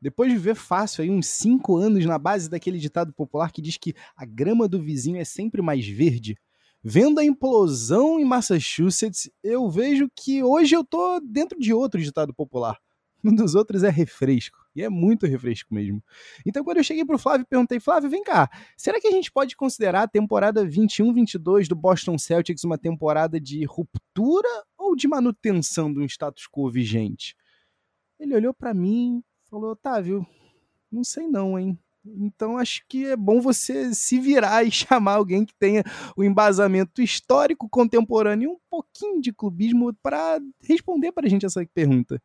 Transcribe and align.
Depois 0.00 0.30
de 0.30 0.36
viver 0.36 0.54
fácil 0.54 1.02
aí 1.02 1.10
uns 1.10 1.26
cinco 1.26 1.76
anos 1.76 2.04
na 2.06 2.18
base 2.18 2.48
daquele 2.48 2.78
ditado 2.78 3.12
popular 3.12 3.50
que 3.50 3.60
diz 3.60 3.76
que 3.76 3.94
a 4.16 4.24
grama 4.24 4.68
do 4.68 4.80
vizinho 4.80 5.20
é 5.20 5.24
sempre 5.24 5.60
mais 5.60 5.86
verde, 5.86 6.36
vendo 6.82 7.18
a 7.18 7.24
implosão 7.24 8.20
em 8.20 8.24
Massachusetts, 8.24 9.30
eu 9.42 9.68
vejo 9.68 10.08
que 10.14 10.42
hoje 10.42 10.76
eu 10.76 10.84
tô 10.84 11.20
dentro 11.20 11.58
de 11.58 11.72
outro 11.72 12.00
ditado 12.00 12.32
popular. 12.32 12.78
Um 13.24 13.34
dos 13.34 13.56
outros 13.56 13.82
é 13.82 13.90
refresco. 13.90 14.56
E 14.76 14.82
é 14.82 14.88
muito 14.88 15.26
refresco 15.26 15.74
mesmo. 15.74 16.00
Então, 16.46 16.62
quando 16.62 16.76
eu 16.76 16.84
cheguei 16.84 17.04
pro 17.04 17.18
Flávio 17.18 17.44
perguntei, 17.44 17.80
Flávio, 17.80 18.08
vem 18.08 18.22
cá, 18.22 18.48
será 18.76 19.00
que 19.00 19.08
a 19.08 19.10
gente 19.10 19.32
pode 19.32 19.56
considerar 19.56 20.02
a 20.02 20.08
temporada 20.08 20.64
21-22 20.64 21.66
do 21.66 21.74
Boston 21.74 22.16
Celtics 22.16 22.62
uma 22.62 22.78
temporada 22.78 23.40
de 23.40 23.64
ruptura 23.64 24.48
ou 24.78 24.94
de 24.94 25.08
manutenção 25.08 25.92
de 25.92 25.98
um 25.98 26.04
status 26.04 26.46
quo 26.46 26.70
vigente? 26.70 27.34
Ele 28.20 28.36
olhou 28.36 28.54
para 28.54 28.72
mim 28.72 29.20
falou, 29.50 29.72
Otávio, 29.72 30.26
não 30.90 31.02
sei 31.02 31.26
não, 31.26 31.58
hein? 31.58 31.78
Então 32.04 32.56
acho 32.56 32.82
que 32.88 33.06
é 33.06 33.16
bom 33.16 33.40
você 33.40 33.94
se 33.94 34.18
virar 34.18 34.64
e 34.64 34.70
chamar 34.72 35.14
alguém 35.14 35.44
que 35.44 35.54
tenha 35.58 35.82
o 36.16 36.24
embasamento 36.24 37.02
histórico, 37.02 37.68
contemporâneo 37.68 38.50
e 38.50 38.52
um 38.52 38.58
pouquinho 38.70 39.20
de 39.20 39.32
clubismo 39.32 39.94
para 40.02 40.38
responder 40.62 41.12
para 41.12 41.26
a 41.26 41.30
gente 41.30 41.44
essa 41.44 41.64
pergunta. 41.74 42.20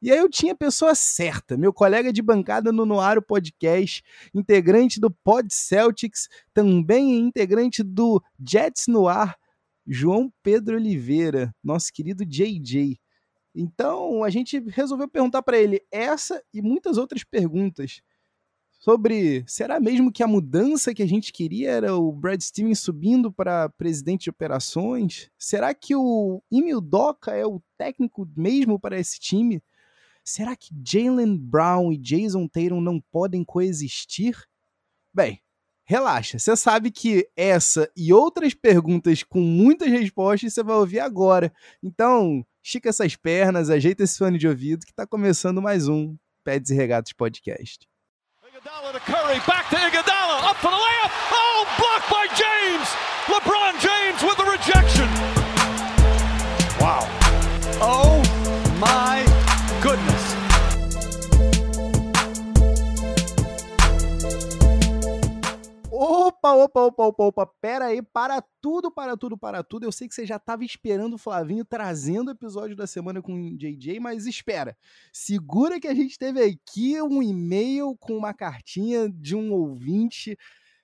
E 0.00 0.12
aí 0.12 0.18
eu 0.18 0.30
tinha 0.30 0.52
a 0.52 0.56
pessoa 0.56 0.94
certa, 0.94 1.56
meu 1.56 1.72
colega 1.72 2.12
de 2.12 2.22
bancada 2.22 2.70
no 2.70 2.86
Noaro 2.86 3.20
Podcast, 3.20 4.00
integrante 4.32 5.00
do 5.00 5.10
Pod 5.10 5.52
Celtics, 5.52 6.28
também 6.54 7.18
integrante 7.18 7.82
do 7.82 8.22
Jets 8.38 8.86
no 8.86 9.08
Ar, 9.08 9.36
João 9.84 10.32
Pedro 10.40 10.76
Oliveira, 10.76 11.52
nosso 11.64 11.92
querido 11.92 12.24
JJ. 12.24 12.96
Então 13.54 14.22
a 14.22 14.30
gente 14.30 14.58
resolveu 14.68 15.08
perguntar 15.08 15.42
para 15.42 15.58
ele 15.58 15.82
essa 15.90 16.42
e 16.52 16.62
muitas 16.62 16.98
outras 16.98 17.24
perguntas 17.24 18.02
sobre 18.78 19.44
será 19.46 19.80
mesmo 19.80 20.12
que 20.12 20.22
a 20.22 20.26
mudança 20.26 20.94
que 20.94 21.02
a 21.02 21.08
gente 21.08 21.32
queria 21.32 21.70
era 21.70 21.96
o 21.96 22.12
Brad 22.12 22.40
Stevens 22.40 22.78
subindo 22.78 23.32
para 23.32 23.68
presidente 23.70 24.24
de 24.24 24.30
operações? 24.30 25.28
Será 25.36 25.74
que 25.74 25.94
o 25.96 26.40
Emil 26.50 26.80
Doca 26.80 27.32
é 27.32 27.44
o 27.44 27.60
técnico 27.76 28.28
mesmo 28.36 28.78
para 28.78 28.98
esse 28.98 29.18
time? 29.18 29.62
Será 30.24 30.54
que 30.54 30.70
Jalen 30.86 31.36
Brown 31.36 31.92
e 31.92 31.96
Jason 31.96 32.46
Tatum 32.46 32.80
não 32.80 33.00
podem 33.10 33.42
coexistir? 33.42 34.36
Bem, 35.12 35.40
relaxa, 35.84 36.38
você 36.38 36.54
sabe 36.56 36.90
que 36.90 37.28
essa 37.34 37.90
e 37.96 38.12
outras 38.12 38.54
perguntas 38.54 39.22
com 39.22 39.40
muitas 39.40 39.90
respostas 39.90 40.52
você 40.52 40.62
vai 40.62 40.76
ouvir 40.76 41.00
agora. 41.00 41.52
Então, 41.82 42.46
estica 42.68 42.90
essas 42.90 43.16
pernas, 43.16 43.70
ajeita 43.70 44.02
esse 44.02 44.18
fone 44.18 44.36
de 44.36 44.46
ouvido 44.46 44.84
que 44.84 44.92
está 44.92 45.06
começando 45.06 45.62
mais 45.62 45.88
um 45.88 46.14
Peds 46.44 46.68
e 46.70 46.74
Regatos 46.74 47.14
Podcast. 47.14 47.88
Iguodala 48.46 48.92
to 48.92 49.00
Curry, 49.00 49.40
back 49.46 49.70
to 49.70 49.76
Iguodala, 49.76 50.50
up 50.50 50.60
for 50.60 50.70
the 50.70 50.76
layup. 50.76 50.97
Opa, 66.38 66.52
opa, 66.54 66.80
opa, 66.82 67.06
opa, 67.06 67.24
opa, 67.24 67.46
pera 67.60 67.86
aí, 67.86 68.00
para 68.00 68.40
tudo, 68.60 68.92
para 68.92 69.16
tudo, 69.16 69.36
para 69.36 69.64
tudo. 69.64 69.84
Eu 69.84 69.90
sei 69.90 70.06
que 70.06 70.14
você 70.14 70.24
já 70.24 70.36
estava 70.36 70.64
esperando 70.64 71.14
o 71.14 71.18
Flavinho 71.18 71.64
trazendo 71.64 72.28
o 72.28 72.30
episódio 72.30 72.76
da 72.76 72.86
semana 72.86 73.20
com 73.20 73.32
o 73.34 73.58
JJ, 73.58 73.98
mas 73.98 74.24
espera. 74.24 74.76
Segura 75.12 75.80
que 75.80 75.88
a 75.88 75.94
gente 75.94 76.16
teve 76.16 76.40
aqui 76.40 77.02
um 77.02 77.20
e-mail 77.20 77.96
com 77.98 78.16
uma 78.16 78.32
cartinha 78.32 79.08
de 79.10 79.34
um 79.34 79.52
ouvinte 79.52 80.38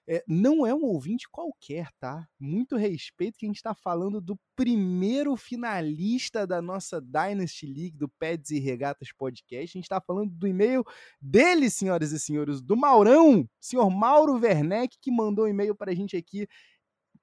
é, 0.06 0.22
não 0.28 0.66
é 0.66 0.74
um 0.74 0.84
ouvinte 0.84 1.28
qualquer, 1.30 1.88
tá? 1.98 2.28
Muito 2.38 2.76
respeito 2.76 3.38
que 3.38 3.46
a 3.46 3.48
gente 3.48 3.56
está 3.56 3.74
falando 3.74 4.20
do 4.20 4.38
primeiro 4.54 5.34
finalista 5.36 6.46
da 6.46 6.60
nossa 6.60 7.00
Dynasty 7.00 7.66
League, 7.66 7.96
do 7.96 8.08
Peds 8.08 8.50
e 8.50 8.58
Regatas 8.58 9.12
Podcast. 9.12 9.76
A 9.76 9.78
gente 9.78 9.84
está 9.84 10.00
falando 10.00 10.30
do 10.30 10.46
e-mail 10.46 10.84
dele, 11.20 11.70
senhoras 11.70 12.12
e 12.12 12.20
senhores, 12.20 12.60
do 12.60 12.76
Maurão, 12.76 13.48
senhor 13.58 13.88
Mauro 13.88 14.34
Werneck, 14.34 14.98
que 15.00 15.10
mandou 15.10 15.46
um 15.46 15.48
e-mail 15.48 15.74
para 15.74 15.92
a 15.92 15.94
gente 15.94 16.16
aqui. 16.16 16.46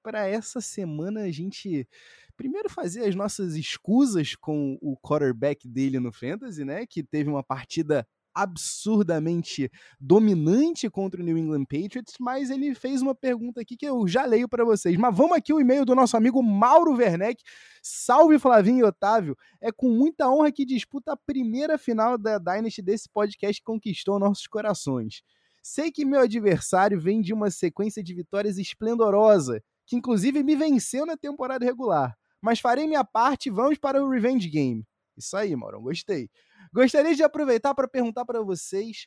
Para 0.02 0.26
essa 0.26 0.60
semana 0.60 1.20
a 1.20 1.30
gente 1.30 1.88
primeiro 2.36 2.68
fazer 2.68 3.04
as 3.06 3.14
nossas 3.14 3.54
escusas 3.54 4.34
com 4.34 4.76
o 4.82 4.96
quarterback 4.96 5.68
dele 5.68 6.00
no 6.00 6.12
Fantasy, 6.12 6.64
né? 6.64 6.84
Que 6.86 7.04
teve 7.04 7.30
uma 7.30 7.44
partida 7.44 8.04
absurdamente 8.34 9.70
dominante 10.00 10.88
contra 10.88 11.20
o 11.20 11.24
New 11.24 11.36
England 11.36 11.64
Patriots, 11.64 12.14
mas 12.18 12.50
ele 12.50 12.74
fez 12.74 13.02
uma 13.02 13.14
pergunta 13.14 13.60
aqui 13.60 13.76
que 13.76 13.86
eu 13.86 14.06
já 14.06 14.24
leio 14.24 14.48
para 14.48 14.64
vocês. 14.64 14.96
Mas 14.96 15.16
vamos 15.16 15.36
aqui 15.36 15.52
o 15.52 15.60
e-mail 15.60 15.84
do 15.84 15.94
nosso 15.94 16.16
amigo 16.16 16.42
Mauro 16.42 16.94
Werneck. 16.94 17.42
Salve 17.82 18.38
Flavinho 18.38 18.80
e 18.80 18.84
Otávio. 18.84 19.36
É 19.60 19.70
com 19.72 19.88
muita 19.88 20.28
honra 20.30 20.52
que 20.52 20.64
disputa 20.64 21.12
a 21.12 21.16
primeira 21.16 21.76
final 21.76 22.16
da 22.16 22.38
Dynasty 22.38 22.82
desse 22.82 23.08
podcast 23.08 23.60
que 23.60 23.64
conquistou 23.64 24.18
nossos 24.18 24.46
corações. 24.46 25.22
Sei 25.62 25.92
que 25.92 26.04
meu 26.04 26.20
adversário 26.20 27.00
vem 27.00 27.20
de 27.20 27.32
uma 27.32 27.50
sequência 27.50 28.02
de 28.02 28.12
vitórias 28.14 28.58
esplendorosa, 28.58 29.62
que 29.86 29.94
inclusive 29.94 30.42
me 30.42 30.56
venceu 30.56 31.06
na 31.06 31.16
temporada 31.16 31.64
regular. 31.64 32.16
Mas 32.40 32.58
farei 32.58 32.86
minha 32.88 33.04
parte 33.04 33.46
e 33.46 33.52
vamos 33.52 33.78
para 33.78 34.02
o 34.02 34.08
Revenge 34.08 34.48
Game. 34.48 34.84
Isso 35.16 35.36
aí, 35.36 35.54
Mauro, 35.54 35.80
gostei. 35.80 36.28
Gostaria 36.72 37.14
de 37.14 37.22
aproveitar 37.22 37.74
para 37.74 37.88
perguntar 37.88 38.24
para 38.24 38.42
vocês 38.42 39.06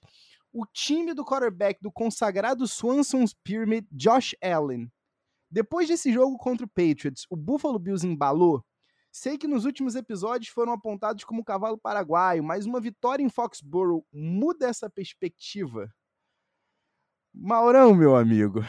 o 0.51 0.65
time 0.65 1.13
do 1.13 1.25
quarterback 1.25 1.79
do 1.81 1.91
consagrado 1.91 2.67
Swanson's 2.67 3.33
Pyramid, 3.43 3.85
Josh 3.91 4.35
Allen. 4.41 4.91
Depois 5.51 5.87
desse 5.87 6.11
jogo 6.11 6.37
contra 6.37 6.65
o 6.65 6.69
Patriots, 6.69 7.25
o 7.29 7.35
Buffalo 7.35 7.77
Bills 7.77 8.05
embalou? 8.05 8.63
Sei 9.11 9.37
que 9.37 9.47
nos 9.47 9.63
últimos 9.63 9.95
episódios 9.95 10.49
foram 10.49 10.73
apontados 10.73 11.23
como 11.23 11.43
cavalo 11.43 11.77
paraguaio, 11.77 12.43
mas 12.43 12.65
uma 12.65 12.81
vitória 12.81 13.23
em 13.23 13.29
Foxborough 13.29 14.05
muda 14.11 14.67
essa 14.67 14.89
perspectiva? 14.89 15.89
Maurão, 17.33 17.93
meu 17.93 18.15
amigo, 18.15 18.61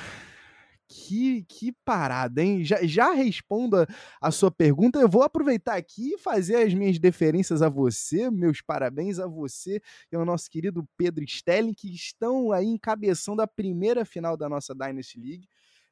que, 0.89 1.45
que 1.49 1.73
parada, 1.85 2.43
hein? 2.43 2.65
Já, 2.65 2.85
já 2.87 3.13
responda 3.13 3.87
a 4.21 4.31
sua 4.31 4.51
pergunta. 4.51 4.99
Eu 4.99 5.09
vou 5.09 5.23
aproveitar 5.23 5.77
aqui 5.77 6.15
e 6.15 6.19
fazer 6.19 6.57
as 6.57 6.75
minhas 6.75 6.99
deferências 6.99 7.63
a 7.63 7.69
você, 7.69 8.31
meus 8.31 8.61
parabéns 8.61 9.19
a 9.19 9.27
você 9.27 9.81
e 10.11 10.17
ao 10.17 10.25
nosso 10.25 10.51
querido 10.51 10.87
Pedro 10.97 11.25
Stelling, 11.27 11.75
que 11.75 11.93
estão 11.95 12.53
aí 12.53 12.67
encabeçando 12.67 13.43
a 13.43 13.47
primeira 13.47 14.05
final 14.05 14.37
da 14.37 14.49
nossa 14.49 14.75
Dynasty 14.75 15.21
League. 15.21 15.49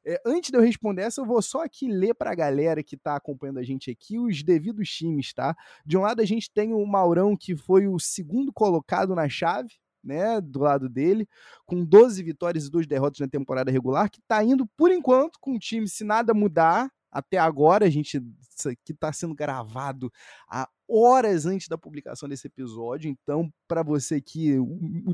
É, 0.07 0.21
antes 0.27 0.51
de 0.51 0.59
eu 0.59 0.63
responder 0.63 1.03
essa, 1.03 1.23
eu 1.23 1.27
vou 1.27 1.41
só 1.41 1.63
aqui 1.65 1.89
ler 1.89 2.15
para 2.15 2.31
a 2.31 2.35
galera 2.35 2.83
que 2.83 2.95
está 2.95 3.17
acompanhando 3.17 3.59
a 3.59 3.63
gente 3.63 3.91
aqui 3.91 4.19
os 4.19 4.43
devidos 4.43 4.91
times, 4.91 5.33
tá? 5.33 5.57
De 5.85 5.97
um 5.97 6.03
lado 6.03 6.21
a 6.21 6.27
gente 6.27 6.51
tem 6.53 6.75
o 6.75 6.85
Maurão, 6.85 7.35
que 7.35 7.57
foi 7.57 7.89
o 7.89 7.99
segundo 7.99 8.53
colocado 8.53 9.15
na 9.15 9.29
chave, 9.31 9.73
né, 10.05 10.41
do 10.41 10.61
lado 10.61 10.89
dele, 10.89 11.29
com 11.67 11.85
12 11.85 12.23
vitórias 12.23 12.67
e 12.67 12.71
2 12.71 12.87
derrotas 12.87 13.21
na 13.21 13.29
temporada 13.29 13.71
regular, 13.71 14.11
que 14.11 14.21
está 14.21 14.43
indo, 14.45 14.67
por 14.77 14.91
enquanto, 14.91 15.39
com 15.41 15.55
o 15.55 15.59
time, 15.59 15.89
se 15.89 16.05
nada 16.05 16.35
mudar, 16.35 16.91
até 17.11 17.39
agora, 17.39 17.87
a 17.87 17.91
gente, 17.91 18.19
aqui 18.67 18.93
está 18.93 19.13
sendo 19.13 19.35
gravado 19.35 20.13
há 20.49 20.69
horas 20.95 21.47
antes 21.47 21.69
da 21.69 21.77
publicação 21.77 22.29
desse 22.29 22.47
episódio, 22.47 23.11
então, 23.11 23.51
para 23.67 23.83
você 23.83 24.17
aqui, 24.17 24.57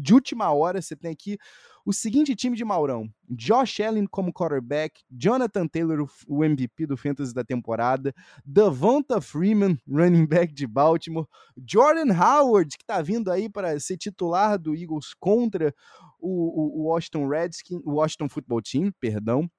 de 0.01 0.15
última 0.15 0.53
hora, 0.53 0.83
você 0.83 0.95
tem 0.95 1.11
aqui 1.11 1.39
o 1.85 1.93
seguinte 1.93 2.35
time 2.37 2.57
de 2.57 2.65
Maurão: 2.65 3.09
Josh 3.29 3.81
Allen 3.81 4.07
como 4.07 4.33
quarterback, 4.33 5.03
Jonathan 5.11 5.67
Taylor, 5.67 6.07
o 6.27 6.45
MVP 6.45 6.87
do 6.87 6.97
Fantasy 6.97 7.33
da 7.33 7.45
temporada, 7.45 8.15
Devonta 8.45 9.21
Freeman, 9.21 9.79
running 9.89 10.27
back 10.27 10.53
de 10.53 10.67
Baltimore, 10.67 11.27
Jordan 11.67 12.13
Howard, 12.13 12.77
que 12.77 12.83
está 12.83 13.01
vindo 13.01 13.31
aí 13.31 13.49
para 13.49 13.79
ser 13.81 13.97
titular 13.97 14.59
do 14.59 14.75
Eagles 14.75 15.15
contra 15.19 15.75
o, 16.19 16.83
o, 16.83 16.85
Washington 16.89 17.27
Redskins, 17.29 17.81
o 17.85 17.93
Washington 17.95 18.29
Football 18.29 18.63
Team, 18.63 18.93
perdão. 19.01 19.51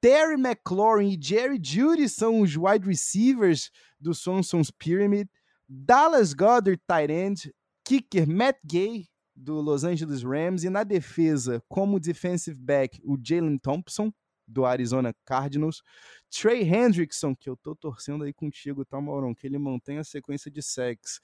Terry 0.00 0.34
McLaurin 0.34 1.10
e 1.10 1.18
Jerry 1.20 1.58
Judy 1.60 2.08
são 2.08 2.40
os 2.40 2.56
wide 2.56 2.86
receivers 2.86 3.70
do 4.00 4.14
Swanson's 4.14 4.70
Pyramid. 4.70 5.28
Dallas 5.68 6.32
Goddard, 6.32 6.80
tight 6.88 7.10
end. 7.10 7.52
Kicker 7.84 8.26
Matt 8.26 8.58
Gay, 8.66 9.06
do 9.34 9.60
Los 9.60 9.82
Angeles 9.82 10.22
Rams. 10.22 10.64
E 10.64 10.70
na 10.70 10.84
defesa, 10.84 11.62
como 11.68 11.98
defensive 11.98 12.58
back, 12.60 13.00
o 13.02 13.16
Jalen 13.16 13.58
Thompson, 13.58 14.12
do 14.46 14.64
Arizona 14.64 15.14
Cardinals. 15.24 15.82
Trey 16.30 16.62
Hendrickson, 16.62 17.34
que 17.34 17.48
eu 17.48 17.56
tô 17.56 17.74
torcendo 17.74 18.24
aí 18.24 18.32
contigo, 18.32 18.84
tá, 18.84 19.00
Maurão? 19.00 19.34
Que 19.34 19.46
ele 19.46 19.58
mantenha 19.58 20.00
a 20.00 20.04
sequência 20.04 20.50
de 20.50 20.62
sacks, 20.62 21.20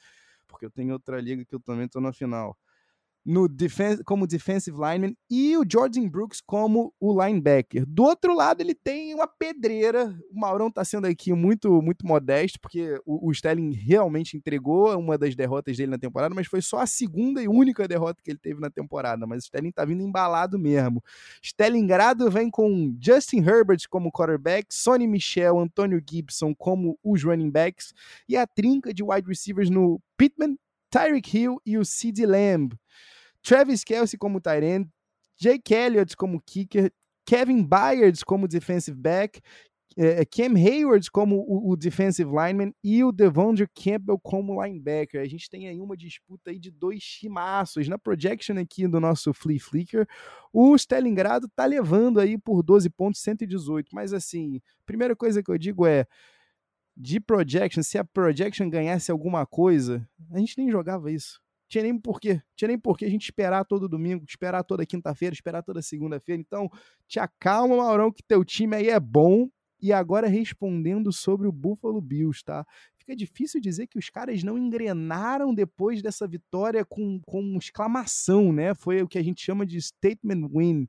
porque 0.46 0.64
eu 0.64 0.70
tenho 0.70 0.92
outra 0.92 1.20
liga 1.20 1.44
que 1.44 1.54
eu 1.54 1.60
também 1.60 1.88
tô 1.88 2.00
na 2.00 2.12
final. 2.12 2.56
No 3.24 3.48
como 4.04 4.26
defensive 4.26 4.76
lineman 4.76 5.16
e 5.30 5.56
o 5.56 5.64
Jordan 5.68 6.08
Brooks 6.08 6.40
como 6.44 6.92
o 7.00 7.24
linebacker. 7.24 7.84
Do 7.86 8.04
outro 8.04 8.34
lado, 8.34 8.60
ele 8.60 8.74
tem 8.74 9.14
uma 9.14 9.26
pedreira. 9.26 10.14
O 10.30 10.38
Maurão 10.38 10.68
está 10.68 10.84
sendo 10.84 11.06
aqui 11.06 11.32
muito 11.32 11.80
muito 11.80 12.06
modesto, 12.06 12.60
porque 12.60 13.00
o, 13.06 13.28
o 13.28 13.32
Sterling 13.32 13.72
realmente 13.72 14.36
entregou 14.36 14.96
uma 14.98 15.16
das 15.16 15.34
derrotas 15.34 15.76
dele 15.76 15.92
na 15.92 15.98
temporada, 15.98 16.34
mas 16.34 16.46
foi 16.46 16.60
só 16.60 16.80
a 16.80 16.86
segunda 16.86 17.42
e 17.42 17.48
única 17.48 17.88
derrota 17.88 18.20
que 18.22 18.30
ele 18.30 18.38
teve 18.38 18.60
na 18.60 18.70
temporada. 18.70 19.26
Mas 19.26 19.44
o 19.44 19.46
Sterling 19.46 19.70
está 19.70 19.84
vindo 19.84 20.02
embalado 20.02 20.58
mesmo. 20.58 21.02
Sterlingrado 21.42 22.30
vem 22.30 22.50
com 22.50 22.94
Justin 23.00 23.38
Herbert 23.38 23.88
como 23.88 24.12
quarterback, 24.12 24.66
Sonny 24.70 25.06
Michel, 25.06 25.58
Antônio 25.58 26.02
Gibson 26.08 26.54
como 26.54 26.98
os 27.02 27.22
running 27.22 27.50
backs 27.50 27.94
e 28.28 28.36
a 28.36 28.46
trinca 28.46 28.92
de 28.92 29.02
wide 29.02 29.26
receivers 29.26 29.70
no 29.70 30.00
Pittman, 30.16 30.58
Tyreek 30.90 31.36
Hill 31.36 31.60
e 31.64 31.78
o 31.78 31.84
CeeDee 31.84 32.26
Lamb. 32.26 32.74
Travis 33.44 33.84
Kelsey 33.84 34.18
como 34.18 34.40
Tyrant, 34.40 34.88
Jake 35.38 35.74
Elliott 35.74 36.16
como 36.16 36.40
kicker, 36.40 36.90
Kevin 37.26 37.62
Byards 37.62 38.24
como 38.24 38.48
defensive 38.48 38.96
back, 38.96 39.40
é, 39.96 40.24
Cam 40.24 40.56
Hayward 40.56 41.08
como 41.10 41.36
o, 41.46 41.70
o, 41.70 41.76
defensive 41.76 42.28
lineman 42.28 42.72
e 42.82 43.04
o 43.04 43.12
Devondre 43.12 43.68
Campbell 43.74 44.18
como 44.18 44.62
linebacker. 44.62 45.20
A 45.20 45.26
gente 45.26 45.48
tem 45.48 45.68
aí 45.68 45.80
uma 45.80 45.96
disputa 45.96 46.50
aí 46.50 46.58
de 46.58 46.70
dois 46.70 47.00
chimaços. 47.00 47.86
Na 47.86 47.98
projection 47.98 48.58
aqui 48.58 48.88
do 48.88 48.98
nosso 48.98 49.32
Flea 49.32 49.60
Flicker, 49.60 50.06
o 50.52 50.74
Stalingrado 50.74 51.48
tá 51.54 51.64
levando 51.64 52.18
aí 52.18 52.36
por 52.36 52.62
12 52.62 52.90
pontos, 52.90 53.20
118. 53.20 53.90
Mas 53.94 54.12
assim, 54.12 54.60
primeira 54.84 55.14
coisa 55.14 55.42
que 55.42 55.50
eu 55.50 55.58
digo 55.58 55.86
é 55.86 56.06
de 56.96 57.20
projection, 57.20 57.82
se 57.82 57.98
a 57.98 58.04
projection 58.04 58.68
ganhasse 58.68 59.10
alguma 59.10 59.44
coisa, 59.44 60.08
a 60.30 60.38
gente 60.38 60.56
nem 60.58 60.70
jogava 60.70 61.10
isso. 61.10 61.43
Tinha 61.68 61.84
nem 61.84 61.98
porquê. 61.98 62.40
Tinha 62.56 62.68
nem 62.68 62.78
porquê 62.78 63.04
a 63.04 63.10
gente 63.10 63.24
esperar 63.24 63.64
todo 63.64 63.88
domingo, 63.88 64.24
esperar 64.28 64.62
toda 64.62 64.86
quinta-feira, 64.86 65.34
esperar 65.34 65.62
toda 65.62 65.82
segunda-feira. 65.82 66.40
Então, 66.40 66.70
te 67.06 67.18
acalma, 67.18 67.76
Maurão, 67.76 68.12
que 68.12 68.22
teu 68.22 68.44
time 68.44 68.76
aí 68.76 68.88
é 68.88 69.00
bom. 69.00 69.48
E 69.80 69.92
agora 69.92 70.26
respondendo 70.26 71.12
sobre 71.12 71.46
o 71.46 71.52
Buffalo 71.52 72.00
Bills, 72.00 72.42
tá? 72.42 72.64
Fica 72.96 73.14
difícil 73.14 73.60
dizer 73.60 73.86
que 73.86 73.98
os 73.98 74.08
caras 74.08 74.42
não 74.42 74.56
engrenaram 74.56 75.54
depois 75.54 76.00
dessa 76.00 76.26
vitória 76.26 76.86
com, 76.86 77.20
com 77.26 77.58
exclamação, 77.58 78.50
né? 78.50 78.74
Foi 78.74 79.02
o 79.02 79.08
que 79.08 79.18
a 79.18 79.22
gente 79.22 79.42
chama 79.42 79.66
de 79.66 79.80
statement 79.82 80.48
win. 80.48 80.88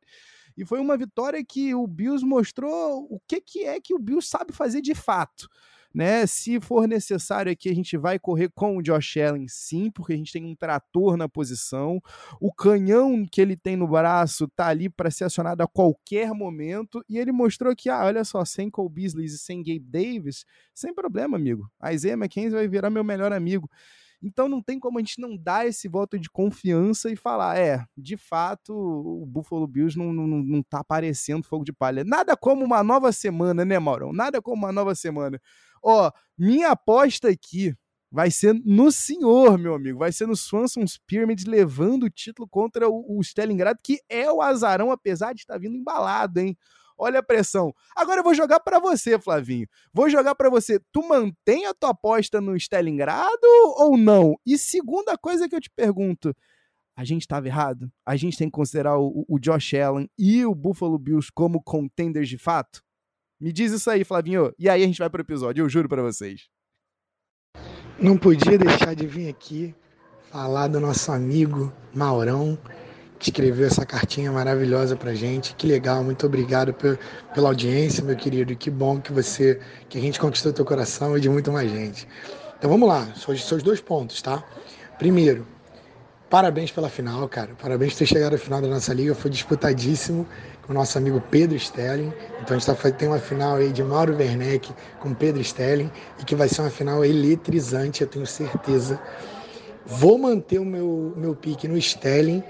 E 0.56 0.64
foi 0.64 0.80
uma 0.80 0.98
vitória 0.98 1.44
que 1.44 1.76
o 1.76 1.86
Bills 1.86 2.26
mostrou 2.26 3.06
o 3.10 3.20
que, 3.28 3.42
que 3.42 3.66
é 3.66 3.82
que 3.82 3.94
o 3.94 4.00
Bills 4.00 4.30
sabe 4.30 4.54
fazer 4.54 4.82
de 4.82 4.96
fato 4.96 5.50
né? 5.96 6.28
Se 6.28 6.60
for 6.60 6.88
necessário 6.88 7.50
aqui, 7.50 7.70
a 7.70 7.74
gente 7.74 7.96
vai 7.96 8.20
correr 8.20 8.50
com 8.54 8.76
o 8.76 8.82
Josh 8.82 9.16
Allen, 9.18 9.48
sim, 9.48 9.90
porque 9.90 10.12
a 10.12 10.18
gente 10.18 10.34
tem 10.34 10.44
um 10.44 10.54
trator 10.54 11.16
na 11.16 11.30
posição. 11.30 12.02
O 12.42 12.54
canhão 12.54 13.26
que 13.26 13.40
ele 13.40 13.56
tem 13.56 13.78
no 13.78 13.88
braço 13.88 14.48
tá 14.50 14.68
ali 14.68 14.90
para 14.90 15.10
ser 15.10 15.24
acionado 15.24 15.64
a 15.64 15.68
qualquer 15.68 16.34
momento. 16.34 17.04
E 17.08 17.18
ele 17.18 17.32
mostrou 17.32 17.74
que, 17.74 17.90
ah, 17.90 18.04
olha 18.04 18.26
só, 18.26 18.44
sem 18.44 18.70
Cole 18.70 18.90
Beasley 18.90 19.26
e 19.26 19.30
sem 19.30 19.64
Gabe 19.64 19.80
Davis, 19.80 20.44
sem 20.74 20.94
problema, 20.94 21.38
amigo. 21.38 21.72
A 21.80 21.94
Isaiah 21.94 22.18
McKenzie 22.18 22.52
vai 22.52 22.68
virar 22.68 22.90
meu 22.90 23.04
melhor 23.04 23.32
amigo. 23.32 23.70
Então 24.22 24.48
não 24.48 24.62
tem 24.62 24.80
como 24.80 24.98
a 24.98 25.02
gente 25.02 25.20
não 25.20 25.38
dar 25.38 25.68
esse 25.68 25.88
voto 25.88 26.18
de 26.18 26.30
confiança 26.30 27.12
e 27.12 27.16
falar, 27.16 27.58
é, 27.58 27.84
de 27.98 28.18
fato, 28.18 28.74
o 28.74 29.26
Buffalo 29.26 29.68
Bills 29.68 29.98
não, 29.98 30.12
não, 30.14 30.26
não 30.28 30.64
tá 30.64 30.80
aparecendo 30.80 31.44
fogo 31.44 31.64
de 31.64 31.74
palha. 31.74 32.04
Nada 32.04 32.36
como 32.36 32.64
uma 32.64 32.84
nova 32.84 33.12
semana, 33.12 33.64
né, 33.66 33.78
Maurão? 33.80 34.12
Nada 34.14 34.42
como 34.42 34.58
uma 34.58 34.72
nova 34.72 34.96
semana. 34.96 35.40
Ó, 35.84 36.12
minha 36.38 36.72
aposta 36.72 37.30
aqui 37.30 37.76
vai 38.12 38.32
ser 38.32 38.54
no 38.66 38.92
senhor, 38.92 39.58
meu 39.58 39.76
amigo. 39.76 40.00
Vai 40.00 40.12
ser 40.12 40.26
no 40.26 40.36
Swanson's 40.36 40.98
Pyramids 41.06 41.46
levando 41.46 42.04
o 42.04 42.10
título 42.10 42.48
contra 42.48 42.88
o, 42.90 43.18
o 43.18 43.22
Stalingrado, 43.22 43.80
que 43.84 44.00
é 44.08 44.32
o 44.32 44.42
azarão, 44.42 44.90
apesar 44.90 45.34
de 45.34 45.42
estar 45.42 45.60
vindo 45.60 45.76
embalado, 45.76 46.40
hein? 46.40 46.58
Olha 46.98 47.20
a 47.20 47.24
pressão. 47.24 47.74
Agora 47.96 48.20
eu 48.20 48.24
vou 48.24 48.34
jogar 48.34 48.60
para 48.60 48.80
você, 48.80 49.20
Flavinho. 49.20 49.68
Vou 49.94 50.10
jogar 50.10 50.36
para 50.36 50.50
você. 50.50 50.80
Tu 50.92 51.08
mantém 51.08 51.66
a 51.66 51.74
tua 51.74 51.92
aposta 51.92 52.40
no 52.40 52.56
Stalingrado 52.56 53.48
ou 53.78 53.98
não? 53.98 54.36
E 54.46 54.58
segunda 54.58 55.18
coisa 55.18 55.50
que 55.50 55.56
eu 55.56 55.62
te 55.62 55.70
pergunto, 55.70 56.34
a 56.96 57.04
gente 57.04 57.22
estava 57.22 57.48
errado? 57.48 57.92
A 58.06 58.16
gente 58.16 58.38
tem 58.38 58.48
que 58.48 58.56
considerar 58.56 58.98
o, 58.98 59.26
o 59.28 59.38
Josh 59.38 59.74
Allen 59.74 60.10
e 60.18 60.46
o 60.46 60.56
Buffalo 60.56 60.98
Bills 60.98 61.30
como 61.34 61.62
contenders 61.62 62.30
de 62.30 62.38
fato? 62.38 62.82
Me 63.40 63.52
diz 63.52 63.72
isso 63.74 63.90
aí, 63.90 64.04
Flavinho. 64.04 64.54
E 64.58 64.70
aí 64.70 64.82
a 64.82 64.86
gente 64.86 65.00
vai 65.00 65.10
pro 65.10 65.22
episódio, 65.22 65.64
eu 65.64 65.70
juro 65.70 65.90
para 65.90 66.02
vocês. 66.02 66.48
Não 68.00 68.18
podia 68.18 68.58
deixar 68.58 68.96
de 68.96 69.06
vir 69.06 69.30
aqui 69.30 69.76
falar 70.32 70.68
do 70.68 70.80
nosso 70.80 71.12
amigo 71.12 71.72
Maurão, 71.94 72.58
escreveu 73.20 73.68
essa 73.68 73.86
cartinha 73.86 74.32
maravilhosa 74.32 74.96
pra 74.96 75.14
gente. 75.14 75.56
Que 75.56 75.68
legal, 75.68 76.04
muito 76.04 76.26
obrigado 76.26 76.74
pela 77.34 77.50
audiência, 77.50 78.04
meu 78.04 78.16
querido. 78.16 78.56
Que 78.56 78.70
bom 78.70 79.00
que 79.00 79.12
você, 79.12 79.60
que 79.90 79.98
a 79.98 80.02
gente 80.02 80.20
conquistou 80.20 80.52
teu 80.54 80.66
coração 80.66 81.18
e 81.18 81.22
de 81.22 81.30
muito 81.30 81.52
mais 81.52 81.70
gente. 81.72 82.08
Então 82.58 82.70
vamos 82.70 82.88
lá, 82.88 83.08
os 83.28 83.64
dois 83.64 83.82
pontos, 83.82 84.22
tá? 84.22 84.44
Primeiro, 84.98 85.46
parabéns 86.30 86.72
pela 86.72 86.90
final, 86.90 87.28
cara. 87.28 87.52
Parabéns 87.62 87.94
por 87.94 88.00
ter 88.00 88.06
chegado 88.06 88.36
à 88.36 88.38
final 88.38 88.62
da 88.62 88.68
nossa 88.68 88.94
liga. 88.94 89.14
Foi 89.14 89.30
disputadíssimo 89.30 90.26
com 90.66 90.74
o 90.74 90.76
nosso 90.76 90.98
amigo 90.98 91.22
Pedro 91.30 91.58
Stelling. 91.58 92.12
Então 92.42 92.56
a 92.56 92.60
gente 92.60 92.66
tá, 92.66 92.92
tem 92.92 93.08
uma 93.08 93.20
final 93.20 93.58
aí 93.58 93.72
de 93.72 93.84
Mauro 93.84 94.16
Werneck 94.16 94.74
com 95.00 95.14
Pedro 95.14 95.44
Stelling 95.44 95.92
e 96.20 96.26
que 96.26 96.36
vai 96.36 96.50
ser 96.50 96.62
uma 96.62 96.70
final 96.70 97.06
eletrizante, 97.06 98.02
eu 98.02 98.08
tenho 98.08 98.26
certeza. 98.26 99.00
Vou 99.86 100.18
manter 100.18 100.60
o 100.60 100.66
meu, 100.66 101.14
meu 101.16 101.36
pique 101.36 101.68
no 101.68 101.78
Stelling, 101.78 102.44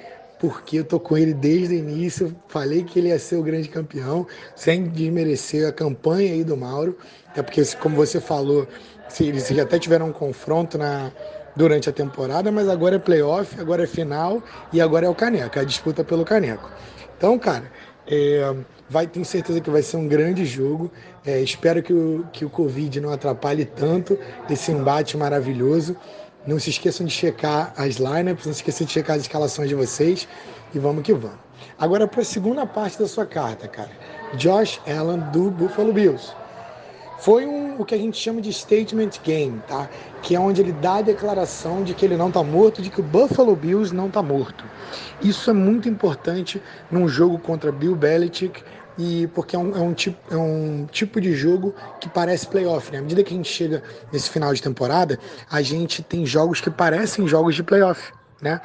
porque 0.49 0.79
eu 0.79 0.83
tô 0.83 0.99
com 0.99 1.17
ele 1.17 1.33
desde 1.33 1.75
o 1.75 1.77
início. 1.77 2.35
Falei 2.47 2.83
que 2.83 2.99
ele 2.99 3.09
ia 3.09 3.19
ser 3.19 3.35
o 3.37 3.43
grande 3.43 3.67
campeão, 3.69 4.27
sem 4.55 4.87
desmerecer 4.87 5.67
a 5.67 5.71
campanha 5.71 6.33
aí 6.33 6.43
do 6.43 6.55
Mauro. 6.55 6.97
Até 7.29 7.41
porque, 7.41 7.63
como 7.81 7.95
você 7.95 8.21
falou, 8.21 8.67
eles 9.19 9.47
já 9.47 9.63
até 9.63 9.79
tiveram 9.79 10.07
um 10.07 10.13
confronto 10.13 10.77
na, 10.77 11.11
durante 11.55 11.89
a 11.89 11.93
temporada, 11.93 12.51
mas 12.51 12.69
agora 12.69 12.97
é 12.97 12.99
playoff, 12.99 13.59
agora 13.59 13.83
é 13.83 13.87
final 13.87 14.43
e 14.71 14.79
agora 14.79 15.05
é 15.05 15.09
o 15.09 15.15
Caneco, 15.15 15.57
é 15.57 15.61
a 15.61 15.65
disputa 15.65 16.03
pelo 16.03 16.23
Caneco. 16.23 16.71
Então, 17.17 17.39
cara, 17.39 17.71
é, 18.07 18.55
vai, 18.89 19.07
tenho 19.07 19.25
certeza 19.25 19.59
que 19.59 19.69
vai 19.69 19.81
ser 19.81 19.97
um 19.97 20.07
grande 20.07 20.45
jogo. 20.45 20.91
É, 21.25 21.41
espero 21.41 21.81
que 21.81 21.93
o, 21.93 22.25
que 22.31 22.45
o 22.45 22.49
Covid 22.49 22.99
não 23.01 23.11
atrapalhe 23.11 23.65
tanto 23.65 24.17
esse 24.49 24.71
embate 24.71 25.17
maravilhoso. 25.17 25.95
Não 26.47 26.59
se 26.59 26.69
esqueçam 26.69 27.05
de 27.07 27.11
checar 27.11 27.73
as 27.75 27.95
lineups, 27.95 28.45
não 28.45 28.53
se 28.53 28.59
esqueçam 28.59 28.85
de 28.85 28.93
checar 28.93 29.15
as 29.15 29.23
escalações 29.23 29.67
de 29.67 29.73
vocês 29.73 30.27
e 30.73 30.79
vamos 30.79 31.03
que 31.03 31.13
vamos. 31.13 31.39
Agora 31.79 32.07
para 32.07 32.21
a 32.21 32.25
segunda 32.25 32.65
parte 32.67 32.99
da 32.99 33.07
sua 33.07 33.25
carta, 33.25 33.67
cara. 33.67 33.89
Josh 34.35 34.79
Allen 34.85 35.19
do 35.31 35.49
Buffalo 35.49 35.91
Bills. 35.91 36.33
Foi 37.17 37.45
um, 37.45 37.79
o 37.79 37.85
que 37.85 37.95
a 37.95 37.97
gente 37.97 38.17
chama 38.17 38.41
de 38.41 38.53
statement 38.53 39.11
game, 39.23 39.59
tá? 39.67 39.89
Que 40.21 40.35
é 40.35 40.39
onde 40.39 40.61
ele 40.61 40.73
dá 40.73 40.97
a 40.97 41.01
declaração 41.01 41.81
de 41.81 41.93
que 41.93 42.05
ele 42.05 42.17
não 42.17 42.27
está 42.27 42.43
morto, 42.43 42.81
de 42.81 42.89
que 42.91 42.99
o 42.99 43.03
Buffalo 43.03 43.55
Bills 43.55 43.95
não 43.95 44.07
está 44.07 44.21
morto. 44.21 44.63
Isso 45.21 45.49
é 45.49 45.53
muito 45.53 45.89
importante 45.89 46.61
num 46.91 47.07
jogo 47.07 47.39
contra 47.39 47.71
Bill 47.71 47.95
Belichick, 47.95 48.63
e 48.97 49.27
porque 49.27 49.55
é 49.55 49.59
um, 49.59 49.75
é 49.75 49.79
um, 49.79 49.93
tipo, 49.93 50.17
é 50.33 50.37
um 50.37 50.87
tipo 50.91 51.19
de 51.19 51.33
jogo 51.33 51.73
que 51.99 52.07
parece 52.09 52.47
playoff. 52.47 52.91
Né? 52.91 52.99
À 52.99 53.01
medida 53.01 53.23
que 53.23 53.33
a 53.33 53.37
gente 53.37 53.49
chega 53.49 53.83
nesse 54.11 54.29
final 54.29 54.53
de 54.53 54.61
temporada, 54.61 55.19
a 55.49 55.61
gente 55.61 56.01
tem 56.03 56.25
jogos 56.25 56.61
que 56.61 56.69
parecem 56.69 57.27
jogos 57.27 57.55
de 57.55 57.63
playoff. 57.63 58.13
Né? 58.41 58.59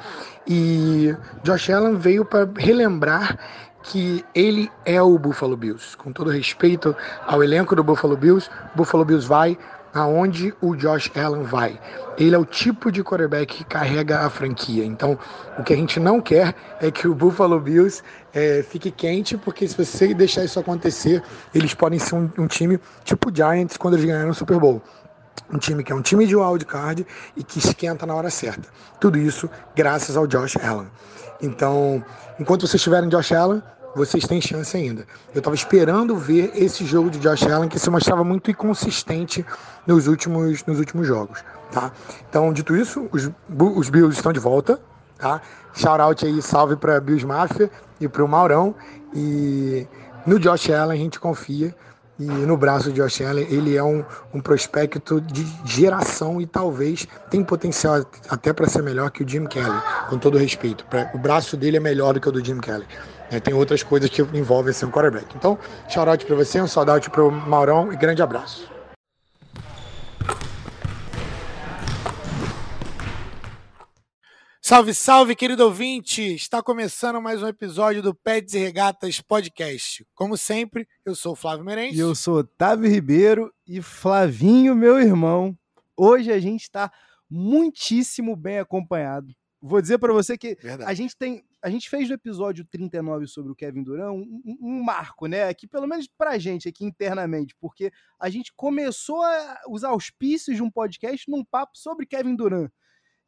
E 0.47 1.15
Josh 1.43 1.69
Allen 1.69 1.97
veio 1.97 2.25
para 2.25 2.49
relembrar 2.57 3.37
que 3.83 4.23
ele 4.35 4.71
é 4.85 5.01
o 5.01 5.17
Buffalo 5.17 5.57
Bills. 5.57 5.97
Com 5.97 6.11
todo 6.11 6.29
respeito 6.29 6.95
ao 7.25 7.43
elenco 7.43 7.75
do 7.75 7.83
Buffalo 7.83 8.15
Bills, 8.15 8.49
Buffalo 8.75 9.03
Bills 9.03 9.27
vai 9.27 9.57
aonde 9.93 10.53
o 10.61 10.75
Josh 10.75 11.11
Allen 11.15 11.43
vai. 11.43 11.79
Ele 12.17 12.35
é 12.35 12.37
o 12.37 12.45
tipo 12.45 12.91
de 12.91 13.03
quarterback 13.03 13.57
que 13.57 13.63
carrega 13.63 14.19
a 14.19 14.29
franquia. 14.29 14.85
Então, 14.85 15.17
o 15.57 15.63
que 15.63 15.73
a 15.73 15.75
gente 15.75 15.99
não 15.99 16.21
quer 16.21 16.55
é 16.79 16.91
que 16.91 17.07
o 17.07 17.15
Buffalo 17.15 17.59
Bills 17.59 18.03
é, 18.33 18.63
fique 18.63 18.91
quente, 18.91 19.37
porque 19.37 19.67
se 19.67 19.75
você 19.75 20.13
deixar 20.13 20.43
isso 20.43 20.59
acontecer, 20.59 21.23
eles 21.53 21.73
podem 21.73 21.99
ser 21.99 22.15
um, 22.15 22.29
um 22.37 22.47
time 22.47 22.79
tipo 23.03 23.33
Giants 23.33 23.77
quando 23.77 23.95
eles 23.95 24.05
ganharam 24.05 24.29
o 24.29 24.35
Super 24.35 24.59
Bowl. 24.59 24.81
Um 25.51 25.57
time 25.57 25.83
que 25.83 25.91
é 25.91 25.95
um 25.95 26.01
time 26.01 26.25
de 26.25 26.35
wild 26.35 26.65
card 26.65 27.05
e 27.35 27.43
que 27.43 27.59
esquenta 27.59 28.05
na 28.05 28.15
hora 28.15 28.29
certa. 28.29 28.69
Tudo 28.99 29.17
isso 29.17 29.49
graças 29.75 30.15
ao 30.15 30.27
Josh 30.27 30.57
Allen. 30.57 30.87
Então, 31.41 32.03
enquanto 32.39 32.61
vocês 32.61 32.75
estiverem 32.75 33.09
Josh 33.09 33.31
Allen, 33.31 33.61
vocês 33.95 34.25
têm 34.25 34.41
chance 34.41 34.75
ainda. 34.75 35.05
Eu 35.33 35.39
estava 35.39 35.55
esperando 35.55 36.15
ver 36.15 36.51
esse 36.55 36.85
jogo 36.85 37.09
de 37.09 37.19
Josh 37.19 37.43
Allen 37.43 37.69
que 37.69 37.79
se 37.79 37.89
mostrava 37.89 38.23
muito 38.23 38.49
inconsistente 38.49 39.45
nos 39.85 40.07
últimos, 40.07 40.65
nos 40.65 40.79
últimos 40.79 41.07
jogos, 41.07 41.43
tá? 41.71 41.91
Então, 42.29 42.51
dito 42.53 42.75
isso, 42.75 43.07
os, 43.11 43.29
os 43.75 43.89
Bills 43.89 44.15
estão 44.15 44.31
de 44.31 44.39
volta, 44.39 44.79
tá? 45.17 45.41
Shout 45.73 46.01
out 46.01 46.25
aí, 46.25 46.41
salve 46.41 46.75
para 46.75 46.99
Bills 46.99 47.25
Mafia 47.25 47.69
e 47.99 48.07
para 48.07 48.23
o 48.23 48.27
Maurão. 48.27 48.75
E 49.13 49.87
no 50.25 50.39
Josh 50.39 50.69
Allen 50.69 50.99
a 50.99 51.03
gente 51.03 51.19
confia 51.19 51.75
E 52.21 52.45
no 52.45 52.55
braço 52.55 52.91
de 52.91 53.01
Josh 53.01 53.21
Allen, 53.21 53.47
ele 53.49 53.75
é 53.75 53.83
um, 53.83 54.05
um 54.31 54.39
prospecto 54.39 55.19
de 55.19 55.43
geração 55.65 56.39
e 56.39 56.45
talvez 56.45 57.07
tem 57.31 57.43
potencial 57.43 58.05
até 58.29 58.53
para 58.53 58.67
ser 58.69 58.83
melhor 58.83 59.09
que 59.09 59.23
o 59.23 59.27
Jim 59.27 59.47
Kelly, 59.47 59.81
com 60.07 60.19
todo 60.19 60.37
respeito. 60.37 60.85
O 61.15 61.17
braço 61.17 61.57
dele 61.57 61.77
é 61.77 61.79
melhor 61.79 62.13
do 62.13 62.21
que 62.21 62.29
o 62.29 62.31
do 62.31 62.43
Jim 62.45 62.59
Kelly. 62.59 62.85
É, 63.31 63.39
tem 63.39 63.55
outras 63.55 63.81
coisas 63.81 64.07
que 64.07 64.21
envolvem 64.21 64.71
ser 64.71 64.85
um 64.85 64.91
quarterback. 64.91 65.35
Então, 65.35 65.57
shout 65.89 66.07
out 66.07 66.23
para 66.23 66.35
você, 66.35 66.61
um 66.61 66.67
saudade 66.67 67.09
para 67.09 67.23
o 67.23 67.31
Maurão 67.31 67.91
e 67.91 67.95
grande 67.95 68.21
abraço. 68.21 68.69
Salve, 74.71 74.93
salve, 74.93 75.35
querido 75.35 75.65
ouvinte! 75.65 76.21
Está 76.33 76.63
começando 76.63 77.21
mais 77.21 77.43
um 77.43 77.47
episódio 77.49 78.01
do 78.01 78.15
Pets 78.15 78.53
e 78.53 78.57
Regatas 78.57 79.19
Podcast. 79.19 80.07
Como 80.15 80.37
sempre, 80.37 80.87
eu 81.03 81.13
sou 81.13 81.33
o 81.33 81.35
Flávio 81.35 81.65
Merengue. 81.65 81.97
E 81.97 81.99
eu 81.99 82.15
sou 82.15 82.37
Otávio 82.37 82.89
Ribeiro 82.89 83.53
e 83.67 83.81
Flavinho, 83.81 84.73
meu 84.73 84.97
irmão. 84.97 85.53
Hoje 85.97 86.31
a 86.31 86.39
gente 86.39 86.61
está 86.61 86.89
muitíssimo 87.29 88.33
bem 88.33 88.59
acompanhado. 88.59 89.35
Vou 89.61 89.81
dizer 89.81 89.97
para 89.97 90.13
você 90.13 90.37
que 90.37 90.55
Verdade. 90.55 90.89
a 90.89 90.93
gente 90.93 91.17
tem. 91.17 91.43
A 91.61 91.69
gente 91.69 91.89
fez 91.89 92.07
no 92.07 92.15
episódio 92.15 92.63
39 92.63 93.27
sobre 93.27 93.51
o 93.51 93.55
Kevin 93.55 93.83
Durant 93.83 94.15
um, 94.15 94.41
um, 94.45 94.57
um 94.61 94.83
marco, 94.85 95.27
né? 95.27 95.49
Aqui, 95.49 95.67
pelo 95.67 95.85
menos 95.85 96.07
pra 96.07 96.37
gente, 96.37 96.69
aqui 96.69 96.85
internamente, 96.85 97.53
porque 97.59 97.91
a 98.17 98.29
gente 98.29 98.53
começou 98.55 99.21
a 99.21 99.63
usar 99.67 99.89
auspícios 99.89 100.55
de 100.55 100.63
um 100.63 100.71
podcast 100.71 101.29
num 101.29 101.43
papo 101.43 101.77
sobre 101.77 102.05
Kevin 102.05 102.37
Durant. 102.37 102.71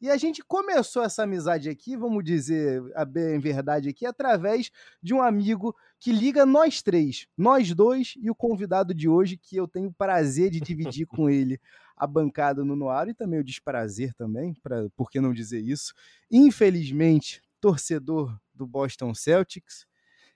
E 0.04 0.10
a 0.10 0.18
gente 0.18 0.44
começou 0.44 1.02
essa 1.02 1.22
amizade 1.22 1.70
aqui, 1.70 1.96
vamos 1.96 2.22
dizer 2.22 2.82
a 2.94 3.06
bem 3.06 3.38
verdade 3.38 3.88
aqui, 3.88 4.04
através 4.04 4.70
de 5.02 5.14
um 5.14 5.22
amigo 5.22 5.74
que 5.98 6.12
liga 6.12 6.44
nós 6.44 6.82
três, 6.82 7.26
nós 7.34 7.72
dois 7.72 8.12
e 8.18 8.28
o 8.28 8.34
convidado 8.34 8.92
de 8.92 9.08
hoje, 9.08 9.38
que 9.38 9.56
eu 9.56 9.66
tenho 9.66 9.88
o 9.88 9.94
prazer 9.94 10.50
de 10.50 10.60
dividir 10.60 11.06
com 11.06 11.30
ele 11.32 11.58
a 11.96 12.06
bancada 12.06 12.62
no 12.62 12.76
Noaro 12.76 13.08
e 13.08 13.14
também 13.14 13.40
o 13.40 13.44
desprazer 13.44 14.12
também, 14.12 14.52
pra, 14.62 14.90
por 14.94 15.10
que 15.10 15.22
não 15.22 15.32
dizer 15.32 15.62
isso? 15.62 15.94
Infelizmente, 16.30 17.40
torcedor 17.58 18.38
do 18.52 18.66
Boston 18.66 19.14
Celtics, 19.14 19.86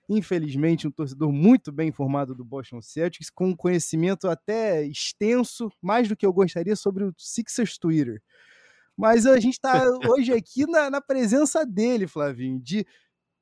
infelizmente 0.09 0.87
um 0.87 0.91
torcedor 0.91 1.31
muito 1.31 1.71
bem 1.71 1.89
informado 1.89 2.33
do 2.33 2.43
Boston 2.43 2.81
Celtics, 2.81 3.29
com 3.29 3.49
um 3.49 3.55
conhecimento 3.55 4.27
até 4.27 4.83
extenso, 4.83 5.71
mais 5.79 6.07
do 6.07 6.15
que 6.15 6.25
eu 6.25 6.33
gostaria, 6.33 6.75
sobre 6.75 7.03
o 7.03 7.13
Sixers 7.15 7.77
Twitter. 7.77 8.19
Mas 8.99 9.25
a 9.25 9.39
gente 9.39 9.53
está 9.53 9.81
hoje 10.11 10.33
aqui 10.33 10.65
na, 10.67 10.89
na, 10.89 10.99
presença 10.99 11.65
dele, 11.65 12.05
Flavinho, 12.05 12.59
de 12.59 12.85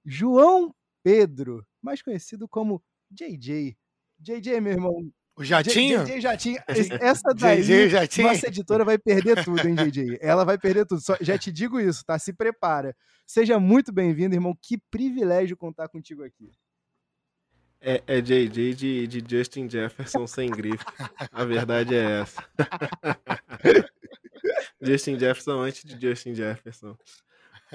João 0.05 0.71
Pedro, 1.03 1.65
mais 1.81 1.99
conhecido 1.99 2.47
como 2.47 2.79
JJ. 3.09 3.75
JJ, 4.19 4.61
meu 4.61 4.73
irmão. 4.73 5.11
O 5.35 5.43
Jatinho? 5.43 6.03
JJ 6.03 6.21
Jatinho. 6.21 6.59
Essa 7.01 7.33
daí, 7.35 7.63
JJ 7.63 7.89
Jatinho. 7.89 8.27
nossa 8.27 8.47
editora 8.47 8.85
vai 8.85 8.99
perder 8.99 9.43
tudo, 9.43 9.67
hein, 9.67 9.73
JJ? 9.73 10.19
Ela 10.21 10.45
vai 10.45 10.59
perder 10.59 10.85
tudo. 10.85 11.01
Só, 11.01 11.17
já 11.19 11.39
te 11.39 11.51
digo 11.51 11.79
isso, 11.79 12.05
tá? 12.05 12.19
Se 12.19 12.31
prepara. 12.31 12.95
Seja 13.25 13.59
muito 13.59 13.91
bem-vindo, 13.91 14.35
irmão. 14.35 14.55
Que 14.61 14.77
privilégio 14.91 15.57
contar 15.57 15.89
contigo 15.89 16.23
aqui. 16.23 16.51
É, 17.81 18.03
é 18.05 18.21
JJ 18.21 18.75
de, 18.75 19.07
de 19.07 19.23
Justin 19.27 19.67
Jefferson 19.67 20.27
sem 20.27 20.51
grife. 20.51 20.85
A 21.31 21.43
verdade 21.43 21.95
é 21.95 22.21
essa. 22.21 22.43
Justin 24.81 25.17
Jefferson 25.17 25.59
antes 25.61 25.83
de 25.83 25.99
Justin 25.99 26.35
Jefferson. 26.35 26.97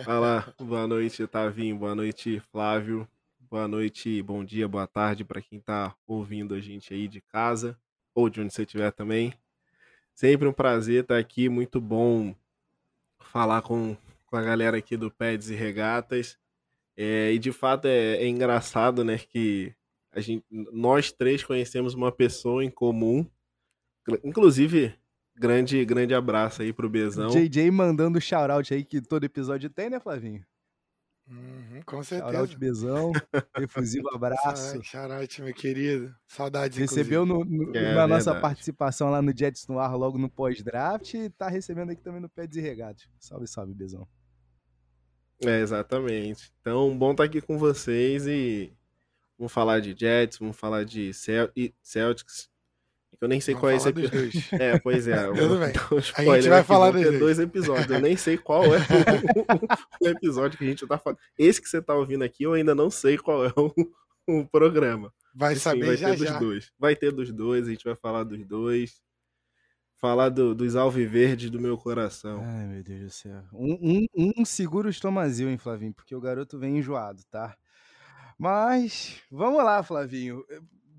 Fala, 0.04 0.54
boa 0.58 0.86
noite, 0.86 1.26
Tavinho, 1.26 1.76
boa 1.76 1.94
noite, 1.94 2.40
Flávio, 2.50 3.06
boa 3.40 3.68
noite, 3.68 4.22
bom 4.22 4.44
dia, 4.44 4.66
boa 4.66 4.86
tarde 4.86 5.24
para 5.24 5.42
quem 5.42 5.60
tá 5.60 5.94
ouvindo 6.06 6.54
a 6.54 6.60
gente 6.60 6.94
aí 6.94 7.06
de 7.06 7.20
casa 7.20 7.78
ou 8.14 8.30
de 8.30 8.40
onde 8.40 8.54
você 8.54 8.62
estiver 8.62 8.90
também. 8.92 9.34
Sempre 10.14 10.48
um 10.48 10.52
prazer 10.52 11.02
estar 11.02 11.18
aqui, 11.18 11.48
muito 11.48 11.80
bom 11.80 12.34
falar 13.18 13.62
com, 13.62 13.96
com 14.26 14.36
a 14.36 14.42
galera 14.42 14.78
aqui 14.78 14.96
do 14.96 15.10
Peds 15.10 15.50
e 15.50 15.54
Regatas. 15.54 16.38
É, 16.96 17.32
e 17.32 17.38
de 17.38 17.52
fato 17.52 17.86
é, 17.86 18.16
é 18.16 18.26
engraçado, 18.26 19.02
né, 19.02 19.18
que 19.18 19.74
a 20.12 20.20
gente, 20.20 20.44
nós 20.50 21.10
três 21.10 21.42
conhecemos 21.42 21.94
uma 21.94 22.12
pessoa 22.12 22.62
em 22.62 22.70
comum, 22.70 23.26
inclusive 24.22 24.94
Grande, 25.34 25.84
grande 25.84 26.14
abraço 26.14 26.62
aí 26.62 26.72
pro 26.72 26.88
Bezão. 26.88 27.30
JJ 27.30 27.70
mandando 27.70 28.20
shout-out 28.20 28.72
aí 28.72 28.84
que 28.84 29.00
todo 29.00 29.24
episódio 29.24 29.70
tem, 29.70 29.88
né, 29.88 29.98
Flavinho? 29.98 30.44
Uhum, 31.26 31.80
com 31.86 32.02
certeza. 32.02 32.32
Shout-out 32.32 32.58
Bezão, 32.58 33.12
efusivo 33.58 34.08
abraço. 34.14 34.82
Shout-out, 34.82 35.42
meu 35.42 35.54
querido. 35.54 36.14
Saudades, 36.26 36.76
Recebeu 36.78 37.24
no, 37.24 37.44
no, 37.44 37.74
é, 37.76 37.94
na 37.94 38.06
nossa 38.06 38.34
participação 38.38 39.10
lá 39.10 39.22
no 39.22 39.36
Jets 39.36 39.66
no 39.66 39.78
ar, 39.78 39.94
logo 39.94 40.18
no 40.18 40.28
pós-draft, 40.28 41.14
e 41.14 41.30
tá 41.30 41.48
recebendo 41.48 41.90
aqui 41.90 42.02
também 42.02 42.20
no 42.20 42.28
Pé 42.28 42.46
Desregado. 42.46 43.00
Salve, 43.18 43.46
salve, 43.46 43.74
Bezão. 43.74 44.06
É, 45.44 45.60
exatamente. 45.60 46.52
Então, 46.60 46.96
bom 46.96 47.12
estar 47.12 47.24
tá 47.24 47.28
aqui 47.28 47.40
com 47.40 47.58
vocês 47.58 48.26
e 48.26 48.72
vamos 49.38 49.52
falar 49.52 49.80
de 49.80 49.94
Jets, 49.98 50.38
vamos 50.38 50.56
falar 50.56 50.84
de 50.84 51.10
Celtics, 51.82 52.48
eu 53.20 53.28
nem 53.28 53.40
sei 53.40 53.54
Vamos 53.54 53.60
qual 53.60 53.72
é 53.72 53.76
esse 53.76 53.88
episódio. 53.88 54.42
É, 54.60 54.78
pois 54.78 55.06
é. 55.06 55.26
Tudo 55.26 55.58
bem. 55.58 55.72
a 56.16 56.40
gente 56.40 56.48
vai 56.48 56.64
falar 56.64 56.90
dos 56.90 57.18
dois 57.18 57.38
episódios. 57.38 57.90
Eu 57.90 58.00
nem 58.00 58.16
sei 58.16 58.36
qual 58.36 58.64
é 58.64 58.78
o, 58.78 60.04
o, 60.04 60.08
episódio 60.08 60.58
que 60.58 60.64
a 60.64 60.68
gente 60.68 60.86
tá 60.86 60.98
falando. 60.98 61.18
Esse 61.38 61.60
que 61.60 61.68
você 61.68 61.80
tá 61.80 61.94
ouvindo 61.94 62.24
aqui, 62.24 62.44
eu 62.44 62.54
ainda 62.54 62.74
não 62.74 62.90
sei 62.90 63.16
qual 63.16 63.44
é 63.44 63.52
o, 63.56 63.72
o 64.26 64.46
programa. 64.46 65.12
Vai 65.34 65.52
Enfim, 65.52 65.60
saber 65.60 65.86
vai 65.86 65.96
já, 65.96 66.10
ter 66.10 66.16
já. 66.16 66.30
dos 66.32 66.40
dois. 66.40 66.72
Vai 66.78 66.96
ter 66.96 67.12
dos 67.12 67.32
dois, 67.32 67.66
a 67.66 67.70
gente 67.70 67.84
vai 67.84 67.94
falar 67.94 68.24
dos 68.24 68.44
dois. 68.44 69.00
Falar 69.96 70.30
do, 70.30 70.52
dos 70.52 70.74
alviverdes 70.74 71.48
do 71.48 71.60
meu 71.60 71.78
coração. 71.78 72.42
Ai, 72.44 72.66
meu 72.66 72.82
Deus 72.82 73.02
do 73.02 73.10
céu. 73.10 73.44
Um, 73.52 74.08
um, 74.16 74.32
um 74.38 74.44
seguro 74.44 74.88
estomazil, 74.88 75.48
hein, 75.48 75.58
Flavinho? 75.58 75.94
Porque 75.94 76.14
o 76.14 76.20
garoto 76.20 76.58
vem 76.58 76.78
enjoado, 76.78 77.22
tá? 77.30 77.56
Mas, 78.36 79.20
vamos 79.30 79.62
lá, 79.62 79.80
Flavinho 79.84 80.44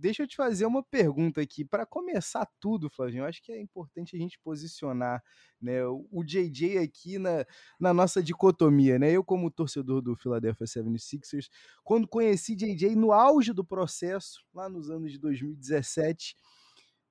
deixa 0.03 0.23
eu 0.23 0.27
te 0.27 0.35
fazer 0.35 0.65
uma 0.65 0.83
pergunta 0.83 1.39
aqui. 1.39 1.63
Para 1.63 1.85
começar 1.85 2.45
tudo, 2.59 2.89
Flavinho, 2.89 3.21
eu 3.21 3.25
acho 3.25 3.41
que 3.41 3.53
é 3.53 3.61
importante 3.61 4.17
a 4.17 4.19
gente 4.19 4.37
posicionar 4.43 5.23
né, 5.61 5.79
o 5.85 6.21
JJ 6.25 6.79
aqui 6.79 7.17
na, 7.17 7.45
na 7.79 7.93
nossa 7.93 8.21
dicotomia. 8.21 8.99
Né? 8.99 9.13
Eu, 9.13 9.23
como 9.23 9.49
torcedor 9.49 10.01
do 10.01 10.13
Philadelphia 10.17 10.67
76ers, 10.67 11.47
quando 11.85 12.05
conheci 12.05 12.53
JJ 12.53 12.97
no 12.97 13.13
auge 13.13 13.53
do 13.53 13.63
processo, 13.63 14.43
lá 14.53 14.67
nos 14.67 14.89
anos 14.89 15.09
de 15.09 15.17
2017, 15.17 16.35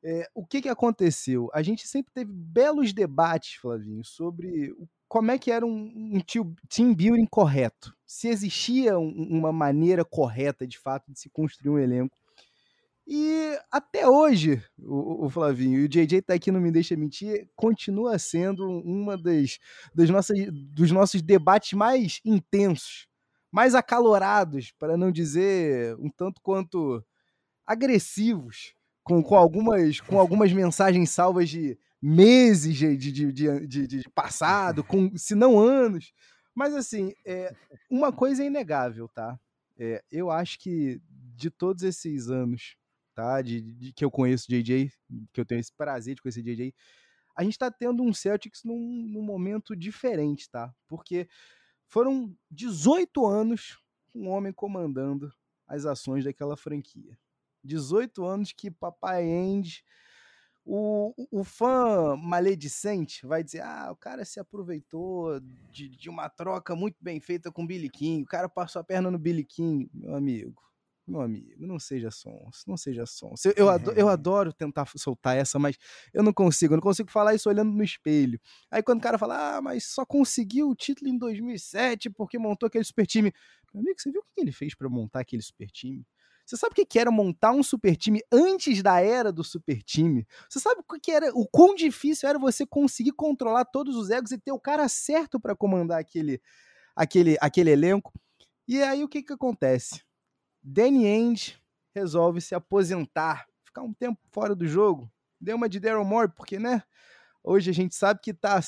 é, 0.04 0.28
o 0.34 0.44
que, 0.44 0.60
que 0.60 0.68
aconteceu? 0.68 1.48
A 1.54 1.62
gente 1.62 1.88
sempre 1.88 2.12
teve 2.12 2.30
belos 2.30 2.92
debates, 2.92 3.54
Flavinho, 3.54 4.04
sobre 4.04 4.70
o 4.72 4.86
como 5.12 5.30
é 5.30 5.38
que 5.38 5.50
era 5.50 5.66
um, 5.66 5.92
um 5.94 6.20
team 6.70 6.94
building 6.94 7.26
correto, 7.26 7.94
se 8.06 8.28
existia 8.28 8.98
um, 8.98 9.10
uma 9.28 9.52
maneira 9.52 10.06
correta 10.06 10.66
de 10.66 10.78
fato 10.78 11.12
de 11.12 11.20
se 11.20 11.28
construir 11.28 11.70
um 11.70 11.78
elenco. 11.78 12.16
E 13.06 13.58
até 13.70 14.08
hoje, 14.08 14.62
o, 14.78 15.26
o, 15.26 15.30
Flavinho, 15.30 15.80
e 15.80 15.84
o 15.84 15.88
JJ 15.88 16.22
tá 16.22 16.34
aqui, 16.34 16.52
não 16.52 16.60
me 16.60 16.70
deixa 16.70 16.96
mentir, 16.96 17.48
continua 17.56 18.18
sendo 18.18 18.64
uma 18.64 19.18
das, 19.18 19.58
das 19.94 20.08
nossas, 20.08 20.38
dos 20.52 20.90
nossos 20.92 21.20
debates 21.20 21.72
mais 21.72 22.20
intensos, 22.24 23.08
mais 23.50 23.74
acalorados, 23.74 24.72
para 24.78 24.96
não 24.96 25.10
dizer 25.10 25.96
um 25.96 26.08
tanto 26.08 26.40
quanto 26.40 27.04
agressivos, 27.66 28.74
com, 29.02 29.20
com, 29.22 29.34
algumas, 29.34 30.00
com 30.00 30.18
algumas 30.18 30.52
mensagens 30.52 31.10
salvas 31.10 31.48
de 31.48 31.76
meses 32.00 32.76
de, 32.76 32.96
de, 32.96 33.12
de, 33.12 33.66
de, 33.66 33.86
de 33.86 34.10
passado, 34.10 34.84
com, 34.84 35.10
se 35.16 35.34
não 35.34 35.58
anos. 35.58 36.12
Mas 36.54 36.74
assim, 36.74 37.12
é, 37.26 37.54
uma 37.90 38.12
coisa 38.12 38.42
é 38.42 38.46
inegável, 38.46 39.08
tá? 39.08 39.38
É, 39.78 40.02
eu 40.10 40.30
acho 40.30 40.58
que 40.60 41.00
de 41.34 41.50
todos 41.50 41.82
esses 41.82 42.28
anos 42.28 42.76
tá? 43.14 43.42
De, 43.42 43.60
de, 43.60 43.92
que 43.92 44.04
eu 44.04 44.10
conheço 44.10 44.48
JJ, 44.48 44.92
que 45.32 45.40
eu 45.40 45.44
tenho 45.44 45.60
esse 45.60 45.72
prazer 45.72 46.14
de 46.14 46.22
conhecer 46.22 46.42
JJ. 46.42 46.74
A 47.34 47.42
gente 47.42 47.54
está 47.54 47.70
tendo 47.70 48.02
um 48.02 48.12
Celtics 48.12 48.62
num, 48.64 48.78
num, 48.78 49.22
momento 49.22 49.74
diferente, 49.74 50.50
tá? 50.50 50.74
Porque 50.86 51.28
foram 51.86 52.36
18 52.50 53.26
anos 53.26 53.78
um 54.14 54.28
homem 54.28 54.52
comandando 54.52 55.32
as 55.66 55.86
ações 55.86 56.24
daquela 56.24 56.56
franquia. 56.56 57.18
18 57.64 58.24
anos 58.24 58.52
que 58.52 58.70
Papai 58.70 59.24
End, 59.24 59.82
o, 60.64 61.14
o 61.30 61.44
fã 61.44 62.16
maledicente 62.16 63.24
vai 63.26 63.42
dizer: 63.42 63.62
ah, 63.62 63.90
o 63.90 63.96
cara 63.96 64.24
se 64.24 64.38
aproveitou 64.38 65.40
de, 65.70 65.88
de 65.88 66.10
uma 66.10 66.28
troca 66.28 66.76
muito 66.76 66.96
bem 67.00 67.20
feita 67.20 67.50
com 67.50 67.62
o 67.64 67.66
Billy 67.66 67.88
King, 67.88 68.24
o 68.24 68.26
cara 68.26 68.48
passou 68.48 68.80
a 68.80 68.84
perna 68.84 69.10
no 69.10 69.18
Billy 69.18 69.44
King, 69.44 69.88
meu 69.94 70.14
amigo 70.14 70.71
meu 71.06 71.20
amigo, 71.20 71.66
não 71.66 71.78
seja 71.78 72.10
sonso, 72.10 72.62
não 72.66 72.76
seja 72.76 73.04
sonso. 73.06 73.52
Eu, 73.56 73.68
adoro, 73.68 73.98
eu 73.98 74.08
adoro 74.08 74.52
tentar 74.52 74.86
soltar 74.96 75.36
essa, 75.36 75.58
mas 75.58 75.76
eu 76.14 76.22
não 76.22 76.32
consigo, 76.32 76.74
eu 76.74 76.76
não 76.76 76.82
consigo 76.82 77.10
falar 77.10 77.34
isso 77.34 77.48
olhando 77.48 77.72
no 77.72 77.82
espelho. 77.82 78.40
Aí 78.70 78.82
quando 78.82 78.98
o 78.98 79.02
cara 79.02 79.18
fala, 79.18 79.56
ah, 79.56 79.62
mas 79.62 79.86
só 79.86 80.04
conseguiu 80.06 80.68
o 80.68 80.76
título 80.76 81.10
em 81.10 81.18
2007 81.18 82.10
porque 82.10 82.38
montou 82.38 82.66
aquele 82.66 82.84
super 82.84 83.06
time. 83.06 83.32
Meu 83.74 83.82
amigo, 83.82 84.00
você 84.00 84.10
viu 84.10 84.20
o 84.20 84.24
que 84.24 84.40
ele 84.40 84.52
fez 84.52 84.74
para 84.74 84.88
montar 84.88 85.20
aquele 85.20 85.42
super 85.42 85.68
time? 85.70 86.06
Você 86.44 86.56
sabe 86.56 86.74
o 86.78 86.86
que 86.86 86.98
era 86.98 87.10
montar 87.10 87.52
um 87.52 87.62
super 87.62 87.96
time 87.96 88.20
antes 88.30 88.82
da 88.82 89.00
era 89.00 89.32
do 89.32 89.44
super 89.44 89.82
time? 89.82 90.26
Você 90.48 90.60
sabe 90.60 90.80
o 90.80 91.00
que 91.00 91.10
era, 91.10 91.30
o 91.34 91.46
quão 91.46 91.74
difícil 91.74 92.28
era 92.28 92.38
você 92.38 92.66
conseguir 92.66 93.12
controlar 93.12 93.64
todos 93.64 93.96
os 93.96 94.10
egos 94.10 94.32
e 94.32 94.38
ter 94.38 94.52
o 94.52 94.60
cara 94.60 94.88
certo 94.88 95.40
para 95.40 95.54
comandar 95.54 96.00
aquele, 96.00 96.40
aquele, 96.94 97.36
aquele 97.40 97.70
elenco? 97.70 98.12
E 98.66 98.82
aí 98.82 99.02
o 99.04 99.08
que 99.08 99.22
que 99.22 99.32
acontece? 99.32 100.02
Danny 100.62 101.06
Ainge 101.06 101.58
resolve 101.94 102.40
se 102.40 102.54
aposentar, 102.54 103.46
ficar 103.64 103.82
um 103.82 103.92
tempo 103.92 104.20
fora 104.30 104.54
do 104.54 104.66
jogo. 104.66 105.10
Deu 105.40 105.56
uma 105.56 105.68
de 105.68 105.80
Daryl 105.80 106.04
Moore, 106.04 106.32
porque, 106.34 106.58
né? 106.58 106.82
Hoje 107.42 107.70
a 107.70 107.74
gente 107.74 107.94
sabe 107.94 108.20
que 108.22 108.30
está 108.30 108.60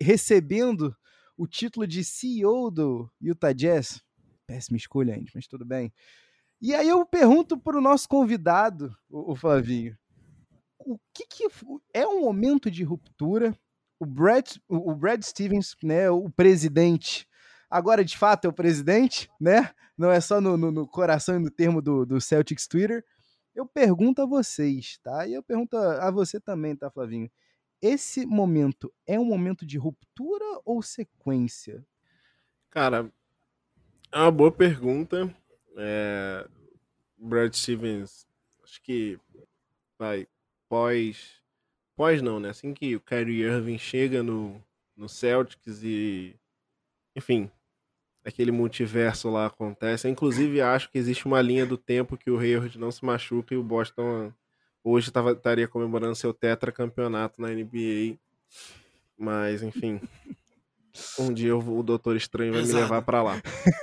recebendo 0.00 0.96
o 1.36 1.46
título 1.46 1.86
de 1.86 2.02
CEO 2.02 2.70
do 2.70 3.10
Utah 3.20 3.52
Jazz. 3.52 4.02
Péssima 4.46 4.78
escolha, 4.78 5.14
gente, 5.14 5.32
mas 5.34 5.46
tudo 5.46 5.64
bem. 5.64 5.92
E 6.60 6.74
aí 6.74 6.88
eu 6.88 7.04
pergunto 7.04 7.58
para 7.58 7.78
o 7.78 7.82
nosso 7.82 8.08
convidado, 8.08 8.96
o, 9.08 9.36
Flavinho, 9.36 9.96
o 10.78 10.98
que, 11.12 11.26
que 11.26 11.46
é 11.92 12.06
um 12.06 12.22
momento 12.22 12.70
de 12.70 12.82
ruptura? 12.82 13.56
O 14.00 14.06
Brad, 14.06 14.56
o 14.68 14.94
Brad 14.94 15.22
Stevens, 15.22 15.76
né, 15.82 16.08
o 16.10 16.30
presidente, 16.30 17.27
agora 17.70 18.04
de 18.04 18.16
fato 18.16 18.46
é 18.46 18.48
o 18.48 18.52
presidente, 18.52 19.30
né? 19.40 19.70
Não 19.96 20.10
é 20.10 20.20
só 20.20 20.40
no, 20.40 20.56
no, 20.56 20.70
no 20.70 20.86
coração 20.86 21.36
e 21.36 21.38
no 21.38 21.50
termo 21.50 21.82
do, 21.82 22.06
do 22.06 22.20
Celtics 22.20 22.66
Twitter. 22.66 23.04
Eu 23.54 23.66
pergunto 23.66 24.22
a 24.22 24.26
vocês, 24.26 24.98
tá? 25.02 25.26
E 25.26 25.34
eu 25.34 25.42
pergunto 25.42 25.76
a 25.76 26.10
você 26.10 26.38
também, 26.38 26.76
tá, 26.76 26.90
Flavinho? 26.90 27.30
Esse 27.82 28.24
momento 28.24 28.92
é 29.06 29.18
um 29.18 29.24
momento 29.24 29.66
de 29.66 29.78
ruptura 29.78 30.60
ou 30.64 30.82
sequência? 30.82 31.84
Cara, 32.70 33.10
é 34.12 34.18
uma 34.18 34.30
boa 34.30 34.52
pergunta. 34.52 35.34
É... 35.76 36.48
Brad 37.16 37.52
Stevens, 37.52 38.28
acho 38.62 38.80
que 38.82 39.18
vai 39.98 40.26
pós. 40.68 41.42
Pós 41.96 42.22
não, 42.22 42.38
né? 42.38 42.50
Assim 42.50 42.72
que 42.72 42.94
o 42.94 43.00
Kyrie 43.00 43.42
Irving 43.42 43.78
chega 43.78 44.22
no, 44.22 44.62
no 44.96 45.08
Celtics 45.08 45.82
e. 45.82 46.36
Enfim, 47.16 47.50
aquele 48.28 48.52
multiverso 48.52 49.30
lá 49.30 49.46
acontece. 49.46 50.08
inclusive, 50.08 50.60
acho 50.60 50.90
que 50.90 50.98
existe 50.98 51.26
uma 51.26 51.40
linha 51.40 51.64
do 51.64 51.76
tempo 51.76 52.16
que 52.16 52.30
o 52.30 52.38
Hayward 52.38 52.78
não 52.78 52.90
se 52.90 53.04
machuca 53.04 53.54
e 53.54 53.56
o 53.56 53.62
Boston 53.62 54.32
hoje 54.84 55.10
tava, 55.10 55.32
estaria 55.32 55.66
comemorando 55.66 56.14
seu 56.14 56.32
tetracampeonato 56.32 57.40
na 57.40 57.48
NBA. 57.48 58.18
Mas, 59.16 59.62
enfim. 59.62 60.00
Um 61.18 61.32
dia 61.32 61.50
eu, 61.50 61.58
o 61.58 61.82
Doutor 61.82 62.16
Estranho 62.16 62.52
vai 62.52 62.62
Exato. 62.62 62.76
me 62.76 62.82
levar 62.82 63.02
para 63.02 63.22
lá. 63.22 63.42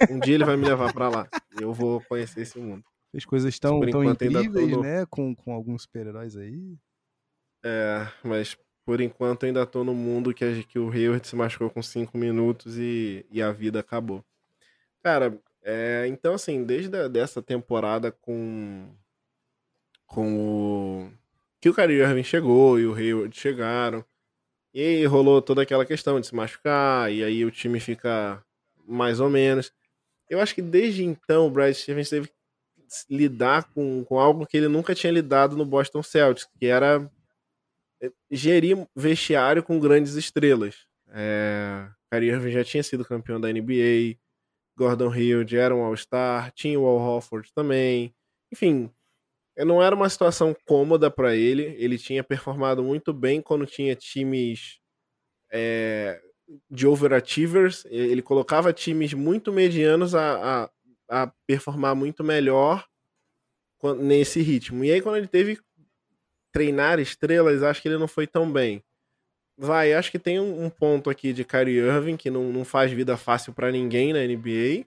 Um 0.10 0.20
dia 0.20 0.36
ele 0.36 0.46
vai 0.46 0.58
me 0.58 0.66
levar 0.66 0.94
para 0.94 1.10
lá. 1.10 1.28
E 1.58 1.64
eu 1.64 1.74
vou 1.74 2.02
conhecer 2.02 2.42
esse 2.42 2.60
mundo. 2.60 2.84
As 3.16 3.24
coisas 3.24 3.54
estão 3.54 3.80
tão 3.90 4.04
incríveis, 4.04 4.72
no... 4.72 4.82
né? 4.82 5.06
Com, 5.10 5.34
com 5.34 5.54
alguns 5.54 5.84
super-heróis 5.84 6.36
aí. 6.36 6.76
É, 7.64 8.08
mas 8.24 8.58
por 8.86 9.02
enquanto 9.02 9.46
ainda 9.46 9.66
tô 9.66 9.84
no 9.84 9.94
mundo 9.94 10.34
que, 10.34 10.44
a, 10.46 10.64
que 10.64 10.78
o 10.78 10.92
Hayward 10.92 11.26
se 11.26 11.36
machucou 11.36 11.70
com 11.70 11.82
5 11.82 12.18
minutos 12.18 12.78
e, 12.78 13.26
e 13.32 13.42
a 13.42 13.52
vida 13.52 13.80
acabou. 13.80 14.24
Cara, 15.06 15.40
é, 15.62 16.08
então 16.08 16.34
assim, 16.34 16.64
desde 16.64 16.98
a, 16.98 17.08
dessa 17.08 17.40
temporada 17.40 18.12
com 18.12 18.90
com 20.08 20.36
o 20.36 21.12
que 21.62 21.70
o 21.70 21.76
Kyrie 21.76 22.02
Irving 22.02 22.24
chegou 22.24 22.80
e 22.80 22.88
o 22.88 22.96
Hayward 22.96 23.40
chegaram, 23.40 24.04
e 24.74 24.82
aí 24.82 25.06
rolou 25.06 25.44
toda 25.44 25.62
aquela 25.62 25.86
questão 25.86 26.20
de 26.20 26.26
se 26.26 26.34
machucar, 26.34 27.14
e 27.14 27.24
aí 27.24 27.46
o 27.46 27.52
time 27.52 27.80
fica 27.80 28.44
mais 28.88 29.20
ou 29.20 29.30
menos. 29.30 29.72
Eu 30.28 30.40
acho 30.42 30.56
que 30.56 30.62
desde 30.64 31.04
então 31.04 31.46
o 31.46 31.52
Brad 31.52 31.76
Stevens 31.76 32.10
teve 32.10 32.28
que 32.28 32.34
lidar 33.08 33.66
com, 33.76 34.04
com 34.06 34.20
algo 34.20 34.48
que 34.48 34.58
ele 34.58 34.68
nunca 34.68 34.96
tinha 34.96 35.14
lidado 35.14 35.56
no 35.56 35.68
Boston 35.68 36.02
Celtics, 36.02 36.50
que 36.60 36.66
era 36.66 37.08
é, 38.02 38.12
gerir 38.32 38.88
vestiário 38.96 39.62
com 39.62 39.80
grandes 39.80 40.16
estrelas. 40.16 40.88
É, 41.10 41.88
Kyrie 42.12 42.32
Irving 42.32 42.52
já 42.52 42.64
tinha 42.64 42.82
sido 42.82 43.06
campeão 43.06 43.40
da 43.40 43.54
NBA, 43.54 44.18
Gordon 44.78 45.12
Hayward 45.12 45.56
era 45.56 45.76
um 45.76 45.84
All-Star, 45.84 46.52
tinha 46.52 46.80
o 46.80 46.86
Al 46.86 46.98
Horford 46.98 47.52
também. 47.54 48.14
Enfim, 48.52 48.92
não 49.58 49.82
era 49.82 49.96
uma 49.96 50.10
situação 50.10 50.56
cômoda 50.66 51.10
para 51.10 51.36
ele. 51.36 51.76
Ele 51.78 51.98
tinha 51.98 52.24
performado 52.24 52.84
muito 52.84 53.14
bem 53.14 53.42
quando 53.42 53.66
tinha 53.66 53.96
times 53.96 54.80
é, 55.52 56.22
de 56.70 56.86
overachievers. 56.86 57.86
Ele 57.86 58.22
colocava 58.22 58.74
times 58.74 59.14
muito 59.14 59.54
medianos 59.54 60.14
a, 60.14 60.66
a, 60.66 61.24
a 61.24 61.34
performar 61.48 61.96
muito 61.96 62.24
melhor 62.24 62.86
nesse 63.98 64.42
ritmo. 64.42 64.84
E 64.84 64.92
aí, 64.92 65.02
quando 65.02 65.18
ele 65.18 65.28
teve 65.28 65.60
treinar 66.52 67.00
estrelas, 67.00 67.64
acho 67.64 67.82
que 67.82 67.88
ele 67.88 67.98
não 67.98 68.08
foi 68.08 68.26
tão 68.26 68.52
bem. 68.52 68.84
Vai, 69.58 69.94
acho 69.94 70.12
que 70.12 70.20
tem 70.20 70.40
um, 70.40 70.66
um 70.66 70.70
ponto 70.70 71.10
aqui 71.10 71.32
de 71.32 71.46
Kyrie 71.46 71.78
Irving 71.78 72.18
que 72.18 72.30
não, 72.30 72.52
não 72.52 72.66
faz 72.66 72.92
vida 72.92 73.16
fácil 73.16 73.54
para 73.54 73.72
ninguém 73.72 74.12
na 74.14 74.20
NBA. 74.20 74.86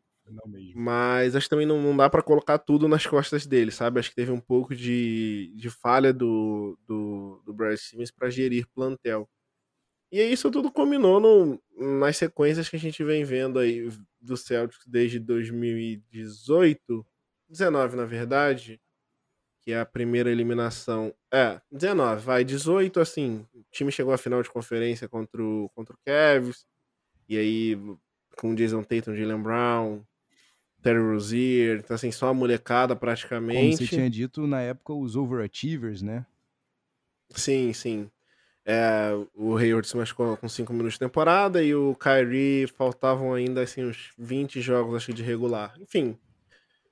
Mas 0.75 1.35
acho 1.35 1.47
que 1.47 1.51
também 1.51 1.67
não, 1.67 1.81
não 1.81 1.97
dá 1.97 2.09
para 2.11 2.23
colocar 2.23 2.59
tudo 2.59 2.87
nas 2.87 3.07
costas 3.07 3.47
dele, 3.47 3.71
sabe? 3.71 3.99
Acho 3.99 4.11
que 4.11 4.17
teve 4.17 4.31
um 4.31 4.41
pouco 4.41 4.75
de, 4.75 5.53
de 5.57 5.71
falha 5.71 6.13
do, 6.13 6.79
do, 6.87 7.43
do 7.47 7.55
Brad 7.55 7.77
Stevens 7.79 8.11
para 8.11 8.29
gerir 8.31 8.67
plantel. 8.75 9.29
E 10.11 10.23
isso 10.23 10.51
tudo 10.51 10.73
combinou 10.73 11.21
no, 11.21 11.61
nas 12.01 12.17
sequências 12.17 12.69
que 12.69 12.77
a 12.77 12.79
gente 12.79 13.05
vem 13.05 13.25
vendo 13.25 13.59
aí 13.59 13.89
do 14.21 14.37
Celtics 14.37 14.87
desde 14.87 15.19
2018, 15.19 17.07
19 17.49 17.97
na 17.97 18.05
verdade, 18.07 18.81
que 19.69 19.73
é 19.73 19.81
a 19.81 19.85
primeira 19.85 20.31
eliminação. 20.31 21.13
É, 21.31 21.61
19, 21.71 22.25
vai, 22.25 22.43
18, 22.43 23.01
assim, 23.01 23.47
o 23.55 23.63
time 23.71 23.93
chegou 23.93 24.15
à 24.15 24.17
final 24.17 24.43
de 24.43 24.49
conferência 24.49 25.07
contra 25.07 25.45
o, 25.45 25.71
contra 25.75 25.95
o 25.95 25.99
Cavs, 26.07 26.65
e 27.29 27.37
aí 27.37 27.79
com 28.39 28.55
Jason 28.55 28.83
Tatum, 28.83 29.15
Jalen 29.15 29.43
Brown, 29.43 30.01
Terry 30.81 31.01
Rozier, 31.01 31.81
então 31.81 31.95
assim, 31.95 32.11
só 32.11 32.29
a 32.29 32.33
molecada 32.33 32.97
praticamente. 32.97 33.77
Como 33.77 33.77
você 33.77 33.87
tinha 33.87 34.09
dito 34.09 34.47
na 34.47 34.63
época, 34.63 34.95
os 34.95 35.17
overachievers, 35.17 36.01
né? 36.01 36.25
Sim, 37.29 37.71
sim. 37.75 38.11
É, 38.65 39.11
o 39.35 39.55
Hayward 39.55 39.87
se 39.87 39.99
machucou 39.99 40.35
com 40.39 40.49
5 40.49 40.73
minutos 40.73 40.95
de 40.95 41.01
temporada 41.01 41.63
e 41.63 41.75
o 41.75 41.95
Kyrie 41.95 42.69
faltavam 42.69 43.35
ainda 43.35 43.61
assim 43.61 43.85
uns 43.85 44.13
20 44.17 44.63
jogos 44.63 44.95
acho 44.95 45.13
de 45.13 45.23
regular. 45.23 45.75
Enfim, 45.79 46.19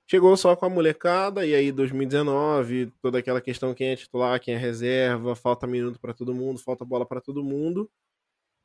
chegou 0.08 0.36
só 0.36 0.54
com 0.54 0.66
a 0.66 0.70
molecada 0.70 1.44
e 1.44 1.54
aí 1.54 1.72
2019, 1.72 2.92
toda 3.02 3.18
aquela 3.18 3.40
questão 3.40 3.74
quem 3.74 3.88
é 3.88 3.96
titular, 3.96 4.40
quem 4.40 4.54
é 4.54 4.58
reserva, 4.58 5.34
falta 5.34 5.66
minuto 5.66 5.98
para 6.00 6.14
todo 6.14 6.34
mundo, 6.34 6.60
falta 6.60 6.84
bola 6.84 7.04
para 7.04 7.20
todo 7.20 7.44
mundo. 7.44 7.90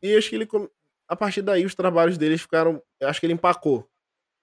E 0.01 0.15
acho 0.15 0.29
que 0.29 0.35
ele 0.35 0.47
a 1.07 1.15
partir 1.15 1.41
daí 1.41 1.65
os 1.65 1.75
trabalhos 1.75 2.17
dele 2.17 2.37
ficaram, 2.37 2.81
acho 3.03 3.19
que 3.19 3.25
ele 3.25 3.33
empacou. 3.33 3.87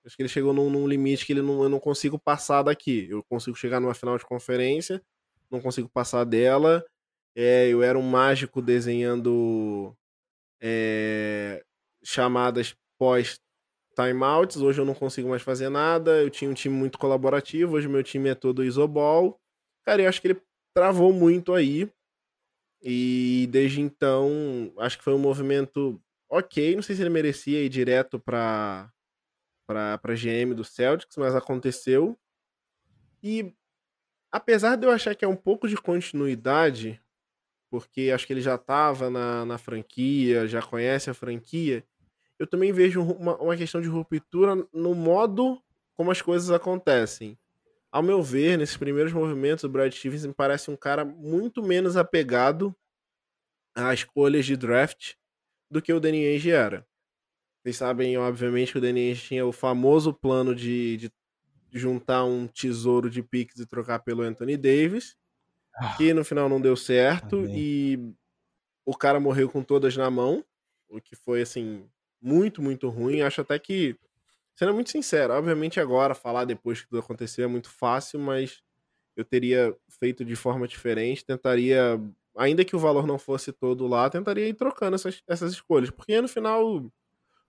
Acho 0.04 0.16
que 0.16 0.22
ele 0.22 0.28
chegou 0.28 0.52
num, 0.52 0.70
num 0.70 0.86
limite 0.86 1.24
que 1.24 1.32
ele 1.32 1.42
não, 1.42 1.62
eu 1.62 1.68
não 1.68 1.80
consigo 1.80 2.18
passar 2.18 2.62
daqui. 2.62 3.08
Eu 3.10 3.22
consigo 3.24 3.56
chegar 3.56 3.80
numa 3.80 3.94
final 3.94 4.18
de 4.18 4.24
conferência, 4.24 5.02
não 5.50 5.60
consigo 5.60 5.88
passar 5.88 6.24
dela. 6.24 6.84
É, 7.34 7.68
eu 7.68 7.82
era 7.82 7.98
um 7.98 8.02
mágico 8.02 8.60
desenhando 8.60 9.96
é, 10.60 11.64
chamadas 12.04 12.76
pós 12.98 13.40
timeouts. 13.98 14.58
Hoje 14.58 14.80
eu 14.80 14.84
não 14.84 14.94
consigo 14.94 15.28
mais 15.28 15.42
fazer 15.42 15.68
nada. 15.68 16.22
Eu 16.22 16.30
tinha 16.30 16.48
um 16.48 16.54
time 16.54 16.74
muito 16.74 16.98
colaborativo. 16.98 17.74
Hoje 17.74 17.88
meu 17.88 18.02
time 18.02 18.28
é 18.28 18.34
todo 18.34 18.64
isobol. 18.64 19.40
Cara, 19.84 20.02
eu 20.02 20.08
acho 20.08 20.20
que 20.20 20.28
ele 20.28 20.42
travou 20.74 21.12
muito 21.12 21.52
aí. 21.52 21.90
E 22.80 23.48
desde 23.50 23.80
então, 23.80 24.72
acho 24.78 24.98
que 24.98 25.04
foi 25.04 25.14
um 25.14 25.18
movimento 25.18 26.00
ok. 26.30 26.76
Não 26.76 26.82
sei 26.82 26.94
se 26.94 27.02
ele 27.02 27.10
merecia 27.10 27.62
ir 27.62 27.68
direto 27.68 28.20
para 28.20 28.92
para 29.66 30.14
GM 30.14 30.54
do 30.54 30.64
Celtics, 30.64 31.14
mas 31.18 31.34
aconteceu. 31.34 32.18
E 33.22 33.52
apesar 34.32 34.76
de 34.76 34.86
eu 34.86 34.90
achar 34.90 35.14
que 35.14 35.26
é 35.26 35.28
um 35.28 35.36
pouco 35.36 35.68
de 35.68 35.76
continuidade, 35.76 36.98
porque 37.70 38.10
acho 38.10 38.26
que 38.26 38.32
ele 38.32 38.40
já 38.40 38.54
estava 38.54 39.10
na, 39.10 39.44
na 39.44 39.58
franquia, 39.58 40.48
já 40.48 40.62
conhece 40.62 41.10
a 41.10 41.14
franquia, 41.14 41.84
eu 42.38 42.46
também 42.46 42.72
vejo 42.72 43.02
uma, 43.02 43.36
uma 43.36 43.56
questão 43.56 43.80
de 43.80 43.88
ruptura 43.88 44.54
no 44.72 44.94
modo 44.94 45.60
como 45.94 46.10
as 46.10 46.22
coisas 46.22 46.50
acontecem. 46.50 47.36
Ao 47.90 48.02
meu 48.02 48.22
ver, 48.22 48.56
nesses 48.56 48.76
primeiros 48.76 49.12
movimentos, 49.12 49.64
o 49.64 49.68
Brad 49.68 49.92
Stevens 49.92 50.24
me 50.24 50.32
parece 50.32 50.70
um 50.70 50.76
cara 50.76 51.04
muito 51.04 51.62
menos 51.62 51.96
apegado 51.96 52.74
a 53.74 53.92
escolhas 53.92 54.46
de 54.46 54.56
draft 54.56 55.14
do 55.70 55.82
que 55.82 55.92
o 55.92 56.00
Danny 56.00 56.24
Ainge 56.24 56.50
era. 56.50 56.86
Vocês 57.62 57.76
sabem, 57.76 58.16
obviamente, 58.16 58.72
que 58.72 58.78
o 58.78 58.80
Danny 58.80 59.08
Ainge 59.08 59.22
tinha 59.22 59.44
o 59.44 59.52
famoso 59.52 60.12
plano 60.12 60.54
de, 60.54 60.96
de 60.96 61.12
juntar 61.72 62.24
um 62.24 62.46
tesouro 62.46 63.10
de 63.10 63.22
picks 63.22 63.58
e 63.58 63.66
trocar 63.66 64.00
pelo 64.00 64.22
Anthony 64.22 64.56
Davis, 64.56 65.16
ah, 65.74 65.94
que 65.96 66.14
no 66.14 66.24
final 66.24 66.48
não 66.48 66.60
deu 66.60 66.76
certo 66.76 67.46
e 67.48 68.14
o 68.84 68.96
cara 68.96 69.18
morreu 69.18 69.48
com 69.48 69.62
todas 69.62 69.96
na 69.96 70.10
mão, 70.10 70.44
o 70.88 71.00
que 71.00 71.16
foi 71.16 71.42
assim 71.42 71.88
muito, 72.20 72.62
muito 72.62 72.88
ruim. 72.88 73.22
Acho 73.22 73.40
até 73.42 73.58
que 73.58 73.96
sendo 74.56 74.74
muito 74.74 74.90
sincero, 74.90 75.34
obviamente 75.34 75.80
agora, 75.80 76.14
falar 76.14 76.44
depois 76.44 76.80
que 76.82 76.88
tudo 76.88 76.98
aconteceu 77.00 77.44
é 77.44 77.48
muito 77.48 77.70
fácil, 77.70 78.18
mas 78.18 78.60
eu 79.16 79.24
teria 79.24 79.76
feito 80.00 80.24
de 80.24 80.36
forma 80.36 80.66
diferente, 80.68 81.24
tentaria, 81.24 82.00
ainda 82.36 82.64
que 82.64 82.76
o 82.76 82.78
valor 82.78 83.06
não 83.06 83.18
fosse 83.18 83.52
todo 83.52 83.86
lá, 83.86 84.10
tentaria 84.10 84.48
ir 84.48 84.54
trocando 84.54 84.96
essas, 84.96 85.22
essas 85.28 85.52
escolhas, 85.52 85.90
porque 85.90 86.20
no 86.20 86.28
final 86.28 86.90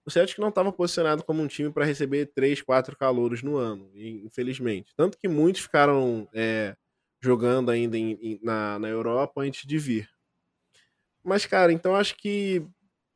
o 0.05 0.11
Celtic 0.11 0.39
não 0.39 0.49
estava 0.49 0.71
posicionado 0.71 1.23
como 1.23 1.41
um 1.41 1.47
time 1.47 1.71
para 1.71 1.85
receber 1.85 2.27
3, 2.27 2.61
4 2.61 2.97
calouros 2.97 3.43
no 3.43 3.57
ano, 3.57 3.91
infelizmente. 3.95 4.93
Tanto 4.95 5.17
que 5.17 5.27
muitos 5.27 5.61
ficaram 5.61 6.27
é, 6.33 6.75
jogando 7.21 7.69
ainda 7.69 7.97
em, 7.97 8.13
em, 8.21 8.39
na, 8.41 8.79
na 8.79 8.87
Europa 8.87 9.41
antes 9.41 9.67
de 9.67 9.77
vir. 9.77 10.09
Mas, 11.23 11.45
cara, 11.45 11.71
então 11.71 11.95
acho 11.95 12.15
que 12.15 12.65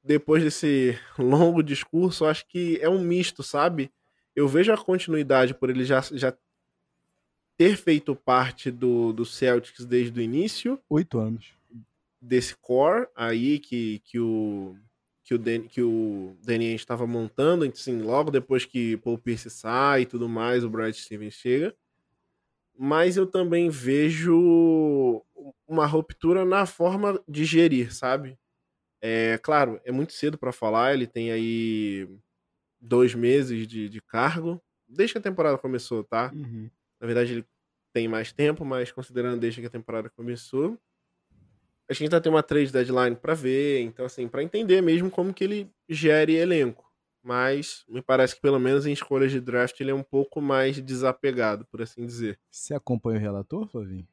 depois 0.04 0.44
desse 0.44 0.98
longo 1.18 1.64
discurso, 1.64 2.26
acho 2.26 2.46
que 2.48 2.78
é 2.82 2.90
um 2.90 3.02
misto, 3.02 3.42
sabe? 3.42 3.92
Eu 4.36 4.48
vejo 4.48 4.74
a 4.74 4.78
continuidade 4.78 5.54
por 5.54 5.70
ele 5.70 5.86
já, 5.86 6.02
já 6.02 6.36
ter 7.58 7.78
feito 7.78 8.16
parte 8.16 8.70
do, 8.70 9.14
do 9.14 9.26
Celtics 9.26 9.86
desde 9.86 10.20
o 10.20 10.24
início. 10.24 10.80
Oito 10.90 11.20
anos. 11.20 11.54
Desse 12.22 12.56
core 12.56 13.08
aí 13.16 13.60
que, 13.60 14.00
que 14.00 14.20
o 14.20 14.76
que 15.24 15.34
o, 15.34 15.38
Dan, 15.38 15.62
que 15.62 15.82
o 15.82 16.36
Danny 16.44 16.76
estava 16.76 17.08
montando, 17.08 17.64
assim, 17.64 18.02
logo 18.02 18.30
depois 18.30 18.66
que 18.66 18.98
Paul 18.98 19.18
Pierce 19.18 19.50
sai 19.50 20.02
e 20.02 20.06
tudo 20.06 20.28
mais, 20.28 20.66
o 20.66 20.70
Brad 20.70 20.94
Stevens 20.94 21.36
chega. 21.36 21.74
Mas 22.78 23.16
eu 23.16 23.26
também 23.26 23.70
vejo 23.70 25.24
uma 25.66 25.86
ruptura 25.86 26.44
na 26.44 26.66
forma 26.66 27.24
de 27.28 27.46
gerir, 27.46 27.94
sabe? 27.94 28.38
É 29.06 29.38
claro, 29.40 29.82
é 29.84 29.92
muito 29.92 30.14
cedo 30.14 30.38
para 30.38 30.54
falar. 30.54 30.94
Ele 30.94 31.06
tem 31.06 31.32
aí 31.32 32.08
dois 32.80 33.14
meses 33.14 33.68
de, 33.68 33.90
de 33.90 34.02
cargo, 34.02 34.62
desde 34.88 35.14
que 35.14 35.18
a 35.18 35.22
temporada 35.22 35.58
começou, 35.58 36.04
tá? 36.04 36.32
Uhum. 36.34 36.70
Na 37.00 37.06
verdade, 37.06 37.34
ele 37.34 37.46
tem 37.94 38.08
mais 38.08 38.32
tempo, 38.32 38.64
mas 38.64 38.92
considerando 38.92 39.42
desde 39.42 39.62
que 39.62 39.68
a 39.68 39.70
temporada 39.70 40.10
começou 40.10 40.80
a 41.90 41.94
gente 41.94 42.04
ainda 42.04 42.22
tem 42.22 42.32
uma 42.32 42.44
trade 42.44 42.72
deadline 42.72 43.16
para 43.16 43.34
ver, 43.34 43.82
então 43.82 44.06
assim, 44.06 44.28
para 44.28 44.44
entender 44.44 44.82
mesmo 44.82 45.12
como 45.12 45.34
que 45.34 45.44
ele 45.44 45.70
gere 45.88 46.34
elenco. 46.36 46.92
Mas 47.22 47.86
me 47.88 48.02
parece 48.02 48.36
que 48.36 48.42
pelo 48.42 48.60
menos 48.60 48.86
em 48.86 48.92
escolhas 48.92 49.32
de 49.32 49.40
draft 49.40 49.80
ele 49.80 49.92
é 49.92 49.94
um 49.94 50.04
pouco 50.04 50.42
mais 50.42 50.82
desapegado, 50.82 51.66
por 51.66 51.82
assim 51.82 52.06
dizer. 52.06 52.38
Você 52.52 52.74
acompanha 52.74 53.18
o 53.18 53.22
relator, 53.22 53.68
Flavinho? 53.68 54.08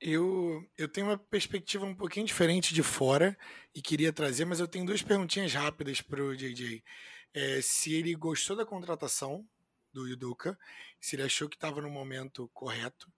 Eu, 0.00 0.66
eu 0.76 0.88
tenho 0.88 1.06
uma 1.06 1.16
perspectiva 1.18 1.86
um 1.86 1.94
pouquinho 1.94 2.26
diferente 2.26 2.74
de 2.74 2.82
fora 2.82 3.36
e 3.74 3.80
queria 3.80 4.12
trazer, 4.12 4.44
mas 4.44 4.60
eu 4.60 4.68
tenho 4.68 4.84
duas 4.84 5.02
perguntinhas 5.02 5.54
rápidas 5.54 6.00
para 6.00 6.22
o 6.22 6.36
JJ. 6.36 6.82
É, 7.32 7.60
se 7.62 7.94
ele 7.94 8.14
gostou 8.14 8.56
da 8.56 8.66
contratação 8.66 9.46
do 9.92 10.06
Yuduka, 10.06 10.58
se 11.00 11.16
ele 11.16 11.22
achou 11.22 11.48
que 11.48 11.56
estava 11.56 11.80
no 11.80 11.90
momento 11.90 12.50
correto, 12.52 13.10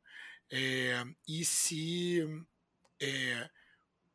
é, 0.50 1.02
e 1.26 1.44
se 1.44 2.22
é, 3.00 3.50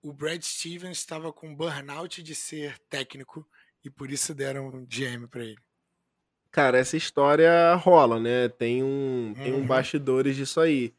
o 0.01 0.13
Brad 0.13 0.41
Stevens 0.41 0.97
estava 0.97 1.31
com 1.33 1.55
burnout 1.55 2.23
de 2.23 2.35
ser 2.35 2.77
técnico 2.89 3.47
e 3.83 3.89
por 3.89 4.11
isso 4.11 4.33
deram 4.33 4.67
um 4.67 4.85
GM 4.85 5.27
para 5.29 5.43
ele. 5.43 5.59
Cara, 6.51 6.77
essa 6.77 6.97
história 6.97 7.73
rola, 7.75 8.19
né? 8.19 8.49
Tem 8.49 8.83
um, 8.83 9.27
uhum. 9.27 9.33
tem 9.33 9.53
um 9.53 9.57
uhum. 9.57 9.67
bastidores 9.67 10.35
disso 10.35 10.59
aí. 10.59 10.93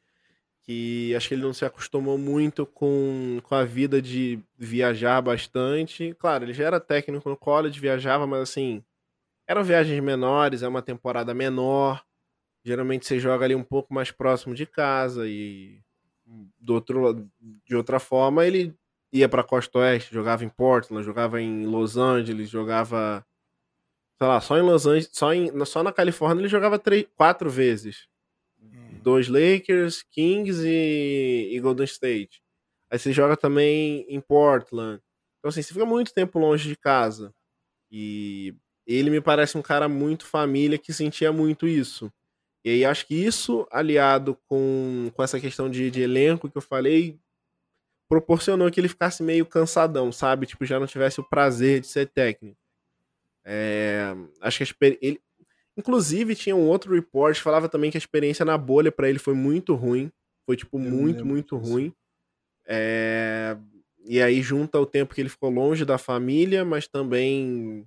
Que 0.65 1.15
acho 1.17 1.29
que 1.29 1.35
ele 1.35 1.43
não 1.43 1.53
se 1.53 1.65
acostumou 1.65 2.17
muito 2.17 2.65
com, 2.65 3.41
com 3.43 3.55
a 3.55 3.65
vida 3.65 4.01
de 4.01 4.39
viajar 4.57 5.21
bastante. 5.21 6.15
Claro, 6.19 6.45
ele 6.45 6.53
já 6.53 6.65
era 6.65 6.81
técnico 6.81 7.29
no 7.29 7.37
college, 7.37 7.81
viajava, 7.81 8.27
mas 8.27 8.43
assim, 8.43 8.83
eram 9.47 9.65
viagens 9.65 10.01
menores, 10.03 10.63
é 10.63 10.69
uma 10.69 10.83
temporada 10.83 11.35
menor. 11.35 12.05
Geralmente 12.65 13.07
você 13.07 13.19
joga 13.19 13.45
ali 13.45 13.55
um 13.55 13.65
pouco 13.65 13.93
mais 13.93 14.11
próximo 14.11 14.55
de 14.55 14.67
casa 14.67 15.27
e 15.27 15.81
do 16.61 16.75
outro, 16.75 17.29
de 17.67 17.75
outra 17.75 17.99
forma, 17.99 18.47
ele 18.47 18.75
ia 19.13 19.29
para 19.29 19.43
Costa 19.43 19.81
Oeste, 19.81 20.15
jogava 20.15 20.45
em 20.45 20.49
Portland, 20.49 21.05
jogava 21.05 21.41
em 21.41 21.67
Los 21.67 21.97
Angeles, 21.97 22.49
jogava 22.49 23.27
sei 24.23 24.29
lá, 24.29 24.41
só 24.41 24.57
em 24.57 24.63
Los 24.63 24.87
Angeles, 24.87 25.11
só, 25.13 25.35
em, 25.35 25.65
só 25.65 25.83
na 25.83 25.93
Califórnia 25.93 26.43
ele 26.43 26.49
jogava 26.49 26.79
três, 26.79 27.07
quatro 27.17 27.51
vezes. 27.51 28.07
Dois 29.03 29.29
Lakers, 29.29 30.03
Kings 30.03 30.63
e, 30.65 31.51
e, 31.53 31.61
Golden 31.61 31.85
State. 31.85 32.43
Aí 32.91 32.99
você 32.99 33.13
joga 33.13 33.37
também 33.37 34.07
em 34.09 34.21
Portland. 34.21 35.03
Então 35.39 35.49
assim, 35.49 35.63
você 35.63 35.73
fica 35.73 35.85
muito 35.85 36.15
tempo 36.15 36.39
longe 36.39 36.69
de 36.69 36.77
casa. 36.77 37.35
E 37.91 38.55
ele 38.87 39.11
me 39.11 39.21
parece 39.21 39.59
um 39.59 39.63
cara 39.63 39.89
muito 39.89 40.27
família 40.27 40.79
que 40.79 40.93
sentia 40.93 41.33
muito 41.33 41.67
isso. 41.67 42.13
E 42.65 42.71
aí 42.71 42.85
acho 42.85 43.07
que 43.07 43.15
isso, 43.15 43.67
aliado 43.71 44.39
com, 44.49 45.11
com 45.15 45.23
essa 45.23 45.41
questão 45.41 45.69
de, 45.69 45.91
de 45.91 46.01
elenco 46.01 46.49
que 46.49 46.57
eu 46.57 46.63
falei, 46.63 47.19
proporcionou 48.09 48.71
que 48.71 48.79
ele 48.79 48.89
ficasse 48.89 49.23
meio 49.23 49.45
cansadão, 49.45 50.13
sabe? 50.13 50.47
Tipo, 50.47 50.65
já 50.65 50.79
não 50.79 50.87
tivesse 50.87 51.19
o 51.21 51.25
prazer 51.25 51.81
de 51.81 51.89
ser 51.89 52.07
técnico. 52.07 52.59
É, 53.45 54.15
acho 54.41 54.65
que. 54.65 54.99
Ele... 55.01 55.21
Inclusive, 55.77 56.35
tinha 56.35 56.55
um 56.55 56.69
outro 56.69 56.95
report 56.95 57.37
que 57.37 57.43
falava 57.43 57.69
também 57.69 57.91
que 57.91 57.97
a 57.97 57.99
experiência 57.99 58.45
na 58.45 58.59
bolha 58.59 58.93
para 58.93 59.09
ele 59.09 59.19
foi 59.19 59.35
muito 59.35 59.75
ruim. 59.75 60.11
Foi, 60.47 60.57
tipo, 60.57 60.79
eu 60.79 60.81
muito, 60.81 61.25
muito 61.25 61.59
disso. 61.59 61.73
ruim. 61.73 61.93
É... 62.67 63.57
E 64.05 64.21
aí 64.21 64.43
junta 64.43 64.79
o 64.79 64.87
tempo 64.87 65.15
que 65.15 65.21
ele 65.21 65.29
ficou 65.29 65.51
longe 65.51 65.85
da 65.85 65.97
família, 65.97 66.65
mas 66.65 66.89
também 66.89 67.87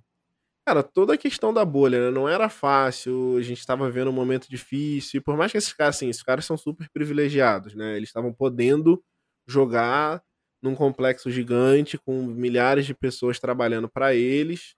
Cara, 0.68 0.82
toda 0.82 1.14
a 1.14 1.16
questão 1.16 1.54
da 1.54 1.64
bolha, 1.64 2.06
né? 2.06 2.10
Não 2.10 2.28
era 2.28 2.48
fácil, 2.48 3.36
a 3.36 3.42
gente 3.42 3.60
estava 3.60 3.88
vendo 3.88 4.10
um 4.10 4.12
momento 4.12 4.48
difícil. 4.50 5.18
E 5.18 5.20
por 5.20 5.36
mais 5.36 5.52
que 5.52 5.58
esses 5.58 5.72
caras, 5.72 5.94
assim, 5.94 6.08
esses 6.08 6.24
caras 6.24 6.44
são 6.44 6.56
super 6.56 6.88
privilegiados, 6.90 7.76
né? 7.76 7.96
Eles 7.96 8.08
estavam 8.08 8.32
podendo 8.32 9.00
jogar 9.46 10.20
num 10.60 10.74
complexo 10.74 11.30
gigante 11.30 11.96
com 11.96 12.20
milhares 12.20 12.84
de 12.84 12.94
pessoas 12.94 13.38
trabalhando 13.38 13.88
para 13.88 14.12
eles. 14.12 14.74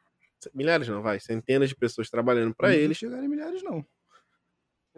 Milhares 0.55 0.89
não, 0.89 1.03
vai, 1.03 1.21
centenas 1.21 1.69
de 1.69 1.77
pessoas 1.77 2.11
trabalhando 2.11 2.55
para 2.55 2.75
eles. 2.75 3.01
Não 3.01 3.09
chegarem 3.09 3.29
milhares, 3.29 3.63
não. 3.63 3.85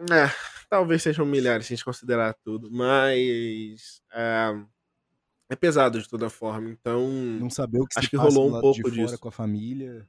É, 0.09 0.31
talvez 0.69 1.03
sejam 1.03 1.25
milhares 1.25 1.67
se 1.67 1.73
a 1.73 1.75
gente 1.75 1.85
considerar 1.85 2.33
tudo, 2.43 2.71
mas 2.71 4.01
é, 4.11 4.55
é 5.49 5.55
pesado 5.55 6.01
de 6.01 6.09
toda 6.09 6.29
forma. 6.29 6.69
Então, 6.69 7.07
não 7.09 7.49
saber 7.49 7.79
o 7.79 7.85
que 7.85 7.99
acho 7.99 8.09
que 8.09 8.17
rolou 8.17 8.55
um 8.55 8.61
pouco 8.61 8.89
disso 8.89 9.19
com 9.19 9.29
a 9.29 9.31
família. 9.31 10.07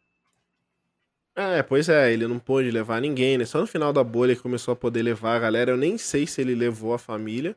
É, 1.34 1.62
pois 1.62 1.88
é, 1.88 2.12
ele 2.12 2.26
não 2.26 2.38
pôde 2.38 2.70
levar 2.70 3.00
ninguém, 3.00 3.38
né? 3.38 3.44
Só 3.44 3.60
no 3.60 3.66
final 3.66 3.92
da 3.92 4.04
bolha 4.04 4.36
que 4.36 4.42
começou 4.42 4.72
a 4.72 4.76
poder 4.76 5.02
levar 5.02 5.36
a 5.36 5.38
galera. 5.38 5.70
Eu 5.70 5.76
nem 5.76 5.96
sei 5.96 6.26
se 6.26 6.40
ele 6.40 6.54
levou 6.54 6.92
a 6.92 6.98
família. 6.98 7.56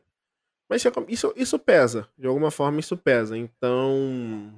Mas 0.68 0.82
isso, 1.08 1.32
isso 1.36 1.58
pesa. 1.58 2.08
De 2.18 2.26
alguma 2.26 2.50
forma, 2.50 2.80
isso 2.80 2.96
pesa. 2.96 3.36
Então, 3.36 4.52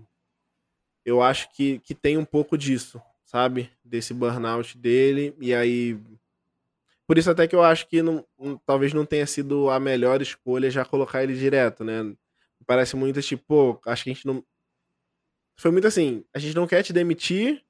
eu 1.04 1.22
acho 1.22 1.50
que, 1.52 1.78
que 1.80 1.94
tem 1.94 2.16
um 2.16 2.24
pouco 2.24 2.56
disso, 2.56 3.00
sabe? 3.24 3.70
Desse 3.84 4.12
burnout 4.14 4.76
dele. 4.76 5.34
E 5.40 5.54
aí. 5.54 5.98
Por 7.06 7.16
isso, 7.16 7.30
até 7.30 7.46
que 7.46 7.56
eu 7.56 7.62
acho 7.62 7.88
que 7.88 8.02
não, 8.02 8.24
talvez 8.66 8.92
não 8.92 9.06
tenha 9.06 9.26
sido 9.26 9.70
a 9.70 9.80
melhor 9.80 10.20
escolha 10.20 10.70
já 10.70 10.84
colocar 10.84 11.22
ele 11.22 11.34
direto, 11.34 11.82
né? 11.82 12.14
Parece 12.66 12.96
muito 12.96 13.22
tipo, 13.22 13.42
pô, 13.46 13.80
acho 13.86 14.04
que 14.04 14.10
a 14.10 14.12
gente 14.14 14.26
não. 14.26 14.44
Foi 15.56 15.70
muito 15.70 15.86
assim: 15.86 16.24
a 16.34 16.38
gente 16.38 16.54
não 16.54 16.66
quer 16.66 16.82
te 16.82 16.92
demitir, 16.92 17.64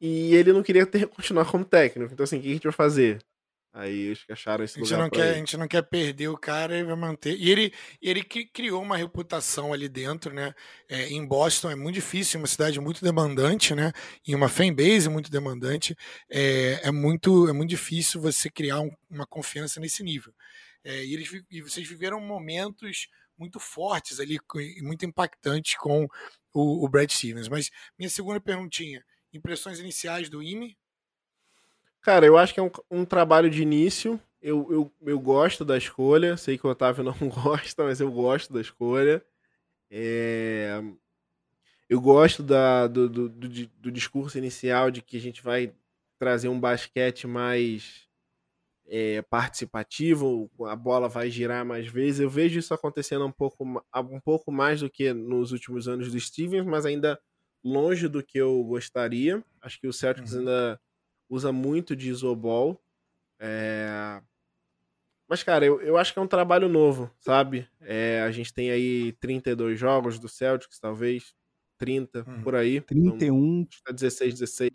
e 0.00 0.34
ele 0.34 0.52
não 0.52 0.62
queria 0.62 0.86
ter, 0.86 1.06
continuar 1.08 1.50
como 1.50 1.64
técnico. 1.64 2.12
Então, 2.12 2.24
assim, 2.24 2.38
o 2.38 2.42
que 2.42 2.48
a 2.48 2.52
gente 2.52 2.64
vai 2.64 2.72
fazer? 2.72 3.18
Aí 3.72 4.06
eles 4.06 4.24
acharam 4.30 4.64
esse 4.64 4.80
lugar 4.80 4.98
não 4.98 5.10
quer, 5.10 5.26
ele. 5.26 5.30
A 5.30 5.38
gente 5.38 5.56
não 5.56 5.68
quer 5.68 5.82
perder 5.82 6.28
o 6.28 6.36
cara 6.36 6.76
e 6.76 6.82
vai 6.82 6.96
manter. 6.96 7.36
E 7.36 7.50
ele, 7.50 7.72
ele 8.00 8.24
criou 8.24 8.82
uma 8.82 8.96
reputação 8.96 9.72
ali 9.72 9.88
dentro, 9.88 10.32
né? 10.32 10.54
É, 10.88 11.08
em 11.08 11.24
Boston 11.26 11.70
é 11.70 11.74
muito 11.76 11.94
difícil, 11.94 12.40
uma 12.40 12.46
cidade 12.46 12.80
muito 12.80 13.04
demandante, 13.04 13.74
né? 13.74 13.92
E 14.26 14.34
uma 14.34 14.48
fanbase 14.48 15.08
muito 15.08 15.30
demandante. 15.30 15.94
É, 16.30 16.88
é, 16.88 16.90
muito, 16.90 17.48
é 17.48 17.52
muito 17.52 17.70
difícil 17.70 18.20
você 18.20 18.50
criar 18.50 18.80
um, 18.80 18.90
uma 19.10 19.26
confiança 19.26 19.78
nesse 19.78 20.02
nível. 20.02 20.32
É, 20.82 21.04
e, 21.04 21.14
eles, 21.14 21.30
e 21.50 21.60
vocês 21.60 21.86
viveram 21.86 22.20
momentos 22.20 23.08
muito 23.36 23.60
fortes 23.60 24.18
ali, 24.18 24.38
muito 24.82 25.04
impactantes 25.04 25.76
com 25.76 26.08
o, 26.52 26.84
o 26.84 26.88
Brad 26.88 27.10
Stevens. 27.10 27.48
Mas 27.48 27.70
minha 27.98 28.10
segunda 28.10 28.40
perguntinha 28.40 29.04
Impressões 29.32 29.78
iniciais 29.78 30.28
do 30.28 30.42
IME? 30.42 30.76
Cara, 32.08 32.24
eu 32.24 32.38
acho 32.38 32.54
que 32.54 32.60
é 32.60 32.62
um, 32.62 32.70
um 32.90 33.04
trabalho 33.04 33.50
de 33.50 33.60
início. 33.60 34.18
Eu, 34.40 34.66
eu, 34.72 34.92
eu 35.02 35.20
gosto 35.20 35.62
da 35.62 35.76
escolha. 35.76 36.38
Sei 36.38 36.56
que 36.56 36.66
o 36.66 36.70
Otávio 36.70 37.04
não 37.04 37.12
gosta, 37.28 37.84
mas 37.84 38.00
eu 38.00 38.10
gosto 38.10 38.50
da 38.50 38.62
escolha. 38.62 39.22
É... 39.90 40.82
Eu 41.86 42.00
gosto 42.00 42.42
da, 42.42 42.86
do, 42.86 43.10
do, 43.10 43.28
do, 43.28 43.48
do, 43.48 43.92
discurso 43.92 44.38
inicial 44.38 44.90
de 44.90 45.02
que 45.02 45.18
a 45.18 45.20
gente 45.20 45.42
vai 45.42 45.74
trazer 46.18 46.48
um 46.48 46.58
basquete 46.58 47.26
mais 47.26 48.08
é, 48.86 49.20
participativo, 49.20 50.50
a 50.62 50.74
bola 50.74 51.10
vai 51.10 51.28
girar 51.28 51.62
mais 51.62 51.88
vezes. 51.88 52.20
Eu 52.20 52.30
vejo 52.30 52.58
isso 52.58 52.72
acontecendo 52.72 53.26
um 53.26 53.32
pouco, 53.32 53.66
um 53.94 54.20
pouco 54.20 54.50
mais 54.50 54.80
do 54.80 54.88
que 54.88 55.12
nos 55.12 55.52
últimos 55.52 55.86
anos 55.86 56.10
do 56.10 56.18
Stevens, 56.18 56.64
mas 56.64 56.86
ainda 56.86 57.20
longe 57.62 58.08
do 58.08 58.22
que 58.22 58.38
eu 58.38 58.64
gostaria. 58.64 59.44
Acho 59.60 59.78
que 59.78 59.86
o 59.86 59.92
Celtics 59.92 60.32
uhum. 60.32 60.38
ainda 60.38 60.80
usa 61.28 61.52
muito 61.52 61.94
de 61.94 62.08
isobol. 62.08 62.80
É... 63.38 64.20
Mas, 65.28 65.42
cara, 65.42 65.64
eu, 65.64 65.80
eu 65.82 65.96
acho 65.98 66.12
que 66.12 66.18
é 66.18 66.22
um 66.22 66.26
trabalho 66.26 66.68
novo, 66.68 67.10
sabe? 67.20 67.68
É, 67.80 68.22
a 68.22 68.30
gente 68.30 68.52
tem 68.52 68.70
aí 68.70 69.12
32 69.20 69.78
jogos 69.78 70.18
do 70.18 70.28
Celtics, 70.28 70.78
talvez. 70.78 71.34
30, 71.76 72.24
hum. 72.26 72.42
por 72.42 72.54
aí. 72.54 72.80
31. 72.80 73.60
Então, 73.60 73.68
tá 73.84 73.92
16, 73.92 74.34
16. 74.34 74.70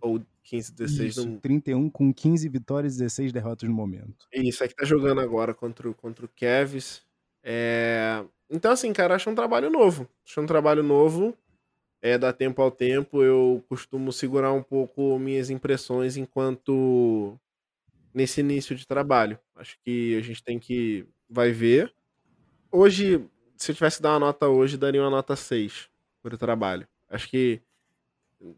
Ou 0.00 0.22
15, 0.44 0.72
16. 0.72 1.10
Isso, 1.10 1.26
não... 1.26 1.38
31 1.38 1.90
com 1.90 2.12
15 2.12 2.48
vitórias 2.48 2.94
e 2.94 2.98
16 2.98 3.32
derrotas 3.32 3.68
no 3.68 3.74
momento. 3.74 4.26
Isso, 4.32 4.62
é 4.62 4.68
que 4.68 4.76
tá 4.76 4.84
jogando 4.84 5.20
agora 5.20 5.54
contra, 5.54 5.92
contra 5.94 6.26
o 6.26 6.28
Kevs. 6.28 7.02
É... 7.42 8.22
Então, 8.50 8.70
assim, 8.70 8.92
cara, 8.92 9.14
acho 9.14 9.28
um 9.30 9.34
trabalho 9.34 9.70
novo. 9.70 10.08
Acho 10.26 10.40
um 10.40 10.46
trabalho 10.46 10.82
novo. 10.82 11.36
É, 12.04 12.18
da 12.18 12.34
tempo 12.34 12.60
ao 12.60 12.70
tempo, 12.70 13.22
eu 13.22 13.64
costumo 13.66 14.12
segurar 14.12 14.52
um 14.52 14.62
pouco 14.62 15.18
minhas 15.18 15.48
impressões 15.48 16.18
enquanto 16.18 17.40
nesse 18.12 18.40
início 18.40 18.76
de 18.76 18.86
trabalho. 18.86 19.38
Acho 19.56 19.78
que 19.82 20.14
a 20.14 20.20
gente 20.20 20.44
tem 20.44 20.58
que. 20.58 21.06
Vai 21.30 21.50
ver. 21.50 21.94
Hoje, 22.70 23.24
se 23.56 23.70
eu 23.70 23.74
tivesse 23.74 23.96
que 23.96 24.02
dar 24.02 24.10
uma 24.10 24.18
nota 24.18 24.46
hoje, 24.48 24.76
daria 24.76 25.00
uma 25.00 25.08
nota 25.08 25.34
6 25.34 25.88
para 26.22 26.34
o 26.34 26.38
trabalho. 26.38 26.86
Acho 27.08 27.26
que 27.26 27.62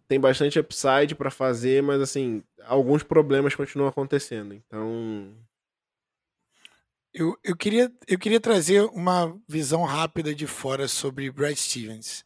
tem 0.09 0.19
bastante 0.19 0.59
upside 0.59 1.15
para 1.15 1.31
fazer, 1.31 1.85
mas 1.85 2.01
assim, 2.01 2.43
alguns 2.65 3.05
problemas 3.05 3.55
continuam 3.55 3.89
acontecendo. 3.89 4.55
Então. 4.55 5.33
Eu, 7.15 7.39
eu, 7.45 7.57
queria, 7.57 7.93
eu 8.09 8.19
queria 8.19 8.41
trazer 8.41 8.83
uma 8.87 9.41
visão 9.49 9.85
rápida 9.85 10.35
de 10.35 10.49
fora 10.49 10.89
sobre 10.89 11.31
Brad 11.31 11.55
Stevens. 11.55 12.25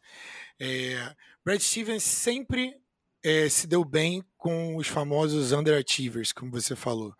É, 0.63 1.15
Brad 1.43 1.59
Stevens 1.59 2.03
sempre 2.03 2.77
é, 3.23 3.49
se 3.49 3.65
deu 3.65 3.83
bem 3.83 4.23
com 4.37 4.75
os 4.75 4.87
famosos 4.87 5.51
underachievers, 5.51 6.31
como 6.31 6.51
você 6.51 6.75
falou. 6.75 7.15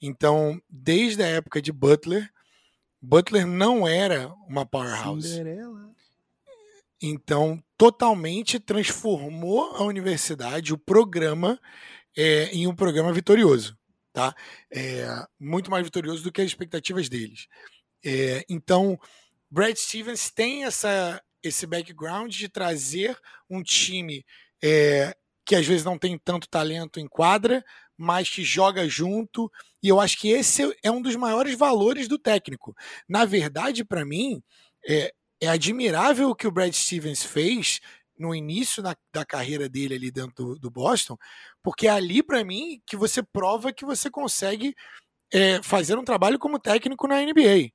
Então, 0.00 0.60
desde 0.68 1.22
a 1.22 1.26
época 1.26 1.62
de 1.62 1.72
Butler, 1.72 2.30
Butler 3.00 3.46
não 3.46 3.88
era 3.88 4.28
uma 4.46 4.66
powerhouse. 4.66 5.26
Cinderela. 5.26 5.90
Então, 7.02 7.62
totalmente 7.78 8.60
transformou 8.60 9.74
a 9.76 9.82
universidade, 9.82 10.74
o 10.74 10.78
programa, 10.78 11.58
é, 12.14 12.50
em 12.50 12.66
um 12.66 12.74
programa 12.74 13.10
vitorioso. 13.10 13.74
Tá? 14.12 14.34
É, 14.70 15.06
muito 15.40 15.70
mais 15.70 15.82
vitorioso 15.82 16.22
do 16.22 16.32
que 16.32 16.42
as 16.42 16.46
expectativas 16.46 17.08
deles. 17.08 17.48
É, 18.04 18.44
então, 18.50 19.00
Brad 19.50 19.76
Stevens 19.76 20.30
tem 20.30 20.64
essa, 20.64 21.22
esse 21.46 21.66
background 21.66 22.32
de 22.34 22.48
trazer 22.48 23.16
um 23.48 23.62
time 23.62 24.24
é, 24.62 25.16
que 25.44 25.54
às 25.54 25.66
vezes 25.66 25.84
não 25.84 25.98
tem 25.98 26.18
tanto 26.18 26.48
talento 26.48 26.98
em 26.98 27.06
quadra, 27.06 27.64
mas 27.96 28.28
que 28.28 28.42
joga 28.42 28.88
junto. 28.88 29.50
E 29.82 29.88
eu 29.88 30.00
acho 30.00 30.18
que 30.18 30.28
esse 30.28 30.76
é 30.82 30.90
um 30.90 31.00
dos 31.00 31.16
maiores 31.16 31.56
valores 31.56 32.08
do 32.08 32.18
técnico. 32.18 32.74
Na 33.08 33.24
verdade, 33.24 33.84
para 33.84 34.04
mim, 34.04 34.42
é, 34.86 35.12
é, 35.40 35.48
admirável 35.48 36.30
o 36.30 36.34
que 36.34 36.46
o 36.46 36.50
Brad 36.50 36.72
Stevens 36.72 37.22
fez 37.22 37.80
no 38.18 38.34
início 38.34 38.82
na, 38.82 38.96
da 39.12 39.24
carreira 39.24 39.68
dele 39.68 39.94
ali 39.94 40.10
dentro 40.10 40.34
do, 40.34 40.58
do 40.58 40.70
Boston, 40.70 41.18
porque 41.62 41.86
é 41.86 41.90
ali, 41.90 42.22
para 42.22 42.42
mim, 42.44 42.80
que 42.86 42.96
você 42.96 43.22
prova 43.22 43.72
que 43.72 43.84
você 43.84 44.10
consegue 44.10 44.74
é, 45.32 45.62
fazer 45.62 45.98
um 45.98 46.04
trabalho 46.04 46.38
como 46.38 46.58
técnico 46.58 47.06
na 47.06 47.20
NBA. 47.20 47.70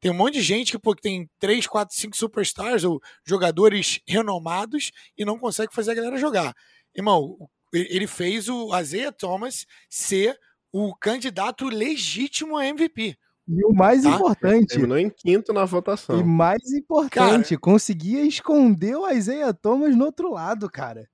Tem 0.00 0.10
um 0.10 0.14
monte 0.14 0.34
de 0.34 0.42
gente 0.42 0.72
que, 0.72 0.78
pô, 0.78 0.94
que 0.94 1.02
tem 1.02 1.28
3, 1.38 1.66
4, 1.66 1.96
5 1.96 2.16
superstars 2.16 2.84
ou 2.84 3.00
jogadores 3.24 4.00
renomados 4.06 4.92
e 5.16 5.24
não 5.24 5.38
consegue 5.38 5.74
fazer 5.74 5.92
a 5.92 5.94
galera 5.94 6.18
jogar. 6.18 6.54
Irmão, 6.94 7.36
ele 7.72 8.06
fez 8.06 8.48
o 8.48 8.72
Azeia 8.72 9.10
Thomas 9.10 9.66
ser 9.88 10.38
o 10.72 10.94
candidato 10.94 11.66
legítimo 11.68 12.56
a 12.56 12.66
MVP. 12.66 13.16
E 13.48 13.64
o 13.64 13.72
mais 13.72 14.02
tá? 14.02 14.10
importante. 14.10 14.66
Terminou 14.66 14.98
em 14.98 15.08
quinto 15.08 15.52
na 15.52 15.64
votação. 15.64 16.18
E 16.18 16.24
mais 16.24 16.72
importante, 16.72 17.50
cara, 17.50 17.60
conseguia 17.60 18.22
esconder 18.22 18.96
o 18.96 19.08
Isaiah 19.08 19.54
Thomas 19.54 19.94
no 19.96 20.04
outro 20.04 20.32
lado, 20.32 20.68
cara. 20.68 21.08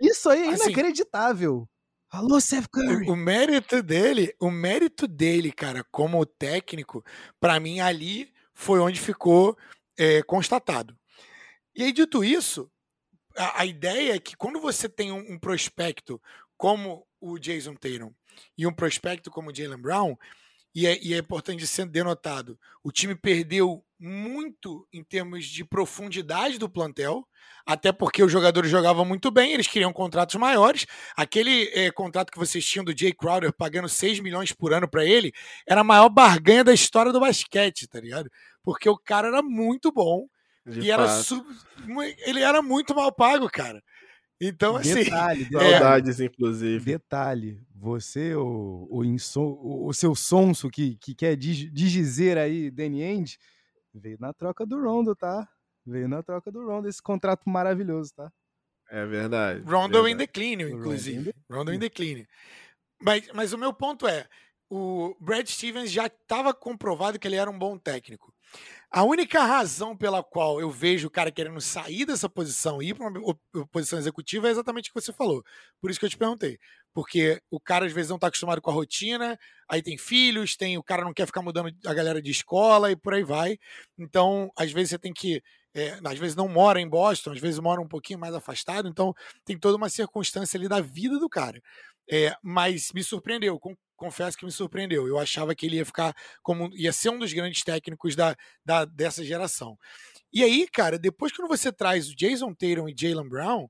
Isso 0.00 0.28
aí 0.30 0.42
é 0.42 0.48
assim, 0.48 0.64
inacreditável. 0.64 1.68
Alô, 2.14 2.40
Seth 2.40 2.68
Curry. 2.68 3.08
O, 3.08 3.14
o, 3.14 3.16
mérito 3.16 3.82
dele, 3.82 4.32
o 4.38 4.48
mérito 4.48 5.08
dele, 5.08 5.50
cara, 5.50 5.82
como 5.90 6.24
técnico, 6.24 7.04
para 7.40 7.58
mim 7.58 7.80
ali 7.80 8.32
foi 8.52 8.78
onde 8.78 9.00
ficou 9.00 9.58
é, 9.98 10.22
constatado. 10.22 10.96
E 11.74 11.82
aí, 11.82 11.92
dito 11.92 12.22
isso, 12.22 12.70
a, 13.36 13.62
a, 13.62 13.66
ideia 13.66 14.14
é 14.14 14.20
que 14.20 14.36
quando 14.36 14.60
você 14.60 14.88
tem 14.88 15.10
um, 15.10 15.32
um, 15.32 15.36
prospecto 15.36 16.22
como 16.56 17.04
o 17.20 17.36
Jason 17.36 17.74
Tatum 17.74 18.14
e 18.56 18.64
um 18.64 18.72
prospecto 18.72 19.28
como 19.28 19.50
o 19.50 19.54
Jalen 19.54 19.82
Brown, 19.82 20.16
e 20.74 20.86
é, 20.86 20.98
e 21.02 21.14
é 21.14 21.18
importante 21.18 21.66
ser 21.66 21.86
denotado, 21.86 22.58
o 22.82 22.90
time 22.90 23.14
perdeu 23.14 23.84
muito 23.98 24.86
em 24.92 25.02
termos 25.02 25.46
de 25.46 25.64
profundidade 25.64 26.58
do 26.58 26.68
plantel, 26.68 27.26
até 27.64 27.92
porque 27.92 28.22
os 28.22 28.30
jogadores 28.30 28.70
jogavam 28.70 29.04
muito 29.04 29.30
bem, 29.30 29.52
eles 29.52 29.66
queriam 29.66 29.92
contratos 29.92 30.34
maiores. 30.34 30.84
Aquele 31.16 31.70
é, 31.72 31.90
contrato 31.90 32.30
que 32.30 32.38
vocês 32.38 32.66
tinham 32.66 32.84
do 32.84 32.96
Jay 32.96 33.12
Crowder 33.12 33.52
pagando 33.52 33.88
6 33.88 34.20
milhões 34.20 34.52
por 34.52 34.74
ano 34.74 34.88
para 34.88 35.04
ele 35.04 35.32
era 35.66 35.80
a 35.80 35.84
maior 35.84 36.08
barganha 36.08 36.64
da 36.64 36.74
história 36.74 37.12
do 37.12 37.20
basquete, 37.20 37.86
tá 37.86 38.00
ligado? 38.00 38.30
Porque 38.62 38.88
o 38.88 38.98
cara 38.98 39.28
era 39.28 39.42
muito 39.42 39.90
bom 39.90 40.26
de 40.66 40.80
e 40.80 40.90
era 40.90 41.08
sub... 41.08 41.44
ele 42.26 42.40
era 42.40 42.60
muito 42.62 42.94
mal 42.94 43.12
pago, 43.12 43.48
cara. 43.48 43.82
Então, 44.46 44.76
assim. 44.76 45.04
Detalhe, 45.04 45.48
saudades, 45.50 46.20
é, 46.20 46.24
inclusive. 46.24 46.84
Detalhe, 46.84 47.62
você, 47.74 48.34
o, 48.34 48.86
o, 48.90 49.04
inso, 49.04 49.58
o, 49.62 49.92
seu 49.92 50.14
sonso 50.14 50.70
que, 50.70 50.96
que 50.96 51.14
quer 51.14 51.36
dizer 51.36 52.36
aí 52.36 52.70
Danny 52.70 53.02
End, 53.02 53.38
veio 53.94 54.18
na 54.20 54.32
troca 54.34 54.66
do 54.66 54.80
Rondo, 54.82 55.16
tá? 55.16 55.48
Veio 55.86 56.08
na 56.08 56.22
troca 56.22 56.50
do 56.52 56.66
Rondo, 56.66 56.88
esse 56.88 57.02
contrato 57.02 57.48
maravilhoso, 57.48 58.12
tá? 58.14 58.30
É 58.90 59.06
verdade. 59.06 59.60
Rondo 59.60 59.94
verdade. 59.94 60.14
em 60.14 60.16
declínio, 60.16 60.68
inclusive. 60.68 61.34
Rondo 61.50 61.72
em 61.72 61.78
declínio. 61.78 62.26
Mas, 63.00 63.28
mas 63.32 63.52
o 63.52 63.58
meu 63.58 63.72
ponto 63.72 64.06
é, 64.06 64.26
o 64.70 65.16
Brad 65.20 65.46
Stevens 65.46 65.90
já 65.90 66.06
estava 66.06 66.52
comprovado 66.52 67.18
que 67.18 67.26
ele 67.26 67.36
era 67.36 67.50
um 67.50 67.58
bom 67.58 67.78
técnico. 67.78 68.34
A 68.96 69.02
única 69.02 69.42
razão 69.42 69.96
pela 69.96 70.22
qual 70.22 70.60
eu 70.60 70.70
vejo 70.70 71.08
o 71.08 71.10
cara 71.10 71.32
querendo 71.32 71.60
sair 71.60 72.06
dessa 72.06 72.28
posição 72.28 72.80
e 72.80 72.90
ir 72.90 72.94
para 72.94 73.08
uma 73.08 73.66
posição 73.72 73.98
executiva 73.98 74.46
é 74.46 74.52
exatamente 74.52 74.88
o 74.88 74.92
que 74.94 75.00
você 75.00 75.12
falou. 75.12 75.42
Por 75.80 75.90
isso 75.90 75.98
que 75.98 76.06
eu 76.06 76.10
te 76.10 76.16
perguntei. 76.16 76.60
Porque 76.92 77.42
o 77.50 77.58
cara 77.58 77.86
às 77.86 77.92
vezes 77.92 78.08
não 78.08 78.14
está 78.16 78.28
acostumado 78.28 78.62
com 78.62 78.70
a 78.70 78.72
rotina, 78.72 79.36
aí 79.68 79.82
tem 79.82 79.98
filhos, 79.98 80.54
tem 80.56 80.78
o 80.78 80.82
cara 80.82 81.02
não 81.02 81.12
quer 81.12 81.26
ficar 81.26 81.42
mudando 81.42 81.72
a 81.84 81.92
galera 81.92 82.22
de 82.22 82.30
escola 82.30 82.88
e 82.92 82.94
por 82.94 83.14
aí 83.14 83.24
vai. 83.24 83.58
Então, 83.98 84.48
às 84.56 84.70
vezes 84.70 84.90
você 84.90 84.98
tem 85.00 85.12
que. 85.12 85.42
É, 85.74 85.98
às 86.04 86.16
vezes 86.20 86.36
não 86.36 86.46
mora 86.46 86.80
em 86.80 86.88
Boston, 86.88 87.32
às 87.32 87.40
vezes 87.40 87.58
mora 87.58 87.80
um 87.80 87.88
pouquinho 87.88 88.20
mais 88.20 88.32
afastado, 88.32 88.86
então 88.86 89.12
tem 89.44 89.58
toda 89.58 89.76
uma 89.76 89.88
circunstância 89.88 90.56
ali 90.56 90.68
da 90.68 90.80
vida 90.80 91.18
do 91.18 91.28
cara. 91.28 91.60
É, 92.10 92.34
mas 92.42 92.92
me 92.92 93.02
surpreendeu, 93.02 93.58
confesso 93.96 94.36
que 94.36 94.44
me 94.44 94.52
surpreendeu. 94.52 95.06
Eu 95.08 95.18
achava 95.18 95.54
que 95.54 95.66
ele 95.66 95.76
ia 95.76 95.86
ficar 95.86 96.14
como 96.42 96.70
ia 96.74 96.92
ser 96.92 97.10
um 97.10 97.18
dos 97.18 97.32
grandes 97.32 97.62
técnicos 97.62 98.14
da, 98.14 98.36
da 98.64 98.84
dessa 98.84 99.24
geração. 99.24 99.78
E 100.32 100.42
aí, 100.42 100.68
cara, 100.68 100.98
depois 100.98 101.32
quando 101.32 101.48
você 101.48 101.72
traz 101.72 102.08
o 102.08 102.16
Jason 102.16 102.52
Tatum 102.52 102.88
e 102.88 102.94
Jalen 102.96 103.28
Brown, 103.28 103.68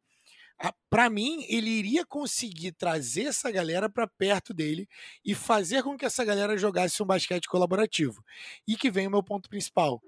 para 0.89 1.11
mim 1.11 1.45
ele 1.49 1.69
iria 1.71 2.05
conseguir 2.07 2.73
trazer 2.73 3.25
essa 3.25 3.51
galera 3.51 3.89
para 3.89 4.07
perto 4.07 4.55
dele 4.55 4.89
e 5.25 5.35
fazer 5.35 5.83
com 5.83 5.97
que 5.97 6.05
essa 6.05 6.25
galera 6.25 6.57
jogasse 6.57 7.03
um 7.03 7.07
basquete 7.07 7.47
colaborativo. 7.47 8.25
E 8.67 8.77
que 8.77 8.91
vem 8.91 9.07
o 9.07 9.11
meu 9.11 9.23
ponto 9.23 9.49
principal. 9.49 10.03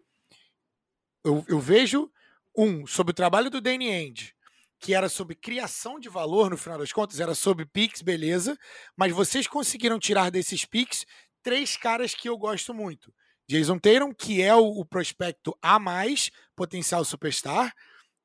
Eu, 1.25 1.45
eu 1.49 1.61
vejo 1.61 2.11
um 2.57 2.87
sobre 2.87 3.11
o 3.11 3.15
trabalho 3.15 3.51
do 3.51 3.61
Danny 3.61 3.91
Ainge 3.91 4.36
que 4.79 4.95
era 4.95 5.09
sobre 5.09 5.35
criação 5.35 5.99
de 5.99 6.09
valor, 6.09 6.51
no 6.51 6.57
final 6.57 6.79
das 6.79 6.93
contas, 6.93 7.21
era 7.21 7.35
sobre 7.35 7.65
Pix, 7.65 8.03
beleza, 8.03 8.57
mas 8.97 9.13
vocês 9.13 9.47
conseguiram 9.47 9.99
tirar 9.99 10.31
desses 10.31 10.65
Pix 10.65 11.05
três 11.43 11.77
caras 11.77 12.15
que 12.15 12.29
eu 12.29 12.37
gosto 12.37 12.75
muito. 12.75 13.13
Jason 13.49 13.79
Tatum, 13.79 14.13
que 14.13 14.43
é 14.43 14.55
o, 14.55 14.67
o 14.67 14.85
prospecto 14.85 15.57
a 15.63 15.79
mais, 15.79 16.31
potencial 16.55 17.05
superstar. 17.05 17.73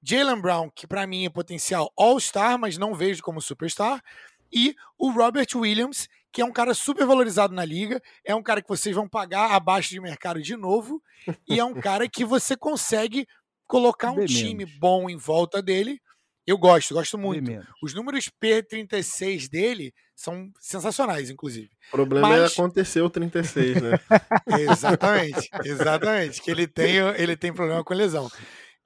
Jalen 0.01 0.41
Brown, 0.41 0.69
que 0.71 0.87
para 0.87 1.05
mim 1.05 1.25
é 1.25 1.29
potencial 1.29 1.93
all-star, 1.95 2.57
mas 2.57 2.77
não 2.77 2.95
vejo 2.95 3.21
como 3.21 3.39
superstar. 3.39 4.03
E 4.51 4.75
o 4.97 5.11
Robert 5.11 5.47
Williams, 5.55 6.09
que 6.31 6.41
é 6.41 6.45
um 6.45 6.51
cara 6.51 6.73
super 6.73 7.05
valorizado 7.05 7.53
na 7.53 7.63
liga, 7.63 8.01
é 8.25 8.33
um 8.33 8.41
cara 8.41 8.61
que 8.61 8.67
vocês 8.67 8.95
vão 8.95 9.07
pagar 9.07 9.51
abaixo 9.51 9.89
de 9.89 10.01
mercado 10.01 10.41
de 10.41 10.57
novo, 10.57 11.01
e 11.47 11.59
é 11.59 11.63
um 11.63 11.79
cara 11.79 12.09
que 12.09 12.25
você 12.25 12.57
consegue 12.57 13.27
colocar 13.67 14.09
um 14.11 14.25
time 14.25 14.65
bom 14.65 15.07
em 15.07 15.15
volta 15.15 15.61
dele 15.61 16.01
eu 16.51 16.57
gosto, 16.57 16.93
gosto 16.93 17.17
muito. 17.17 17.49
Os 17.81 17.93
números 17.93 18.29
P36 18.41 19.49
dele 19.49 19.93
são 20.15 20.51
sensacionais, 20.59 21.29
inclusive. 21.29 21.69
O 21.87 21.91
problema 21.91 22.27
é 22.27 22.39
Mas... 22.41 22.51
é 22.51 22.53
acontecer 22.53 23.01
o 23.01 23.09
36, 23.09 23.81
né? 23.81 23.91
exatamente, 24.69 25.49
exatamente. 25.63 26.41
Que 26.41 26.51
ele 26.51 26.67
tem, 26.67 26.97
ele 27.17 27.35
tem 27.35 27.53
problema 27.53 27.83
com 27.83 27.93
lesão. 27.93 28.29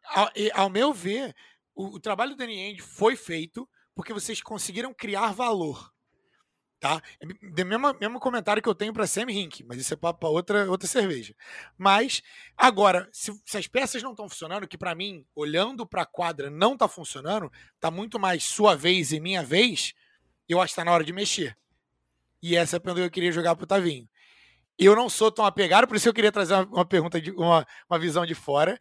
Ao, 0.06 0.30
ao 0.54 0.70
meu 0.70 0.94
ver, 0.94 1.36
o, 1.76 1.96
o, 1.96 2.00
trabalho 2.00 2.32
do 2.32 2.38
Danny 2.38 2.60
End 2.60 2.82
foi 2.82 3.16
feito 3.16 3.68
porque 3.96 4.14
vocês 4.14 4.42
conseguiram 4.42 4.94
criar 4.94 5.34
valor. 5.34 5.92
Tá? 6.86 7.02
O 7.20 7.66
mesmo, 7.66 7.98
mesmo 8.00 8.20
comentário 8.20 8.62
que 8.62 8.70
eu 8.70 8.76
tenho 8.76 8.94
para 8.94 9.08
Sam 9.08 9.32
Hink, 9.32 9.64
mas 9.64 9.80
isso 9.80 9.96
é 9.96 9.98
para 9.98 10.16
outra, 10.30 10.70
outra 10.70 10.88
cerveja. 10.88 11.34
Mas, 11.76 12.22
agora, 12.56 13.10
se, 13.12 13.34
se 13.44 13.58
as 13.58 13.66
peças 13.66 14.04
não 14.04 14.12
estão 14.12 14.30
funcionando, 14.30 14.68
que 14.68 14.78
para 14.78 14.94
mim, 14.94 15.26
olhando 15.34 15.84
para 15.84 16.04
a 16.04 16.06
quadra, 16.06 16.48
não 16.52 16.74
está 16.74 16.88
funcionando, 16.88 17.52
tá 17.80 17.90
muito 17.90 18.20
mais 18.20 18.44
sua 18.44 18.76
vez 18.76 19.12
e 19.12 19.20
minha 19.20 19.42
vez, 19.42 19.96
eu 20.48 20.62
acho 20.62 20.68
que 20.68 20.74
está 20.74 20.86
na 20.86 20.92
hora 20.92 21.04
de 21.04 21.12
mexer. 21.12 21.58
E 22.40 22.56
essa 22.56 22.76
é 22.76 22.78
a 22.78 22.80
pergunta 22.80 23.02
que 23.02 23.08
eu 23.08 23.12
queria 23.12 23.32
jogar 23.32 23.56
pro 23.56 23.66
Tavinho. 23.66 24.08
Eu 24.78 24.96
não 24.96 25.10
sou 25.10 25.32
tão 25.32 25.44
apegado, 25.44 25.88
por 25.88 25.98
isso 25.98 26.08
eu 26.08 26.14
queria 26.14 26.32
trazer 26.32 26.54
uma, 26.54 26.66
uma 26.66 26.86
pergunta, 26.86 27.20
de, 27.20 27.32
uma, 27.32 27.66
uma 27.90 27.98
visão 27.98 28.28
de 28.28 28.36
fora. 28.36 28.80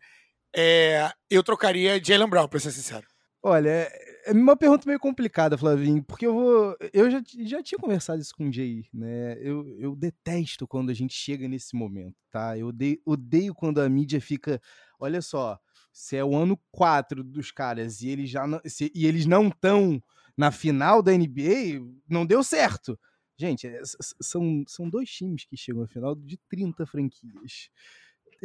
É, 0.55 1.11
eu 1.31 1.43
trocaria 1.43 1.99
Jalen 2.05 2.29
Brown, 2.29 2.49
para 2.49 2.61
ser 2.61 2.71
sincero. 2.71 3.07
Olha, 3.43 3.91
é 4.27 4.33
uma 4.33 4.57
pergunta 4.57 4.87
meio 4.87 4.99
complicada, 4.99 5.57
Flavinho, 5.59 6.03
porque 6.03 6.27
eu 6.27 6.35
vou. 6.35 6.77
Eu 6.93 7.11
já, 7.11 7.23
já 7.41 7.63
tinha 7.63 7.79
conversado 7.79 8.21
isso 8.21 8.35
com 8.35 8.49
o 8.49 8.53
Jay, 8.53 8.87
né? 8.93 9.37
Eu, 9.41 9.67
eu 9.79 9.95
detesto 9.97 10.67
quando 10.67 10.91
a 10.91 10.95
gente 10.95 11.15
chega 11.15 11.47
nesse 11.47 11.77
momento, 11.77 12.17
tá? 12.31 12.57
Eu 12.59 12.69
odeio, 12.69 13.01
odeio 13.05 13.55
quando 13.55 13.81
a 13.81 13.89
mídia 13.89 14.21
fica. 14.21 14.61
Olha 14.99 15.21
só, 15.21 15.59
se 15.93 16.17
é 16.17 16.25
o 16.25 16.35
ano 16.35 16.59
4 16.71 17.23
dos 17.23 17.51
caras 17.51 18.01
e 18.01 18.09
eles 18.09 18.31
já 18.31 18.47
não, 18.47 18.61
se, 18.65 18.91
e 18.95 19.07
eles 19.07 19.27
não 19.27 19.49
estão 19.49 20.03
na 20.37 20.51
final 20.51 21.03
da 21.03 21.13
NBA, 21.13 21.81
não 22.09 22.27
deu 22.27 22.43
certo. 22.43 22.99
Gente, 23.37 23.67
é, 23.67 23.81
são, 24.21 24.65
são 24.67 24.89
dois 24.89 25.11
times 25.11 25.45
que 25.45 25.57
chegam 25.57 25.83
à 25.83 25.89
final 25.89 26.15
de 26.15 26.39
30 26.49 26.87
franquias 26.87 27.69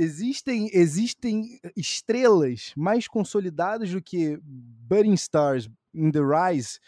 existem, 0.01 0.69
existem 0.73 1.59
estrelas 1.75 2.73
mais 2.75 3.07
consolidadas 3.07 3.91
do 3.91 4.01
que 4.01 4.39
Budding 4.41 5.13
Stars 5.13 5.69
in 5.93 6.11
the 6.11 6.19
Rise 6.19 6.79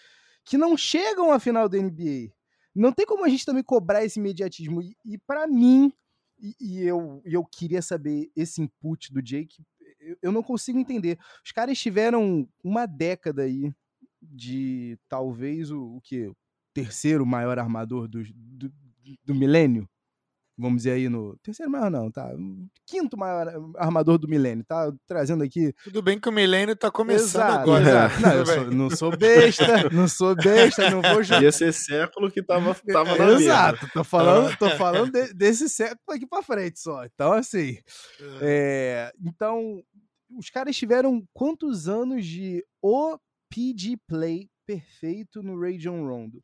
que 0.43 0.57
não 0.57 0.75
chegam 0.75 1.31
à 1.31 1.39
final 1.39 1.69
da 1.69 1.77
NBA. 1.77 2.31
Não 2.73 2.91
tem 2.91 3.05
como 3.05 3.25
a 3.25 3.29
gente 3.29 3.45
também 3.45 3.63
cobrar 3.63 4.03
esse 4.03 4.19
imediatismo. 4.19 4.81
E, 4.81 4.95
e 5.05 5.17
para 5.17 5.45
mim, 5.45 5.93
e, 6.39 6.55
e, 6.59 6.81
eu, 6.83 7.21
eu 7.25 7.45
queria 7.45 7.81
saber 7.81 8.31
esse 8.35 8.61
input 8.61 9.13
do 9.13 9.21
Jake, 9.21 9.63
eu, 9.99 10.17
eu 10.21 10.31
não 10.31 10.41
consigo 10.41 10.79
entender. 10.79 11.19
Os 11.45 11.51
caras 11.51 11.77
tiveram 11.77 12.47
uma 12.63 12.85
década 12.85 13.43
aí 13.43 13.73
de 14.21 14.97
talvez 15.09 15.69
o, 15.69 15.97
o 15.97 16.01
que? 16.01 16.31
terceiro 16.73 17.25
maior 17.25 17.59
armador 17.59 18.07
do, 18.07 18.23
do, 18.33 18.71
do 19.25 19.35
milênio 19.35 19.89
vamos 20.57 20.77
dizer 20.77 20.91
aí 20.91 21.09
no 21.09 21.37
terceiro 21.43 21.71
maior 21.71 21.89
não, 21.89 22.11
tá? 22.11 22.29
Quinto 22.85 23.17
maior 23.17 23.47
armador 23.77 24.17
do 24.17 24.27
milênio, 24.27 24.63
tá? 24.65 24.91
Trazendo 25.07 25.43
aqui. 25.43 25.73
Tudo 25.83 26.01
bem 26.01 26.19
que 26.19 26.29
o 26.29 26.31
milênio 26.31 26.75
tá 26.75 26.91
começando 26.91 27.43
exato, 27.43 27.59
agora. 27.59 27.81
Exato. 27.81 28.21
Não, 28.21 28.33
eu 28.33 28.45
sou, 28.45 28.71
não 28.71 28.89
sou 28.89 29.17
besta, 29.17 29.89
não 29.89 30.07
sou 30.07 30.35
besta, 30.35 30.89
não 30.89 31.01
vou 31.01 31.23
jogar. 31.23 31.43
Ia 31.43 31.51
ser 31.51 31.73
século 31.73 32.31
que 32.31 32.43
tava, 32.43 32.75
tava 32.91 33.17
na 33.17 33.31
Exato, 33.31 33.87
tô 33.93 34.03
falando, 34.03 34.55
tô 34.57 34.69
falando 34.71 35.11
de, 35.11 35.33
desse 35.33 35.69
século 35.69 35.99
aqui 36.09 36.27
pra 36.27 36.43
frente 36.43 36.79
só. 36.79 37.05
Então, 37.05 37.33
assim. 37.33 37.77
É, 38.41 39.11
então, 39.25 39.81
os 40.37 40.49
caras 40.49 40.75
tiveram 40.75 41.23
quantos 41.33 41.87
anos 41.87 42.25
de 42.25 42.63
OPG 42.81 43.97
play 44.07 44.49
perfeito 44.65 45.41
no 45.41 45.59
Rajon 45.59 46.05
Rondo? 46.05 46.41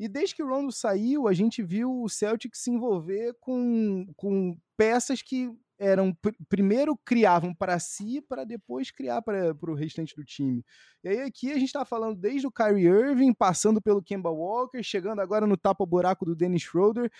E 0.00 0.08
desde 0.08 0.34
que 0.34 0.42
o 0.42 0.48
Rondo 0.48 0.72
saiu, 0.72 1.28
a 1.28 1.34
gente 1.34 1.62
viu 1.62 2.00
o 2.00 2.08
Celtic 2.08 2.56
se 2.56 2.70
envolver 2.70 3.36
com, 3.38 4.06
com 4.16 4.58
peças 4.74 5.20
que 5.20 5.54
eram 5.78 6.16
primeiro 6.48 6.96
criavam 7.04 7.54
para 7.54 7.78
si 7.78 8.22
para 8.22 8.44
depois 8.44 8.90
criar 8.90 9.20
para 9.20 9.54
o 9.62 9.74
restante 9.74 10.16
do 10.16 10.24
time. 10.24 10.64
E 11.04 11.08
aí 11.10 11.20
aqui 11.20 11.50
a 11.50 11.56
gente 11.56 11.66
está 11.66 11.84
falando 11.84 12.16
desde 12.18 12.46
o 12.46 12.50
Kyrie 12.50 12.86
Irving, 12.86 13.34
passando 13.34 13.78
pelo 13.78 14.02
Kemba 14.02 14.30
Walker, 14.30 14.82
chegando 14.82 15.20
agora 15.20 15.46
no 15.46 15.56
tapa-buraco 15.56 16.24
do 16.24 16.34
Dennis 16.34 16.62
Schroeder. 16.62 17.12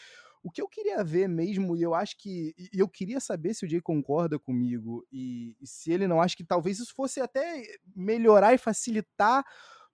O 0.42 0.50
que 0.50 0.62
eu 0.62 0.68
queria 0.68 1.04
ver 1.04 1.28
mesmo, 1.28 1.76
e 1.76 1.82
eu 1.82 1.94
acho 1.94 2.16
que. 2.16 2.54
Eu 2.72 2.88
queria 2.88 3.20
saber 3.20 3.52
se 3.52 3.66
o 3.66 3.68
Jay 3.68 3.82
concorda 3.82 4.38
comigo, 4.38 5.06
e, 5.12 5.54
e 5.60 5.66
se 5.66 5.92
ele 5.92 6.08
não 6.08 6.18
acha 6.18 6.34
que 6.34 6.44
talvez 6.44 6.78
isso 6.78 6.94
fosse 6.94 7.20
até 7.20 7.62
melhorar 7.94 8.54
e 8.54 8.58
facilitar 8.58 9.44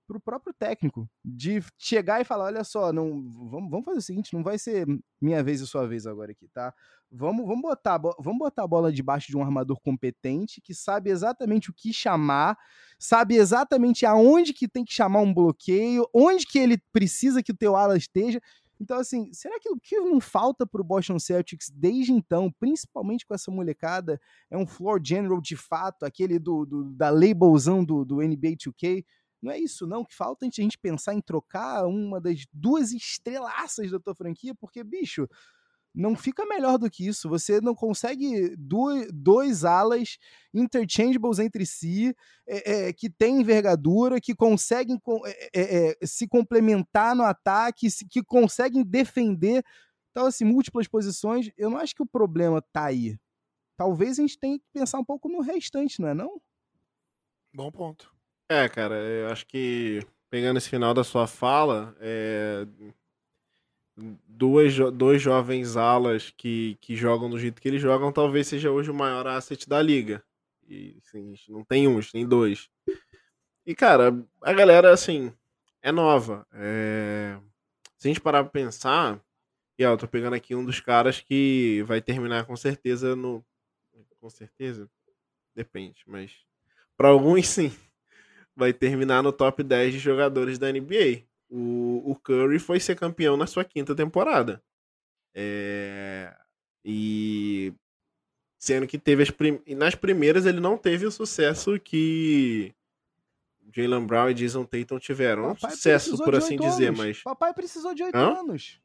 para 0.06 0.16
o 0.16 0.20
próprio 0.20 0.54
técnico 0.54 1.08
de 1.24 1.62
chegar 1.76 2.20
e 2.20 2.24
falar, 2.24 2.44
olha 2.46 2.64
só, 2.64 2.92
não 2.92 3.28
vamos, 3.50 3.70
vamos 3.70 3.84
fazer 3.84 3.98
o 3.98 4.02
seguinte, 4.02 4.34
não 4.34 4.42
vai 4.42 4.58
ser 4.58 4.86
minha 5.20 5.42
vez 5.42 5.60
e 5.60 5.66
sua 5.66 5.86
vez 5.86 6.06
agora 6.06 6.32
aqui, 6.32 6.48
tá? 6.48 6.72
Vamos, 7.10 7.46
vamos 7.46 7.62
botar, 7.62 7.98
vamos 7.98 8.38
botar 8.38 8.64
a 8.64 8.68
bola 8.68 8.92
debaixo 8.92 9.28
de 9.28 9.36
um 9.36 9.42
armador 9.42 9.80
competente 9.80 10.60
que 10.60 10.74
sabe 10.74 11.10
exatamente 11.10 11.70
o 11.70 11.74
que 11.74 11.92
chamar, 11.92 12.56
sabe 12.98 13.36
exatamente 13.36 14.06
aonde 14.06 14.52
que 14.52 14.68
tem 14.68 14.84
que 14.84 14.92
chamar 14.92 15.20
um 15.20 15.32
bloqueio, 15.32 16.08
onde 16.14 16.46
que 16.46 16.58
ele 16.58 16.78
precisa 16.92 17.42
que 17.42 17.52
o 17.52 17.56
teu 17.56 17.76
ala 17.76 17.96
esteja. 17.96 18.40
Então, 18.80 18.98
assim, 18.98 19.32
será 19.32 19.58
que 19.58 19.70
o 19.70 19.78
que 19.80 19.98
não 19.98 20.20
falta 20.20 20.66
para 20.66 20.80
o 20.80 20.84
Boston 20.84 21.18
Celtics 21.18 21.70
desde 21.70 22.12
então, 22.12 22.52
principalmente 22.58 23.26
com 23.26 23.34
essa 23.34 23.50
molecada, 23.50 24.20
é 24.50 24.56
um 24.56 24.66
floor 24.66 25.00
general 25.02 25.40
de 25.40 25.56
fato, 25.56 26.04
aquele 26.04 26.38
do, 26.38 26.66
do 26.66 26.84
da 26.92 27.08
labelzão 27.08 27.84
do, 27.84 28.04
do 28.04 28.16
NBA 28.16 28.56
2K? 28.56 29.04
Não 29.42 29.52
é 29.52 29.58
isso, 29.58 29.86
não. 29.86 30.04
Que 30.04 30.14
falta 30.14 30.46
a 30.46 30.50
gente 30.50 30.78
pensar 30.78 31.14
em 31.14 31.20
trocar 31.20 31.86
uma 31.86 32.20
das 32.20 32.44
duas 32.52 32.92
estrelaças 32.92 33.90
da 33.90 34.00
tua 34.00 34.14
franquia, 34.14 34.54
porque, 34.54 34.82
bicho, 34.82 35.28
não 35.96 36.14
fica 36.14 36.44
melhor 36.44 36.76
do 36.76 36.90
que 36.90 37.06
isso. 37.06 37.28
Você 37.28 37.58
não 37.60 37.74
consegue 37.74 38.54
dois, 38.56 39.08
dois 39.12 39.64
alas 39.64 40.18
interchangeables 40.52 41.38
entre 41.38 41.64
si, 41.64 42.14
é, 42.46 42.88
é, 42.88 42.92
que 42.92 43.08
tem 43.08 43.40
envergadura, 43.40 44.20
que 44.20 44.34
conseguem 44.34 45.00
é, 45.54 45.90
é, 46.02 46.06
se 46.06 46.28
complementar 46.28 47.16
no 47.16 47.22
ataque, 47.22 47.88
que 48.10 48.22
conseguem 48.22 48.84
defender. 48.84 49.64
Então, 50.10 50.26
assim, 50.26 50.44
múltiplas 50.44 50.86
posições. 50.86 51.50
Eu 51.56 51.70
não 51.70 51.78
acho 51.78 51.94
que 51.94 52.02
o 52.02 52.06
problema 52.06 52.62
tá 52.72 52.84
aí. 52.84 53.18
Talvez 53.76 54.18
a 54.18 54.22
gente 54.22 54.38
tenha 54.38 54.58
que 54.58 54.64
pensar 54.72 54.98
um 54.98 55.04
pouco 55.04 55.28
no 55.28 55.40
restante, 55.40 56.00
não 56.00 56.08
é 56.08 56.14
não? 56.14 56.40
Bom 57.54 57.70
ponto. 57.70 58.15
É, 58.48 58.68
cara, 58.68 58.94
eu 58.94 59.28
acho 59.28 59.44
que 59.46 60.00
pegando 60.30 60.58
esse 60.58 60.68
final 60.68 60.94
da 60.94 61.02
sua 61.02 61.26
fala, 61.26 61.96
é, 62.00 62.64
duas, 64.28 64.76
dois 64.92 65.20
jovens 65.20 65.76
alas 65.76 66.30
que, 66.36 66.76
que 66.80 66.94
jogam 66.94 67.28
do 67.28 67.38
jeito 67.40 67.60
que 67.60 67.66
eles 67.66 67.82
jogam, 67.82 68.12
talvez 68.12 68.46
seja 68.46 68.70
hoje 68.70 68.90
o 68.90 68.94
maior 68.94 69.26
asset 69.26 69.68
da 69.68 69.82
liga. 69.82 70.22
E 70.68 70.96
assim, 70.98 71.34
não 71.48 71.64
tem 71.64 71.88
um, 71.88 72.00
tem 72.00 72.26
dois. 72.26 72.70
E, 73.66 73.74
cara, 73.74 74.16
a 74.42 74.52
galera, 74.52 74.92
assim, 74.92 75.32
é 75.82 75.90
nova. 75.90 76.46
É... 76.52 77.36
Se 77.98 78.06
a 78.06 78.10
gente 78.10 78.20
parar 78.20 78.44
pra 78.44 78.52
pensar, 78.52 79.20
e 79.76 79.84
ó, 79.84 79.92
eu 79.92 79.98
tô 79.98 80.06
pegando 80.06 80.34
aqui 80.34 80.54
um 80.54 80.64
dos 80.64 80.78
caras 80.80 81.20
que 81.20 81.82
vai 81.84 82.00
terminar 82.00 82.46
com 82.46 82.56
certeza 82.56 83.16
no. 83.16 83.44
Com 84.20 84.30
certeza? 84.30 84.88
Depende, 85.54 86.02
mas. 86.06 86.32
Para 86.96 87.08
alguns, 87.08 87.48
sim 87.48 87.72
vai 88.56 88.72
terminar 88.72 89.22
no 89.22 89.32
top 89.32 89.62
10 89.62 89.92
de 89.92 89.98
jogadores 89.98 90.58
da 90.58 90.72
NBA. 90.72 91.22
O, 91.48 92.02
o 92.10 92.16
Curry 92.16 92.58
foi 92.58 92.80
ser 92.80 92.96
campeão 92.96 93.36
na 93.36 93.46
sua 93.46 93.64
quinta 93.64 93.94
temporada. 93.94 94.62
É, 95.34 96.34
e 96.84 97.72
sendo 98.58 98.86
que 98.86 98.98
teve 98.98 99.22
as 99.22 99.30
prim... 99.30 99.60
nas 99.76 99.94
primeiras 99.94 100.46
ele 100.46 100.60
não 100.60 100.78
teve 100.78 101.04
o 101.04 101.10
sucesso 101.10 101.78
que 101.78 102.74
Jalen 103.72 104.06
Brown 104.06 104.30
e 104.30 104.34
Jason 104.34 104.64
Tatum 104.64 104.98
tiveram. 104.98 105.50
Um 105.50 105.56
sucesso, 105.56 106.16
por 106.16 106.34
assim 106.34 106.56
dizer, 106.56 106.86
anos. 106.86 106.98
mas. 106.98 107.22
Papai 107.22 107.52
precisou 107.52 107.94
de 107.94 108.02
oito 108.02 108.16
anos. 108.16 108.80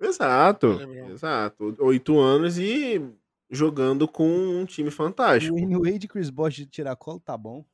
Exato, 0.00 0.80
exato. 1.10 1.76
Oito 1.80 2.20
anos 2.20 2.56
e 2.56 3.02
jogando 3.50 4.06
com 4.06 4.28
um 4.28 4.64
time 4.64 4.90
fantástico. 4.90 5.56
O 5.56 5.82
Wade 5.82 6.06
Chris 6.06 6.30
Bosh 6.30 6.54
de 6.54 6.66
tiracolo 6.66 7.18
tá 7.18 7.36
bom. 7.36 7.64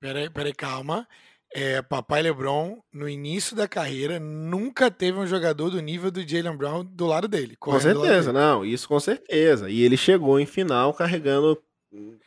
Peraí, 0.00 0.30
peraí, 0.30 0.54
calma. 0.54 1.06
É, 1.52 1.82
Papai 1.82 2.22
LeBron, 2.22 2.78
no 2.92 3.08
início 3.08 3.56
da 3.56 3.66
carreira, 3.66 4.20
nunca 4.20 4.88
teve 4.88 5.18
um 5.18 5.26
jogador 5.26 5.68
do 5.68 5.80
nível 5.80 6.10
do 6.10 6.26
Jalen 6.26 6.56
Brown 6.56 6.84
do 6.84 7.06
lado 7.06 7.26
dele. 7.26 7.56
Com 7.56 7.78
certeza, 7.78 8.32
não, 8.32 8.64
isso 8.64 8.88
com 8.88 9.00
certeza. 9.00 9.68
E 9.68 9.82
ele 9.82 9.96
chegou 9.96 10.38
em 10.38 10.46
final 10.46 10.94
carregando 10.94 11.60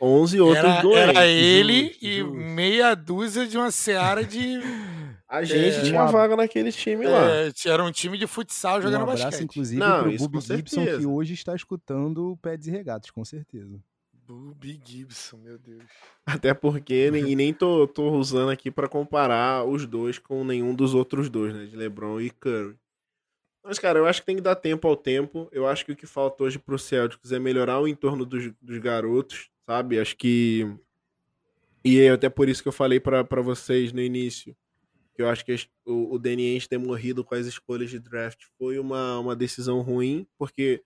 11 0.02 0.42
outros 0.42 0.66
era, 0.66 0.82
dois. 0.82 0.98
Era 0.98 1.26
ele 1.26 1.88
justo, 1.88 2.06
e 2.06 2.20
justo. 2.20 2.34
meia 2.34 2.96
dúzia 2.96 3.48
de 3.48 3.58
uma 3.58 3.72
seara 3.72 4.26
de. 4.26 4.60
A 5.30 5.44
gente 5.44 5.78
é, 5.78 5.82
tinha 5.84 6.02
uma... 6.02 6.12
vaga 6.12 6.36
naquele 6.36 6.72
time 6.72 7.08
lá. 7.08 7.26
É, 7.26 7.52
era 7.66 7.84
um 7.84 7.92
time 7.92 8.18
de 8.18 8.28
futsal 8.28 8.82
jogando 8.82 9.00
um 9.00 9.04
abraço, 9.04 9.24
basquete. 9.24 9.46
inclusive, 9.46 9.80
não, 9.80 10.04
pro 10.04 10.18
Bob 10.18 10.42
Gibson, 10.42 10.86
que 10.86 11.06
hoje 11.06 11.34
está 11.34 11.56
escutando 11.56 12.32
o 12.32 12.38
Pés 12.38 12.68
e 12.68 12.72
Regatos, 12.72 13.10
com 13.10 13.24
certeza. 13.24 13.80
Bobby 14.28 14.80
Gibson, 14.84 15.38
meu 15.38 15.58
Deus. 15.58 15.84
Até 16.26 16.54
porque 16.54 17.12
e 17.28 17.36
nem 17.36 17.54
tô, 17.54 17.88
tô 17.88 18.12
usando 18.12 18.50
aqui 18.50 18.72
para 18.72 18.88
comparar 18.88 19.66
os 19.66 19.86
dois 19.86 20.18
com 20.18 20.44
nenhum 20.44 20.74
dos 20.74 20.94
outros 20.94 21.30
dois, 21.30 21.54
né? 21.54 21.66
De 21.66 21.76
LeBron 21.76 22.22
e 22.22 22.30
Curry. 22.30 22.76
Mas, 23.64 23.80
cara, 23.80 23.98
eu 23.98 24.06
acho 24.06 24.22
que 24.22 24.26
tem 24.26 24.36
que 24.36 24.42
dar 24.42 24.56
tempo 24.56 24.88
ao 24.88 24.96
tempo. 24.96 25.48
Eu 25.52 25.66
acho 25.66 25.86
que 25.86 25.94
o 25.94 25.96
que 25.96 26.06
falta 26.06 26.44
hoje 26.44 26.60
pro 26.60 26.78
Celtics 26.78 27.32
é 27.32 27.40
melhorar 27.40 27.80
o 27.80 27.88
entorno 27.88 28.26
dos, 28.26 28.52
dos 28.62 28.78
garotos, 28.78 29.50
sabe? 29.66 30.00
Acho 30.00 30.18
que. 30.18 30.68
E 31.84 32.00
é 32.00 32.12
até 32.12 32.30
por 32.30 32.50
isso 32.50 32.62
que 32.62 32.68
eu 32.68 32.74
falei 32.74 33.00
para 33.00 33.42
vocês 33.42 33.94
no 33.94 34.02
início. 34.02 34.56
que 35.16 35.22
eu 35.22 35.30
acho 35.30 35.46
que 35.46 35.56
o, 35.86 36.16
o 36.16 36.20
Danny 36.20 36.54
Ainge 36.54 36.68
ter 36.68 36.78
morrido 36.78 37.24
com 37.24 37.36
as 37.36 37.46
escolhas 37.46 37.90
de 37.90 38.00
draft 38.00 38.44
foi 38.58 38.80
uma, 38.80 39.20
uma 39.20 39.36
decisão 39.36 39.82
ruim, 39.82 40.28
porque 40.38 40.84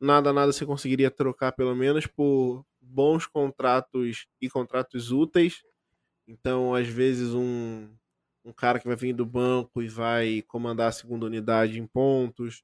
nada, 0.00 0.32
nada 0.32 0.52
você 0.52 0.66
conseguiria 0.66 1.10
trocar, 1.10 1.52
pelo 1.52 1.74
menos 1.74 2.06
por 2.06 2.64
bons 2.88 3.26
contratos 3.26 4.26
e 4.40 4.48
contratos 4.48 5.12
úteis. 5.12 5.62
Então, 6.26 6.74
às 6.74 6.88
vezes, 6.88 7.34
um, 7.34 7.88
um 8.44 8.52
cara 8.52 8.78
que 8.80 8.86
vai 8.86 8.96
vir 8.96 9.14
do 9.14 9.26
banco 9.26 9.82
e 9.82 9.88
vai 9.88 10.42
comandar 10.42 10.88
a 10.88 10.92
segunda 10.92 11.26
unidade 11.26 11.80
em 11.80 11.86
pontos, 11.86 12.62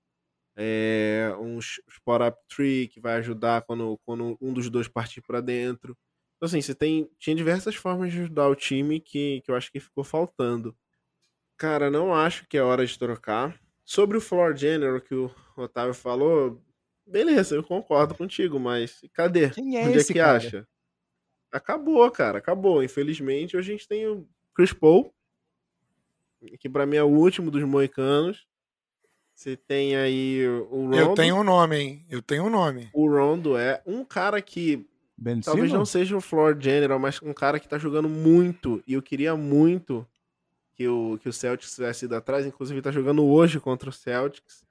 é, 0.57 1.35
um 1.41 1.59
spot-up 1.59 2.39
tree 2.49 2.89
que 2.89 3.01
vai 3.01 3.17
ajudar 3.17 3.63
quando, 3.63 3.99
quando 4.05 4.37
um 4.41 4.53
dos 4.53 4.71
dois 4.71 4.89
partir 4.89 5.21
para 5.23 5.41
dentro. 5.41 5.97
Então, 6.37 6.47
assim, 6.47 6.61
você 6.61 6.75
tem, 6.75 7.11
tinha 7.19 7.37
diversas 7.37 7.75
formas 7.75 8.13
de 8.13 8.21
ajudar 8.21 8.49
o 8.49 8.55
time 8.57 9.01
que, 9.01 9.41
que 9.43 9.51
eu 9.51 9.57
acho 9.57 9.71
que 9.73 9.81
ficou 9.81 10.05
faltando. 10.05 10.77
Cara, 11.59 11.91
não 11.91 12.15
acho 12.15 12.47
que 12.49 12.57
é 12.57 12.63
hora 12.63 12.85
de 12.87 12.99
trocar. 12.99 13.59
Sobre 13.85 14.17
o 14.17 14.21
floor 14.21 14.57
general 14.57 15.01
que 15.01 15.15
o 15.15 15.31
Otávio 15.57 15.95
falou, 15.95 16.64
beleza, 17.07 17.55
eu 17.55 17.63
concordo 17.63 18.15
contigo, 18.15 18.59
mas 18.59 19.01
cadê? 19.13 19.51
Quem 19.51 19.79
é 19.79 19.87
Onde 19.87 19.99
esse 19.99 20.13
é 20.13 20.15
que 20.15 20.21
cara? 20.21 20.37
acha? 20.39 20.69
Acabou, 21.53 22.11
cara, 22.11 22.39
acabou. 22.39 22.83
Infelizmente, 22.83 23.57
a 23.57 23.63
gente 23.63 23.87
tem 23.87 24.07
o 24.07 24.27
Chris 24.55 24.73
Paul, 24.73 25.13
que 26.59 26.69
pra 26.69 26.85
mim 26.87 26.97
é 26.97 27.03
o 27.03 27.09
último 27.09 27.51
dos 27.51 27.63
moicanos. 27.63 28.47
Você 29.35 29.57
tem 29.57 29.97
aí 29.97 30.47
o 30.71 30.85
Rondo. 30.87 30.97
Eu 30.97 31.15
tenho 31.15 31.37
um 31.37 31.45
nome, 31.45 31.77
hein? 31.77 32.07
Eu 32.09 32.23
tenho 32.23 32.45
um 32.45 32.51
nome. 32.51 32.89
O 32.93 33.09
Rondo 33.09 33.57
é 33.57 33.83
um 33.85 34.05
cara 34.05 34.41
que 34.41 34.87
Ben 35.17 35.41
talvez 35.41 35.67
não 35.71 35.85
Simmons? 35.85 35.91
seja 35.91 36.17
o 36.17 36.21
floor 36.21 36.57
general, 36.59 36.99
mas 36.99 37.21
um 37.23 37.33
cara 37.33 37.59
que 37.59 37.69
tá 37.69 37.77
jogando 37.79 38.09
muito. 38.09 38.83
E 38.87 38.95
eu 38.95 39.03
queria 39.03 39.37
muito 39.37 40.07
que 40.75 40.87
o, 40.87 41.19
que 41.21 41.29
o 41.29 41.33
Celtics 41.33 41.75
tivesse 41.75 42.05
ido 42.05 42.15
atrás. 42.15 42.47
Inclusive, 42.47 42.81
tá 42.83 42.93
jogando 42.93 43.25
hoje 43.25 43.59
contra 43.59 43.89
o 43.89 43.93
Celtics. 43.93 44.64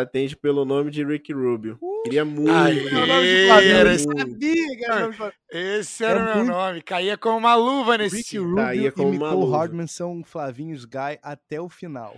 Atende 0.00 0.36
pelo 0.36 0.64
nome 0.64 0.90
de 0.90 1.04
Ricky 1.04 1.32
Rubio. 1.32 1.78
Queria 2.04 2.24
muito. 2.24 2.50
Aê, 2.50 2.86
o 2.86 3.06
nome 3.06 3.26
de 3.26 3.46
Flávio, 3.46 3.70
era 3.70 3.88
eu 3.90 3.94
esse- 3.94 4.04
sabia 4.04 4.86
era 4.86 5.08
o. 5.08 5.32
Esse 5.50 6.04
era 6.04 6.18
É 6.20 6.22
o 6.22 6.26
meu 6.26 6.36
muito- 6.36 6.50
nome. 6.52 6.82
Caía 6.82 7.16
como 7.18 7.38
uma 7.38 7.54
luva 7.54 7.98
nesse 7.98 8.22
time. 8.22 8.44
Rubio 8.44 8.56
Caía 8.64 8.92
e 8.96 9.00
uma 9.00 9.10
Nicole 9.10 9.34
luva. 9.34 9.56
Hardman 9.58 9.86
são 9.86 10.22
Flavinhos 10.24 10.84
Guy 10.84 11.18
até 11.22 11.60
o 11.60 11.68
final. 11.68 12.16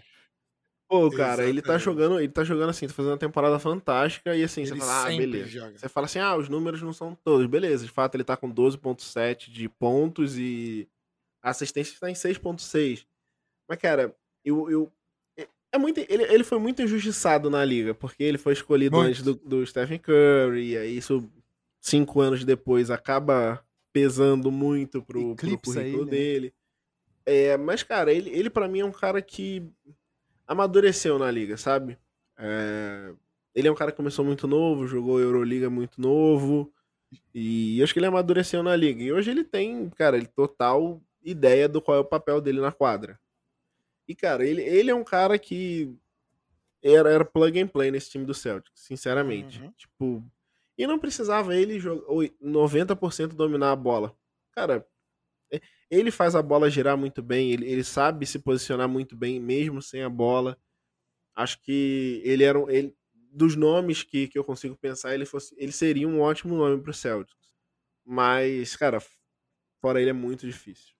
Pô, 0.91 1.11
cara, 1.11 1.43
ele 1.45 1.61
tá 1.61 1.75
Exatamente. 1.75 1.85
jogando, 1.85 2.19
ele 2.19 2.33
tá 2.33 2.45
jogando 2.45 2.71
assim, 2.71 2.87
tá 2.87 2.95
fazendo 2.95 3.13
uma 3.13 3.19
temporada 3.19 3.59
fantástica 3.59 4.35
e 4.35 4.43
assim, 4.43 4.63
Ele 4.63 4.71
você 4.71 4.77
fala, 4.79 5.03
ah, 5.05 5.09
beleza. 5.09 5.49
joga. 5.49 5.79
Você 5.79 5.89
fala 5.89 6.07
assim, 6.07 6.19
ah, 6.19 6.35
os 6.35 6.49
números 6.49 6.81
não 6.81 6.95
são 6.95 7.15
todos, 7.15 7.47
beleza. 7.47 7.85
De 7.85 7.91
fato, 7.91 8.15
ele 8.15 8.25
tá 8.25 8.39
com 8.39 8.51
12.7 8.51 9.51
de 9.51 9.69
pontos 9.69 10.39
e 10.39 10.89
a 11.43 11.51
assistência 11.51 11.93
está 11.93 12.11
em 12.11 12.15
6.6. 12.15 13.05
Mas, 13.69 13.79
cara, 13.79 14.17
eu, 14.43 14.71
eu 14.71 14.91
é- 15.79 15.83
muito, 15.83 15.99
ele, 15.99 16.23
ele 16.25 16.45
foi 16.45 16.59
muito 16.59 16.83
injustiçado 16.83 17.49
na 17.49 17.65
liga, 17.65 17.95
porque 17.95 18.23
ele 18.23 18.39
foi 18.39 18.53
escolhido 18.53 18.97
Muito. 18.97 19.09
antes 19.09 19.23
do, 19.23 19.35
do 19.35 19.67
Stephen 19.67 19.99
Curry, 19.99 20.73
e 20.73 20.79
aí 20.79 20.97
isso 20.97 21.31
cinco 21.81 22.21
anos 22.21 22.45
depois 22.45 22.91
acaba 22.91 23.65
pesando 23.93 24.51
muito 24.51 25.03
pro, 25.03 25.21
pro 25.21 25.33
Eclipsa 25.33 25.75
currículo 25.75 26.03
ele, 26.03 26.05
né? 26.05 26.11
dele. 26.11 26.55
É, 27.25 27.57
mas, 27.57 27.83
cara, 27.83 28.13
ele, 28.13 28.31
ele 28.31 28.51
para 28.51 28.69
mim 28.69 28.81
é 28.81 28.85
um 28.85 28.93
cara 28.93 29.21
que 29.21 29.63
amadureceu 30.47 31.19
na 31.19 31.31
liga, 31.31 31.57
sabe? 31.57 31.99
É, 32.39 33.13
ele 33.55 33.69
é 33.69 33.73
um 33.73 33.75
cara 33.75 33.91
que 33.91 33.97
começou 33.97 34.25
muito 34.25 34.47
novo, 34.47 34.87
jogou 34.87 35.21
Euroliga 35.21 35.69
muito 35.69 36.01
novo, 36.01 36.73
e 37.35 37.79
eu 37.79 37.85
acho 37.85 37.93
que 37.93 37.99
ele 37.99 38.07
amadureceu 38.07 38.63
na 38.63 38.75
liga. 38.77 39.03
E 39.03 39.13
hoje 39.13 39.31
ele 39.31 39.45
tem, 39.45 39.89
cara, 39.91 40.17
ele 40.17 40.27
total 40.27 41.03
ideia 41.23 41.69
do 41.69 41.81
qual 41.83 41.97
é 41.97 42.01
o 42.01 42.05
papel 42.05 42.41
dele 42.41 42.61
na 42.61 42.73
quadra. 42.73 43.19
E, 44.09 44.15
cara, 44.15 44.45
ele, 44.45 44.63
ele 44.63 44.91
é 44.91 44.95
um 44.95 45.05
cara 45.05 45.39
que 45.39 45.95
era, 46.83 47.11
era 47.11 47.25
plug 47.25 47.61
and 47.61 47.69
play 47.69 47.91
nesse 47.91 48.11
time 48.11 48.25
do 48.25 48.33
Celtics, 48.33 48.81
sinceramente. 48.81 49.61
Uhum. 49.61 49.73
Tipo, 49.73 50.25
e 50.77 50.87
não 50.87 50.99
precisava 50.99 51.55
ele 51.55 51.79
jogar 51.79 52.07
90% 52.41 53.35
dominar 53.35 53.73
a 53.73 53.77
bola. 53.77 54.17
Cara, 54.53 54.87
é- 55.53 55.61
ele 55.91 56.11
faz 56.11 56.35
a 56.35 56.43
bola 56.43 56.71
girar 56.71 56.97
muito 56.97 57.23
bem, 57.23 57.53
ele, 57.53 57.67
ele 57.71 57.85
sabe 57.85 58.25
se 58.27 58.39
posicionar 58.39 58.89
muito 58.89 59.17
bem, 59.17 59.41
mesmo 59.41 59.83
sem 59.83 60.03
a 60.03 60.09
bola. 60.09 60.57
Acho 61.35 61.61
que 61.63 62.23
ele 62.25 62.45
era 62.45 62.59
um, 62.59 62.71
ele, 62.71 62.97
dos 63.13 63.57
nomes 63.57 64.03
que, 64.03 64.29
que 64.29 64.39
eu 64.39 64.45
consigo 64.45 64.77
pensar, 64.77 65.15
ele, 65.15 65.27
fosse, 65.27 65.55
ele 65.59 65.73
seria 65.73 66.09
um 66.09 66.21
ótimo 66.21 66.57
nome 66.57 66.81
pro 66.83 66.95
Celtics. 66.95 67.37
Mas, 68.05 68.75
cara, 68.75 68.99
fora 69.81 70.01
ele 70.01 70.11
é 70.11 70.15
muito 70.15 70.47
difícil. 70.47 70.95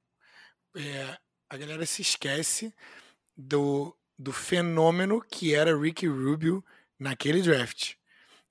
É, 0.77 1.17
a 1.51 1.57
galera 1.57 1.85
se 1.87 2.03
esquece 2.03 2.75
do, 3.37 3.97
do 4.19 4.33
fenômeno 4.33 5.21
que 5.21 5.55
era 5.55 5.77
Ricky 5.79 6.07
Rubio 6.07 6.65
naquele 6.99 7.41
draft. 7.43 7.95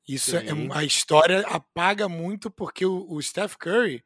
Isso 0.08 0.36
é, 0.38 0.46
a 0.74 0.84
história 0.86 1.42
apaga 1.48 2.08
muito 2.08 2.50
porque 2.50 2.86
o, 2.86 3.06
o 3.12 3.22
Steph 3.22 3.56
Curry 3.56 4.04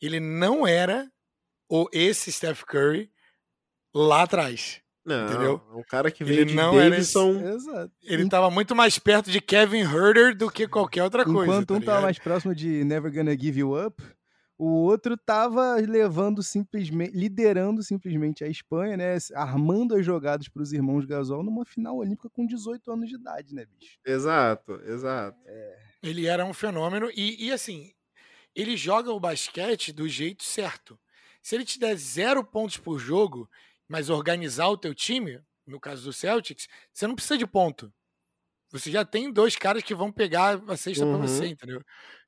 ele 0.00 0.20
não 0.20 0.66
era 0.66 1.10
o 1.68 1.88
esse 1.92 2.30
Steph 2.30 2.62
Curry 2.64 3.10
lá 3.94 4.22
atrás. 4.22 4.80
Não, 5.02 5.26
Entendeu? 5.30 5.62
é 5.72 5.76
um 5.76 5.82
cara 5.82 6.10
que 6.10 6.22
Ele 6.22 6.34
veio 6.34 6.46
de 6.46 6.54
não 6.54 6.78
era 6.78 6.96
esse- 6.98 7.14
Davidson. 7.14 7.90
Ele 8.02 8.24
estava 8.24 8.50
muito 8.50 8.76
mais 8.76 8.98
perto 8.98 9.30
de 9.30 9.40
Kevin 9.40 9.80
Herter 9.80 10.36
do 10.36 10.50
que 10.50 10.68
qualquer 10.68 11.02
outra 11.04 11.24
coisa. 11.24 11.40
Enquanto 11.42 11.68
tá 11.68 11.74
um 11.74 11.80
tava 11.80 11.90
ligado? 11.92 12.02
mais 12.02 12.18
próximo 12.18 12.54
de 12.54 12.84
Never 12.84 13.10
Gonna 13.12 13.32
Give 13.32 13.60
You 13.60 13.86
Up, 13.86 14.02
o 14.64 14.84
outro 14.84 15.16
tava 15.16 15.76
levando 15.76 16.42
simplesmente, 16.42 17.12
liderando 17.16 17.82
simplesmente 17.82 18.44
a 18.44 18.48
Espanha, 18.48 18.96
né? 18.96 19.16
Armando 19.34 19.94
as 19.96 20.04
jogadas 20.04 20.48
para 20.48 20.62
os 20.62 20.72
irmãos 20.72 21.04
Gasol 21.06 21.42
numa 21.42 21.64
final 21.64 21.96
olímpica 21.96 22.30
com 22.30 22.46
18 22.46 22.90
anos 22.92 23.08
de 23.08 23.16
idade, 23.16 23.54
né, 23.54 23.64
bicho? 23.66 23.98
Exato, 24.04 24.74
exato. 24.84 25.38
Ele 26.02 26.26
era 26.26 26.44
um 26.44 26.54
fenômeno 26.54 27.10
e, 27.14 27.46
e, 27.46 27.52
assim, 27.52 27.92
ele 28.54 28.76
joga 28.76 29.12
o 29.12 29.20
basquete 29.20 29.92
do 29.92 30.08
jeito 30.08 30.44
certo. 30.44 31.00
Se 31.42 31.54
ele 31.56 31.64
te 31.64 31.78
der 31.78 31.96
zero 31.96 32.44
pontos 32.44 32.78
por 32.78 32.98
jogo, 32.98 33.50
mas 33.88 34.10
organizar 34.10 34.68
o 34.68 34.78
teu 34.78 34.94
time, 34.94 35.42
no 35.66 35.80
caso 35.80 36.04
do 36.04 36.12
Celtics, 36.12 36.68
você 36.92 37.06
não 37.06 37.14
precisa 37.16 37.38
de 37.38 37.46
ponto. 37.46 37.92
Você 38.70 38.90
já 38.90 39.04
tem 39.04 39.32
dois 39.32 39.56
caras 39.56 39.82
que 39.82 39.94
vão 39.94 40.12
pegar 40.12 40.62
a 40.68 40.76
cesta 40.76 41.06
Uhum. 41.06 41.06
pra 41.06 41.18
você, 41.18 41.46
entendeu? 41.48 41.82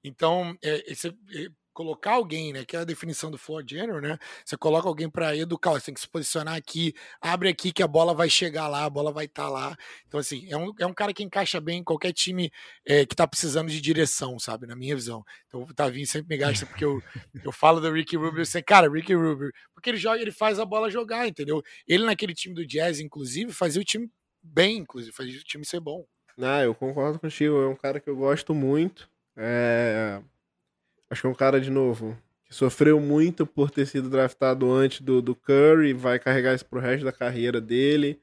Então, 0.05 0.57
é, 0.63 0.91
é, 0.93 0.95
você, 0.95 1.09
é, 1.11 1.49
colocar 1.73 2.13
alguém, 2.13 2.53
né, 2.53 2.65
que 2.65 2.77
é 2.77 2.81
a 2.81 2.85
definição 2.85 3.31
do 3.31 3.39
floor 3.39 3.65
general, 3.67 4.01
né? 4.01 4.19
Você 4.45 4.57
coloca 4.57 4.89
alguém 4.89 5.09
para 5.09 5.37
educar, 5.37 5.73
você 5.73 5.87
tem 5.87 5.95
que 5.95 6.01
se 6.01 6.09
posicionar 6.09 6.55
aqui, 6.55 6.95
abre 7.21 7.49
aqui 7.49 7.73
que 7.73 7.83
a 7.83 7.89
bola 7.89 8.15
vai 8.15 8.29
chegar 8.29 8.69
lá, 8.69 8.85
a 8.85 8.91
bola 8.91 9.13
vai 9.13 9.25
estar 9.25 9.49
lá. 9.49 9.77
Então, 10.07 10.21
assim, 10.21 10.47
é 10.51 10.57
um, 10.57 10.73
é 10.79 10.87
um 10.87 10.95
cara 10.95 11.13
que 11.13 11.23
encaixa 11.23 11.61
bem 11.61 11.81
em 11.81 11.85
qualquer 11.85 12.13
time 12.13 12.51
é, 12.87 13.07
que 13.07 13.17
tá 13.17 13.27
precisando 13.27 13.71
de 13.71 13.81
direção, 13.81 14.39
sabe? 14.39 14.67
Na 14.67 14.77
minha 14.77 14.95
visão. 14.95 15.25
Então 15.49 15.63
o 15.63 15.75
Tavinho 15.75 16.07
sempre 16.07 16.29
me 16.29 16.37
gasta, 16.37 16.67
porque 16.67 16.85
eu, 16.85 17.03
eu 17.45 17.53
falo 17.53 17.81
do 17.81 17.91
Ricky 17.91 18.17
Rubio, 18.17 18.43
assim, 18.43 18.63
cara, 18.63 18.91
Ricky 18.91 19.15
Rubio, 19.15 19.51
porque 19.75 19.91
ele 19.91 19.99
joga, 19.99 20.21
ele 20.21 20.33
faz 20.33 20.59
a 20.59 20.65
bola 20.65 20.91
jogar, 20.91 21.27
entendeu? 21.27 21.63
Ele 21.87 22.05
naquele 22.05 22.35
time 22.35 22.55
do 22.55 22.67
Jazz, 22.67 23.01
inclusive, 23.01 23.53
fazia 23.53 23.81
o 23.81 23.85
time 23.85 24.11
bem, 24.43 24.79
inclusive, 24.79 25.15
fazia 25.15 25.39
o 25.39 25.45
time 25.45 25.65
ser 25.65 25.81
bom. 25.81 26.05
Ah, 26.41 26.63
eu 26.63 26.75
concordo 26.75 27.19
contigo. 27.19 27.61
É 27.61 27.69
um 27.69 27.77
cara 27.77 28.01
que 28.01 28.09
eu 28.09 28.17
gosto 28.17 28.55
muito. 28.55 29.09
É... 29.37 30.21
Acho 31.13 31.21
que 31.21 31.27
é 31.27 31.31
um 31.31 31.35
cara, 31.35 31.61
de 31.61 31.71
novo, 31.71 32.17
que 32.47 32.55
sofreu 32.55 32.99
muito 32.99 33.47
por 33.47 33.71
ter 33.71 33.85
sido 33.85 34.09
draftado 34.09 34.73
antes 34.73 35.03
do, 35.03 35.21
do 35.21 35.35
Curry, 35.35 35.93
vai 35.93 36.19
carregar 36.19 36.55
isso 36.55 36.65
pro 36.65 36.81
resto 36.81 37.05
da 37.05 37.13
carreira 37.13 37.61
dele. 37.61 38.19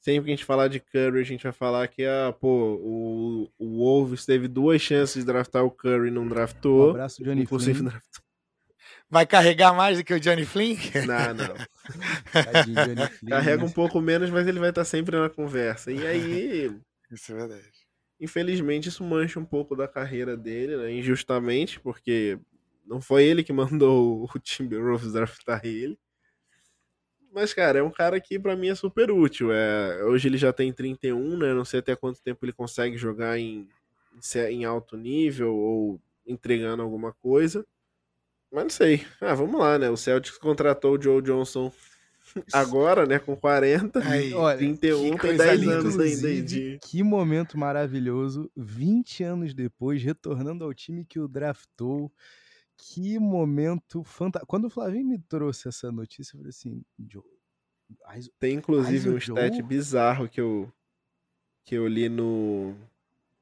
Sempre 0.00 0.24
que 0.24 0.30
a 0.32 0.34
gente 0.36 0.44
falar 0.44 0.66
de 0.66 0.80
Curry, 0.80 1.20
a 1.20 1.24
gente 1.24 1.44
vai 1.44 1.52
falar 1.52 1.86
que, 1.86 2.04
ah, 2.04 2.34
pô, 2.40 2.74
o, 2.82 3.48
o 3.56 3.76
Wolves 3.78 4.26
teve 4.26 4.48
duas 4.48 4.82
chances 4.82 5.14
de 5.22 5.24
draftar 5.24 5.64
o 5.64 5.70
Curry 5.70 6.08
e 6.08 6.10
não 6.10 6.22
Um 6.22 6.28
draftou. 6.28 6.90
abraço, 6.90 7.22
Johnny 7.22 7.42
Inclusive, 7.42 7.78
Flynn. 7.78 7.88
draftou. 7.90 8.22
Vai 9.08 9.26
carregar 9.26 9.72
mais 9.74 9.98
do 9.98 10.02
que 10.04 10.12
o 10.12 10.18
Johnny 10.18 10.44
Flynn? 10.44 10.76
Não, 11.06 11.34
não. 11.34 11.54
Tadinho, 12.32 12.74
Johnny 12.74 13.06
Flynn, 13.06 13.28
Carrega 13.28 13.64
um 13.64 13.70
pouco 13.70 14.00
menos, 14.00 14.30
mas 14.30 14.48
ele 14.48 14.58
vai 14.58 14.70
estar 14.70 14.84
sempre 14.84 15.16
na 15.16 15.28
conversa. 15.30 15.92
E 15.92 16.04
aí, 16.04 16.76
Isso 17.12 17.30
é 17.30 17.36
verdade. 17.36 17.81
Infelizmente, 18.22 18.88
isso 18.88 19.02
mancha 19.02 19.40
um 19.40 19.44
pouco 19.44 19.74
da 19.74 19.88
carreira 19.88 20.36
dele, 20.36 20.76
né? 20.76 20.92
Injustamente, 20.92 21.80
porque 21.80 22.38
não 22.86 23.00
foi 23.00 23.24
ele 23.24 23.42
que 23.42 23.52
mandou 23.52 24.30
o 24.32 24.38
Timberwolves 24.38 25.12
draftar 25.12 25.60
ele. 25.64 25.98
Mas, 27.32 27.52
cara, 27.52 27.80
é 27.80 27.82
um 27.82 27.90
cara 27.90 28.20
que 28.20 28.38
pra 28.38 28.54
mim 28.54 28.68
é 28.68 28.76
super 28.76 29.10
útil. 29.10 29.52
É, 29.52 30.04
hoje 30.04 30.28
ele 30.28 30.38
já 30.38 30.52
tem 30.52 30.72
31, 30.72 31.36
né? 31.36 31.52
Não 31.52 31.64
sei 31.64 31.80
até 31.80 31.96
quanto 31.96 32.22
tempo 32.22 32.44
ele 32.44 32.52
consegue 32.52 32.96
jogar 32.96 33.36
em, 33.40 33.68
em 34.50 34.64
alto 34.64 34.96
nível 34.96 35.52
ou 35.52 36.00
entregando 36.24 36.80
alguma 36.80 37.12
coisa. 37.14 37.66
Mas 38.52 38.62
não 38.64 38.70
sei. 38.70 39.04
Ah, 39.20 39.34
vamos 39.34 39.58
lá, 39.58 39.78
né? 39.80 39.90
O 39.90 39.96
Celtics 39.96 40.38
contratou 40.38 40.96
o 40.96 41.02
Joe 41.02 41.20
Johnson 41.22 41.72
agora, 42.52 43.06
né? 43.06 43.18
Com 43.18 43.36
40. 43.36 43.98
Aí, 44.08 44.32
Olha, 44.32 44.56
31, 44.58 44.98
que 45.02 45.08
tem 45.08 45.18
coisa 45.18 45.44
10 45.44 45.60
linda. 45.60 45.72
anos 45.78 45.98
ainda 45.98 46.28
aí 46.28 46.42
de. 46.42 46.78
Que 46.82 47.02
momento 47.02 47.58
maravilhoso, 47.58 48.50
20 48.56 49.22
anos 49.24 49.54
depois, 49.54 50.02
retornando 50.02 50.64
ao 50.64 50.74
time 50.74 51.04
que 51.04 51.18
o 51.20 51.28
draftou. 51.28 52.12
Que 52.76 53.18
momento 53.18 54.02
fantástico. 54.02 54.48
Quando 54.48 54.64
o 54.64 54.70
Flavinho 54.70 55.06
me 55.06 55.18
trouxe 55.18 55.68
essa 55.68 55.92
notícia, 55.92 56.34
eu 56.34 56.38
falei 56.38 56.50
assim: 56.50 56.82
Joe, 57.08 57.22
Tem 58.40 58.54
inclusive 58.54 59.08
um 59.10 59.18
stat 59.18 59.62
bizarro 59.62 60.28
que 60.28 60.40
eu 60.40 60.72
que 61.64 61.76
eu 61.76 61.86
li 61.86 62.08
no 62.08 62.74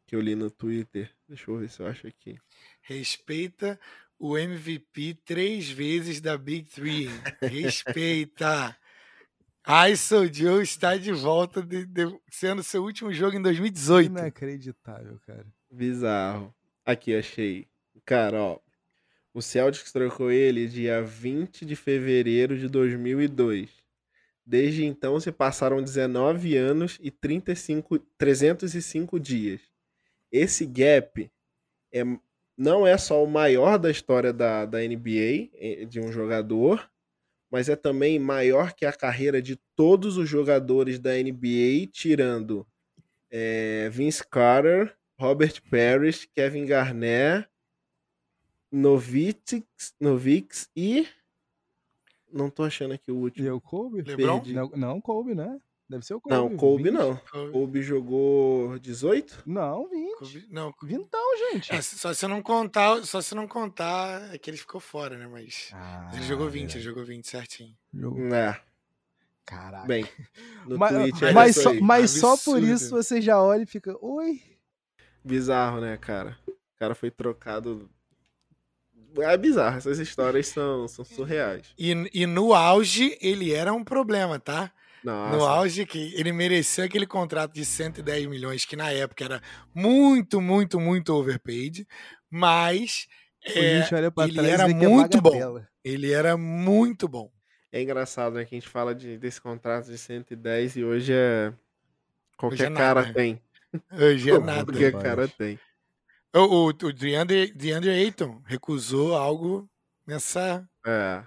que 0.07 0.15
eu 0.17 0.21
li 0.21 0.35
no 0.35 0.51
Twitter. 0.51 1.11
Deixa 1.29 1.51
eu 1.51 1.59
ver 1.59 1.71
se 1.71 1.81
eu 1.81 1.87
acho 1.87 2.07
aqui. 2.07 2.37
Respeita 2.83 3.79
o 4.19 4.37
MVP 4.37 5.15
três 5.25 5.71
vezes 5.71 6.21
da 6.21 6.37
Big 6.37 6.69
Three. 6.69 7.09
Respeita. 7.41 8.77
ISO 9.67 10.33
Joe 10.33 10.63
está 10.63 10.97
de 10.97 11.13
volta, 11.13 11.63
de, 11.63 11.85
de, 11.85 12.21
sendo 12.31 12.63
seu 12.63 12.83
último 12.83 13.13
jogo 13.13 13.37
em 13.37 13.43
2018. 13.43 14.07
Inacreditável, 14.07 15.19
cara. 15.27 15.47
Bizarro. 15.71 16.55
Aqui, 16.85 17.15
achei. 17.15 17.69
Cara, 18.05 18.41
ó. 18.41 18.59
O 19.33 19.41
Celtics 19.41 19.93
trocou 19.93 20.31
ele 20.31 20.67
dia 20.67 21.03
20 21.03 21.65
de 21.65 21.77
fevereiro 21.77 22.59
de 22.59 22.69
2002. 22.69 23.71
Desde 24.45 24.85
então 24.85 25.21
se 25.21 25.31
passaram 25.31 25.81
19 25.81 26.57
anos 26.57 26.99
e 27.01 27.11
35, 27.11 28.01
305 28.19 29.21
dias. 29.21 29.61
Esse 30.33 30.67
gap 30.67 31.31
é, 31.93 32.03
não 32.57 32.85
é 32.85 32.99
só 32.99 33.23
o 33.23 33.31
maior 33.31 33.79
da 33.79 33.91
história 33.91 34.33
da, 34.33 34.67
da 34.67 34.79
NBA, 34.81 35.51
eh, 35.55 35.85
de 35.89 36.01
um 36.01 36.11
jogador, 36.11 36.90
mas 37.51 37.69
é 37.69 37.77
também 37.77 38.19
maior 38.19 38.73
que 38.73 38.87
a 38.87 38.93
carreira 38.93 39.43
de 39.43 39.57
todos 39.75 40.17
os 40.17 40.29
jogadores 40.29 40.99
da 40.99 41.11
NBA, 41.15 41.89
tirando 41.93 42.67
é, 43.31 43.89
Vince 43.91 44.25
Carter, 44.27 44.97
Robert 45.19 45.61
Parrish, 45.69 46.27
Kevin 46.35 46.65
Garnett, 46.65 47.49
Novitix, 48.71 49.95
Novix 50.01 50.71
e. 50.77 51.07
Não 52.33 52.49
tô 52.49 52.63
achando 52.63 52.95
aqui 52.95 53.11
o 53.11 53.17
último. 53.17 53.47
E 53.47 53.51
o 53.51 53.61
Kobe? 53.61 54.03
LeBron? 54.03 54.43
Não, 54.47 54.69
não, 54.71 55.01
Kobe, 55.01 55.35
né? 55.35 55.61
Deve 55.91 56.07
ser 56.07 56.15
o 56.15 56.21
Kobe. 56.21 56.35
Não, 56.37 56.57
Kobe 56.57 56.83
20. 56.85 56.93
não. 56.93 57.17
Kobe. 57.17 57.53
Kobe 57.53 57.83
jogou 57.83 58.79
18? 58.79 59.43
Não, 59.45 59.89
20. 59.89 60.19
Kobe- 60.19 60.47
Não, 60.49 60.75
Vintão, 60.85 61.37
gente. 61.51 61.73
é, 61.75 61.83
só 61.83 62.15
se 62.15 62.29
não 62.29 62.41
contar, 62.41 63.03
só 63.05 63.21
se 63.21 63.35
não 63.35 63.49
contar 63.49 64.33
é 64.33 64.39
que 64.39 64.49
ele 64.49 64.57
ficou 64.57 64.81
fora, 64.81 65.19
né? 65.19 65.27
Mas 65.27 65.71
Ah, 65.73 66.13
ele 66.15 66.23
jogou 66.23 66.49
20, 66.49 66.55
ele 66.61 66.67
verdade. 66.75 66.85
jogou 66.85 67.05
20 67.05 67.27
certinho. 67.29 67.77
Jogou. 67.93 68.25
É, 68.33 68.61
Caraca. 69.45 69.85
bem. 69.89 70.07
No 70.65 70.79
mas 70.79 70.93
Twitch 70.97 71.23
é 71.23 71.33
mas 71.33 71.57
só, 71.57 71.75
mas 71.81 72.11
só 72.13 72.37
por 72.37 72.63
isso 72.63 72.91
você 72.91 73.21
já 73.21 73.43
olha 73.43 73.65
e 73.65 73.67
fica, 73.67 73.97
oi. 74.01 74.41
Bizarro, 75.25 75.81
né, 75.81 75.97
cara? 75.97 76.39
O 76.47 76.79
cara 76.79 76.95
foi 76.95 77.11
trocado. 77.11 77.91
É 79.19 79.37
bizarro, 79.37 79.77
essas 79.79 79.99
histórias 79.99 80.47
são, 80.47 80.87
são 80.87 81.05
surreais. 81.05 81.75
E, 81.77 81.91
e 82.15 82.27
no 82.27 82.55
auge 82.55 83.19
ele 83.21 83.53
era 83.53 83.73
um 83.73 83.83
problema, 83.83 84.39
tá? 84.39 84.73
Nossa, 85.03 85.37
No 85.37 85.45
auge 85.45 85.87
que 85.87 86.13
ele 86.15 86.33
mereceu 86.33 86.85
aquele 86.85 87.07
contrato 87.07 87.53
de 87.55 87.65
110 87.65 88.27
milhões, 88.27 88.65
que 88.65 88.77
na 88.77 88.91
época 88.91 89.25
era 89.25 89.43
muito, 89.75 90.41
muito, 90.41 90.79
muito 90.79 91.15
overpaid, 91.15 91.87
mas 92.31 93.07
a 93.47 93.51
é, 93.59 93.81
gente 93.83 93.95
olha 93.95 94.11
pra 94.11 94.25
ele 94.25 94.35
trás 94.35 94.49
era 94.49 94.65
que 94.67 94.71
é 94.71 94.75
muito 94.75 95.21
bom. 95.23 95.31
bagatela. 95.31 95.69
ele 95.83 96.13
era 96.13 96.37
muito 96.37 97.09
bom. 97.09 97.31
é 97.73 97.81
engraçado, 97.81 98.35
né, 98.35 98.45
que 98.45 98.55
a 98.55 98.59
gente 98.59 98.69
fala 98.69 98.95
de, 98.95 99.17
desse 99.17 99.41
contrato 99.41 99.87
de 99.87 99.97
110 99.97 100.77
e 100.77 100.85
hoje 100.85 101.13
é. 101.15 101.53
Qualquer 102.37 102.65
Hoje 102.65 102.73
é 102.73 102.77
cara 102.77 103.01
nada. 103.03 103.15
tem. 103.15 103.43
Hoje 103.93 104.31
é 104.31 104.39
nada. 104.39 104.65
Qualquer 104.73 104.91
demais. 104.91 105.05
cara 105.05 105.29
tem. 105.29 105.59
O, 106.35 106.39
o, 106.39 106.67
o 106.69 106.93
DeAndre, 106.93 107.53
DeAndre 107.53 107.91
Ayton 107.91 108.41
recusou 108.47 109.17
algo 109.17 109.69
nessa. 110.07 110.69
É. 110.87 111.23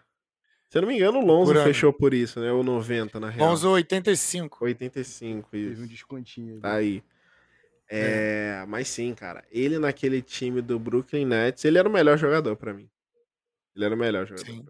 Se 0.73 0.79
eu 0.79 0.81
não 0.81 0.89
me 0.89 0.95
engano, 0.95 1.19
o 1.19 1.23
Lonzo 1.23 1.53
Por 1.53 1.63
fechou 1.65 1.93
por 1.93 2.15
isso, 2.15 2.39
né? 2.39 2.51
Ou 2.51 2.63
90, 2.63 3.19
na 3.19 3.29
real. 3.29 3.47
Lonzo 3.47 3.69
85. 3.69 4.65
85, 4.65 5.51
Teve 5.51 5.67
um 5.67 5.71
isso. 5.71 5.87
descontinho. 5.87 6.59
Tá 6.59 6.73
aí. 6.73 7.03
É, 7.87 8.65
mas 8.67 8.87
sim, 8.87 9.13
cara. 9.13 9.45
Ele 9.51 9.77
naquele 9.77 10.19
time 10.19 10.63
do 10.63 10.79
Brooklyn 10.79 11.25
Nets, 11.25 11.63
ele 11.63 11.77
era 11.77 11.87
o 11.87 11.91
melhor 11.91 12.17
jogador 12.17 12.55
pra 12.55 12.73
mim. 12.73 12.89
Ele 13.75 13.85
era 13.85 13.93
o 13.93 13.97
melhor 13.99 14.25
jogador. 14.25 14.47
Sim. 14.47 14.65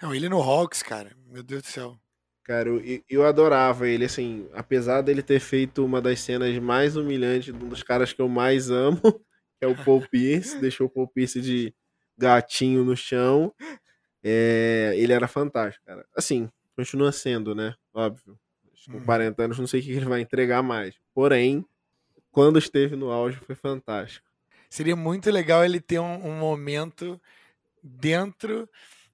Não, 0.00 0.14
ele 0.14 0.26
no 0.26 0.40
Hawks, 0.40 0.82
cara. 0.82 1.14
Meu 1.26 1.42
Deus 1.42 1.60
do 1.60 1.68
céu. 1.68 1.94
Cara, 2.42 2.70
eu, 2.70 3.04
eu 3.10 3.26
adorava 3.26 3.86
ele, 3.86 4.06
assim, 4.06 4.48
apesar 4.54 5.02
dele 5.02 5.22
ter 5.22 5.38
feito 5.38 5.84
uma 5.84 6.00
das 6.00 6.20
cenas 6.20 6.58
mais 6.60 6.96
humilhantes, 6.96 7.54
um 7.54 7.68
dos 7.68 7.82
caras 7.82 8.10
que 8.10 8.22
eu 8.22 8.28
mais 8.30 8.70
amo, 8.70 9.02
que 9.60 9.66
é 9.66 9.66
o 9.66 9.76
Paul 9.76 10.00
Pierce, 10.10 10.58
deixou 10.58 10.86
o 10.86 10.90
Paul 10.90 11.08
Pierce 11.08 11.42
de 11.42 11.74
gatinho 12.16 12.86
no 12.86 12.96
chão. 12.96 13.52
É, 14.22 14.92
ele 14.96 15.12
era 15.12 15.28
fantástico, 15.28 15.84
cara. 15.84 16.06
Assim, 16.16 16.50
continua 16.74 17.12
sendo, 17.12 17.54
né? 17.54 17.74
Óbvio. 17.94 18.38
Com 18.86 18.98
Uhum. 18.98 19.04
40 19.04 19.42
anos, 19.42 19.58
não 19.58 19.66
sei 19.66 19.80
o 19.80 19.82
que 19.82 19.90
ele 19.92 20.04
vai 20.04 20.20
entregar 20.20 20.62
mais. 20.62 20.94
Porém, 21.12 21.64
quando 22.30 22.58
esteve 22.58 22.94
no 22.94 23.10
auge, 23.10 23.36
foi 23.38 23.54
fantástico. 23.56 24.24
Seria 24.70 24.94
muito 24.94 25.30
legal 25.30 25.64
ele 25.64 25.80
ter 25.80 25.98
um, 25.98 26.26
um 26.28 26.38
momento 26.38 27.20
dentro 27.82 28.68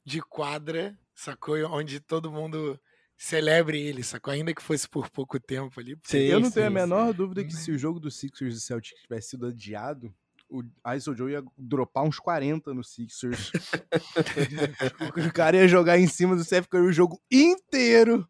de 0.05 0.21
quadra, 0.21 0.99
sacou? 1.15 1.57
Onde 1.71 2.01
todo 2.01 2.31
mundo 2.31 2.79
celebre 3.17 3.81
ele, 3.81 4.03
sacou? 4.03 4.33
Ainda 4.33 4.55
que 4.55 4.63
fosse 4.63 4.89
por 4.89 5.09
pouco 5.11 5.39
tempo 5.41 5.79
ali. 5.81 5.97
Sim, 6.03 6.19
Eu 6.19 6.41
não 6.41 6.51
tenho 6.51 6.67
a 6.67 6.69
sim, 6.71 6.75
menor 6.75 7.13
dúvida 7.15 7.45
que 7.45 7.53
se 7.53 7.71
o 7.71 7.79
jogo 7.79 8.01
do 8.01 8.11
Sixers 8.11 8.57
e 8.57 8.61
Celtics 8.61 9.01
tivesse 9.03 9.31
sido 9.31 9.47
adiado, 9.47 10.13
o 10.53 10.95
ISO 10.95 11.17
Joe 11.17 11.33
ia 11.33 11.43
dropar 11.57 12.05
uns 12.05 12.19
40 12.19 12.75
no 12.75 12.85
Sixers. 12.85 13.51
o 15.17 15.33
cara 15.33 15.57
ia 15.57 15.67
jogar 15.67 15.99
em 15.99 16.07
cima 16.07 16.37
do 16.37 16.45
Steph 16.45 16.67
Curry 16.67 16.89
o 16.89 16.93
jogo 16.93 17.19
inteiro. 17.31 18.29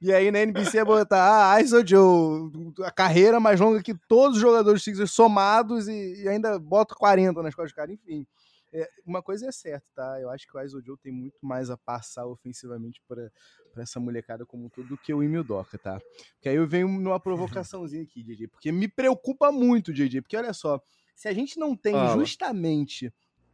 E 0.00 0.12
aí 0.12 0.30
na 0.30 0.40
NBC 0.40 0.78
ia 0.78 0.84
botar, 0.84 1.52
ah, 1.52 1.60
ISO 1.60 1.86
Joe, 1.86 2.50
a 2.84 2.90
carreira 2.90 3.40
mais 3.40 3.58
longa 3.58 3.82
que 3.82 3.94
todos 4.06 4.36
os 4.36 4.42
jogadores 4.42 4.82
do 4.82 4.84
Sixers 4.84 5.12
somados 5.12 5.88
e, 5.88 6.24
e 6.24 6.28
ainda 6.28 6.58
bota 6.58 6.94
40 6.94 7.42
nas 7.42 7.54
costas 7.54 7.72
do 7.72 7.76
cara, 7.76 7.92
enfim. 7.92 8.26
É, 8.74 8.88
uma 9.06 9.22
coisa 9.22 9.46
é 9.46 9.52
certa, 9.52 9.86
tá? 9.94 10.18
Eu 10.20 10.30
acho 10.30 10.46
que 10.46 10.56
o 10.56 10.60
ISO 10.60 10.82
Joe 10.84 10.96
tem 10.98 11.12
muito 11.12 11.38
mais 11.42 11.70
a 11.70 11.76
passar 11.76 12.26
ofensivamente 12.26 13.02
para 13.06 13.30
essa 13.76 14.00
molecada 14.00 14.44
como 14.44 14.66
um 14.66 14.68
todo 14.68 14.88
do 14.88 14.98
que 14.98 15.12
o 15.12 15.22
Emil 15.22 15.44
Doca, 15.44 15.78
tá? 15.78 16.00
Que 16.40 16.48
aí 16.48 16.56
eu 16.56 16.66
venho 16.66 16.88
numa 16.88 17.20
provocaçãozinha 17.20 18.02
aqui, 18.02 18.22
DJ, 18.22 18.48
porque 18.48 18.72
me 18.72 18.88
preocupa 18.88 19.52
muito, 19.52 19.92
DJ, 19.92 20.22
porque 20.22 20.36
olha 20.36 20.54
só, 20.54 20.82
se 21.14 21.28
a 21.28 21.32
gente 21.32 21.58
não 21.58 21.76
tem 21.76 21.92
Fala. 21.92 22.18
justamente 22.18 23.12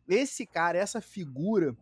esse 0.09 0.47
cara, 0.47 0.79
essa 0.79 1.01
figura, 1.01 1.77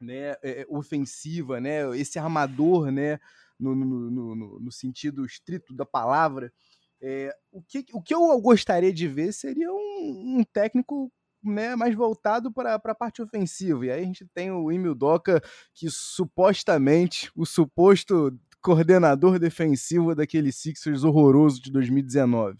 né, 0.00 0.36
é, 0.42 0.66
ofensiva, 0.68 1.60
né, 1.60 1.96
esse 1.98 2.18
armador, 2.18 2.90
né, 2.90 3.18
no, 3.58 3.74
no, 3.74 4.10
no, 4.10 4.34
no- 4.34 4.60
no 4.60 4.72
sentido 4.72 5.24
estrito 5.24 5.74
da 5.74 5.84
palavra, 5.84 6.52
é, 7.00 7.34
o, 7.52 7.62
que, 7.62 7.84
o 7.92 8.00
que 8.02 8.14
eu 8.14 8.40
gostaria 8.40 8.92
de 8.92 9.06
ver 9.06 9.32
seria 9.32 9.70
um, 9.72 10.38
um 10.38 10.44
técnico 10.44 11.12
né, 11.42 11.76
mais 11.76 11.94
voltado 11.94 12.52
para 12.52 12.74
a 12.74 12.94
parte 12.94 13.22
ofensiva. 13.22 13.86
E 13.86 13.90
aí 13.90 14.02
a 14.02 14.04
gente 14.04 14.26
tem 14.34 14.50
o 14.50 14.70
Emil 14.72 14.94
Doca, 14.94 15.40
que 15.72 15.88
supostamente, 15.90 17.30
o 17.36 17.46
suposto 17.46 18.36
coordenador 18.60 19.38
defensivo 19.38 20.14
daquele 20.14 20.50
Sixers 20.50 21.04
horroroso 21.04 21.62
de 21.62 21.70
2019. 21.70 22.58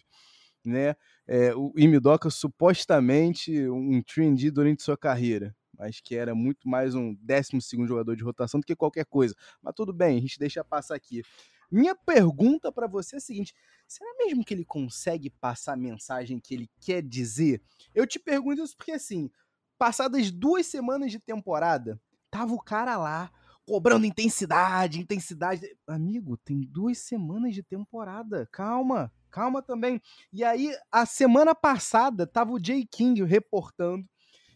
Né? 0.65 0.95
É, 1.29 1.55
o 1.55 1.75
Emil 1.77 2.01
Doca, 2.01 2.31
supostamente, 2.31 3.69
um 3.69 4.03
trendy 4.03 4.51
durante 4.51 4.83
sua 4.83 4.97
carreira, 4.97 5.55
mas 5.79 6.01
que 6.01 6.17
era 6.17 6.35
muito 6.35 6.67
mais 6.67 6.95
um 6.95 7.15
12 7.15 7.87
jogador 7.87 8.17
de 8.17 8.25
rotação 8.25 8.59
do 8.61 8.67
que 8.67 8.75
qualquer 8.75 9.05
coisa. 9.05 9.35
Mas 9.63 9.75
tudo 9.75 9.93
bem, 9.93 10.17
a 10.17 10.21
gente 10.23 10.39
deixa 10.39 10.65
passar 10.65 10.95
aqui. 10.95 11.23
Minha 11.71 11.95
pergunta 11.95 12.73
para 12.73 12.87
você 12.87 13.17
é 13.17 13.19
a 13.19 13.21
seguinte: 13.21 13.55
será 13.87 14.11
mesmo 14.17 14.43
que 14.43 14.55
ele 14.55 14.65
consegue 14.65 15.29
passar 15.29 15.75
a 15.75 15.77
mensagem 15.77 16.41
que 16.41 16.55
ele 16.55 16.71
quer 16.81 17.03
dizer? 17.03 17.61
Eu 17.95 18.07
te 18.07 18.19
pergunto 18.19 18.63
isso 18.63 18.75
porque, 18.75 18.93
assim, 18.93 19.31
passadas 19.77 20.31
duas 20.31 20.67
semanas 20.67 21.13
de 21.13 21.19
temporada, 21.19 22.01
tava 22.31 22.55
o 22.55 22.61
cara 22.61 22.97
lá 22.97 23.31
cobrando 23.67 24.07
intensidade, 24.07 24.99
intensidade. 24.99 25.61
Amigo, 25.87 26.39
tem 26.39 26.63
duas 26.63 26.97
semanas 26.97 27.55
de 27.55 27.63
temporada. 27.63 28.49
Calma, 28.51 29.13
calma 29.31 29.63
também. 29.63 30.01
E 30.33 30.43
aí, 30.43 30.75
a 30.91 31.07
semana 31.07 31.55
passada, 31.55 32.27
tava 32.27 32.53
o 32.53 32.63
Jay 32.63 32.87
King 32.87 33.23
reportando 33.25 34.05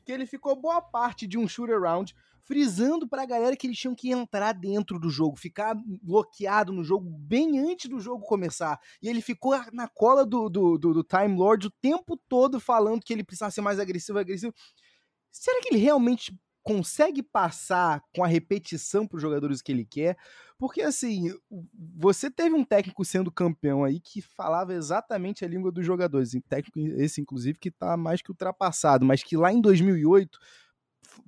que 0.04 0.12
ele 0.12 0.26
ficou 0.26 0.56
boa 0.56 0.80
parte 0.80 1.26
de 1.26 1.38
um 1.38 1.46
shoot 1.46 1.72
around 1.72 2.14
frisando 2.44 3.08
pra 3.08 3.24
galera 3.24 3.56
que 3.56 3.66
eles 3.66 3.78
tinham 3.78 3.94
que 3.94 4.10
entrar 4.10 4.52
dentro 4.52 4.98
do 4.98 5.08
jogo, 5.08 5.36
ficar 5.36 5.76
bloqueado 6.02 6.72
no 6.72 6.82
jogo 6.82 7.08
bem 7.08 7.58
antes 7.60 7.88
do 7.88 8.00
jogo 8.00 8.26
começar. 8.26 8.80
E 9.00 9.08
ele 9.08 9.20
ficou 9.20 9.54
na 9.72 9.88
cola 9.88 10.26
do, 10.26 10.48
do, 10.48 10.76
do, 10.76 10.92
do 10.92 11.04
Time 11.04 11.36
Lord 11.36 11.68
o 11.68 11.70
tempo 11.70 12.16
todo 12.28 12.58
falando 12.58 13.02
que 13.02 13.12
ele 13.12 13.24
precisava 13.24 13.52
ser 13.52 13.60
mais 13.60 13.78
agressivo, 13.78 14.18
agressivo. 14.18 14.52
Será 15.30 15.60
que 15.60 15.68
ele 15.68 15.78
realmente 15.78 16.36
consegue 16.62 17.22
passar 17.22 18.02
com 18.14 18.22
a 18.22 18.26
repetição 18.26 19.06
para 19.06 19.16
os 19.16 19.22
jogadores 19.22 19.60
que 19.60 19.72
ele 19.72 19.84
quer? 19.84 20.16
Porque 20.58 20.82
assim, 20.82 21.34
você 21.96 22.30
teve 22.30 22.54
um 22.54 22.64
técnico 22.64 23.04
sendo 23.04 23.32
campeão 23.32 23.84
aí 23.84 23.98
que 23.98 24.20
falava 24.20 24.72
exatamente 24.72 25.44
a 25.44 25.48
língua 25.48 25.72
dos 25.72 25.84
jogadores, 25.84 26.34
um 26.34 26.40
técnico 26.40 26.78
esse 27.00 27.20
inclusive 27.20 27.58
que 27.58 27.68
está 27.68 27.96
mais 27.96 28.22
que 28.22 28.30
ultrapassado, 28.30 29.04
mas 29.04 29.22
que 29.22 29.36
lá 29.36 29.52
em 29.52 29.60
2008 29.60 30.38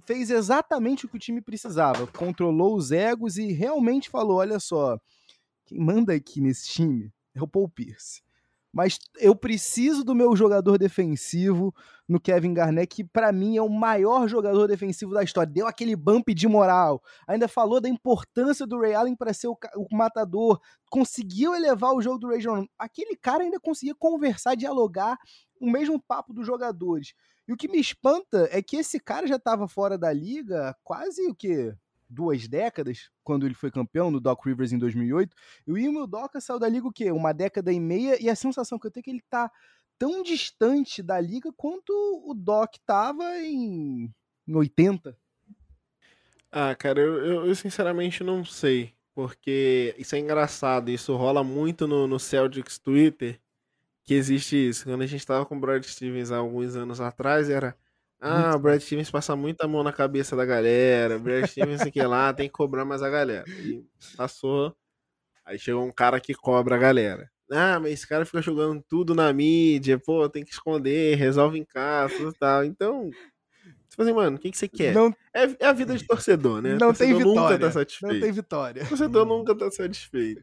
fez 0.06 0.30
exatamente 0.30 1.04
o 1.04 1.08
que 1.08 1.16
o 1.16 1.20
time 1.20 1.40
precisava. 1.40 2.06
Controlou 2.06 2.76
os 2.76 2.92
egos 2.92 3.36
e 3.36 3.52
realmente 3.52 4.08
falou: 4.08 4.38
olha 4.38 4.60
só, 4.60 4.98
quem 5.66 5.78
manda 5.78 6.14
aqui 6.14 6.40
nesse 6.40 6.68
time 6.70 7.12
é 7.34 7.42
o 7.42 7.48
Paul 7.48 7.68
Pierce. 7.68 8.22
Mas 8.74 8.98
eu 9.20 9.36
preciso 9.36 10.02
do 10.02 10.16
meu 10.16 10.34
jogador 10.34 10.76
defensivo 10.76 11.72
no 12.08 12.18
Kevin 12.18 12.52
Garnett, 12.52 12.88
que 12.88 13.04
para 13.04 13.30
mim 13.30 13.56
é 13.56 13.62
o 13.62 13.68
maior 13.68 14.26
jogador 14.26 14.66
defensivo 14.66 15.14
da 15.14 15.22
história. 15.22 15.50
Deu 15.50 15.68
aquele 15.68 15.94
bump 15.94 16.34
de 16.34 16.48
moral. 16.48 17.00
Ainda 17.26 17.46
falou 17.46 17.80
da 17.80 17.88
importância 17.88 18.66
do 18.66 18.80
Ray 18.80 18.92
Allen 18.92 19.14
para 19.14 19.32
ser 19.32 19.46
o, 19.46 19.56
o, 19.76 19.96
matador. 19.96 20.60
Conseguiu 20.90 21.54
elevar 21.54 21.94
o 21.94 22.02
jogo 22.02 22.18
do 22.18 22.26
Ray 22.26 22.40
John. 22.40 22.66
Aquele 22.76 23.14
cara 23.14 23.44
ainda 23.44 23.60
conseguia 23.60 23.94
conversar, 23.94 24.56
dialogar 24.56 25.16
o 25.60 25.70
mesmo 25.70 26.02
papo 26.02 26.34
dos 26.34 26.44
jogadores. 26.44 27.14
E 27.46 27.52
o 27.52 27.56
que 27.56 27.68
me 27.68 27.78
espanta 27.78 28.48
é 28.50 28.60
que 28.60 28.76
esse 28.76 28.98
cara 28.98 29.26
já 29.26 29.36
estava 29.36 29.68
fora 29.68 29.96
da 29.96 30.12
liga 30.12 30.76
quase 30.82 31.24
o 31.28 31.34
quê? 31.34 31.76
Duas 32.08 32.46
décadas, 32.46 33.10
quando 33.22 33.46
ele 33.46 33.54
foi 33.54 33.70
campeão 33.70 34.10
no 34.10 34.20
Doc 34.20 34.44
Rivers 34.44 34.72
em 34.72 34.78
2008. 34.78 35.34
E 35.66 35.72
o 35.72 35.78
Emil 35.78 36.06
Doca 36.06 36.40
saiu 36.40 36.58
da 36.58 36.68
liga 36.68 36.86
o 36.86 36.92
quê? 36.92 37.10
Uma 37.10 37.32
década 37.32 37.72
e 37.72 37.80
meia. 37.80 38.22
E 38.22 38.28
a 38.28 38.36
sensação 38.36 38.78
que 38.78 38.86
eu 38.86 38.90
tenho 38.90 39.02
é 39.02 39.04
que 39.04 39.10
ele 39.10 39.24
tá 39.28 39.50
tão 39.98 40.22
distante 40.22 41.02
da 41.02 41.20
liga 41.20 41.52
quanto 41.56 41.92
o 42.24 42.34
Doc 42.34 42.74
tava 42.86 43.38
em, 43.40 44.12
em 44.46 44.54
80. 44.54 45.16
Ah, 46.50 46.74
cara, 46.74 47.00
eu, 47.00 47.14
eu, 47.24 47.46
eu, 47.46 47.54
sinceramente 47.54 48.22
não 48.22 48.44
sei. 48.44 48.94
Porque 49.14 49.94
isso 49.98 50.14
é 50.14 50.18
engraçado. 50.18 50.90
Isso 50.90 51.16
rola 51.16 51.42
muito 51.42 51.86
no, 51.86 52.06
no 52.06 52.18
Celtics 52.18 52.78
Twitter 52.78 53.40
que 54.04 54.14
existe 54.14 54.56
isso. 54.68 54.84
Quando 54.84 55.02
a 55.02 55.06
gente 55.06 55.26
tava 55.26 55.46
com 55.46 55.56
o 55.56 55.60
Brad 55.60 55.82
Stevens 55.84 56.30
há 56.30 56.36
alguns 56.36 56.76
anos 56.76 57.00
atrás, 57.00 57.48
era. 57.48 57.76
Ah, 58.26 58.56
o 58.56 58.58
Brad 58.58 58.80
Stevens 58.80 59.10
passa 59.10 59.36
muita 59.36 59.68
mão 59.68 59.82
na 59.82 59.92
cabeça 59.92 60.34
da 60.34 60.46
galera. 60.46 61.18
Brad 61.18 61.44
Stevens, 61.46 61.82
sei 61.82 61.92
que 61.92 62.02
lá, 62.02 62.32
tem 62.32 62.48
que 62.48 62.54
cobrar 62.54 62.84
mais 62.84 63.02
a 63.02 63.10
galera. 63.10 63.44
E 63.46 63.84
passou. 64.16 64.74
Aí 65.44 65.58
chegou 65.58 65.84
um 65.84 65.92
cara 65.92 66.18
que 66.18 66.32
cobra 66.32 66.76
a 66.76 66.78
galera. 66.78 67.30
Ah, 67.50 67.78
mas 67.78 67.92
esse 67.92 68.08
cara 68.08 68.24
fica 68.24 68.40
jogando 68.40 68.82
tudo 68.88 69.14
na 69.14 69.30
mídia, 69.30 69.98
pô, 69.98 70.26
tem 70.26 70.42
que 70.42 70.52
esconder, 70.52 71.16
resolve 71.16 71.58
em 71.58 71.64
casa 71.66 72.14
e 72.14 72.32
tal. 72.32 72.64
Então, 72.64 73.10
você 73.86 73.96
fala 73.96 74.08
assim, 74.08 74.16
mano, 74.16 74.36
o 74.38 74.40
que, 74.40 74.50
que 74.50 74.56
você 74.56 74.68
quer? 74.68 74.94
Não... 74.94 75.14
É, 75.34 75.44
é, 75.60 75.66
a 75.66 75.72
vida 75.74 75.94
de 75.94 76.06
torcedor, 76.06 76.62
né? 76.62 76.70
Não 76.70 76.78
torcedor 76.78 77.18
tem 77.18 77.28
vitória. 77.28 77.42
Nunca 77.42 77.58
tá 77.58 77.70
satisfeito. 77.72 78.14
Não 78.14 78.20
tem 78.20 78.32
vitória. 78.32 78.86
torcedor 78.86 79.26
nunca 79.26 79.54
tá 79.54 79.70
satisfeito. 79.70 80.42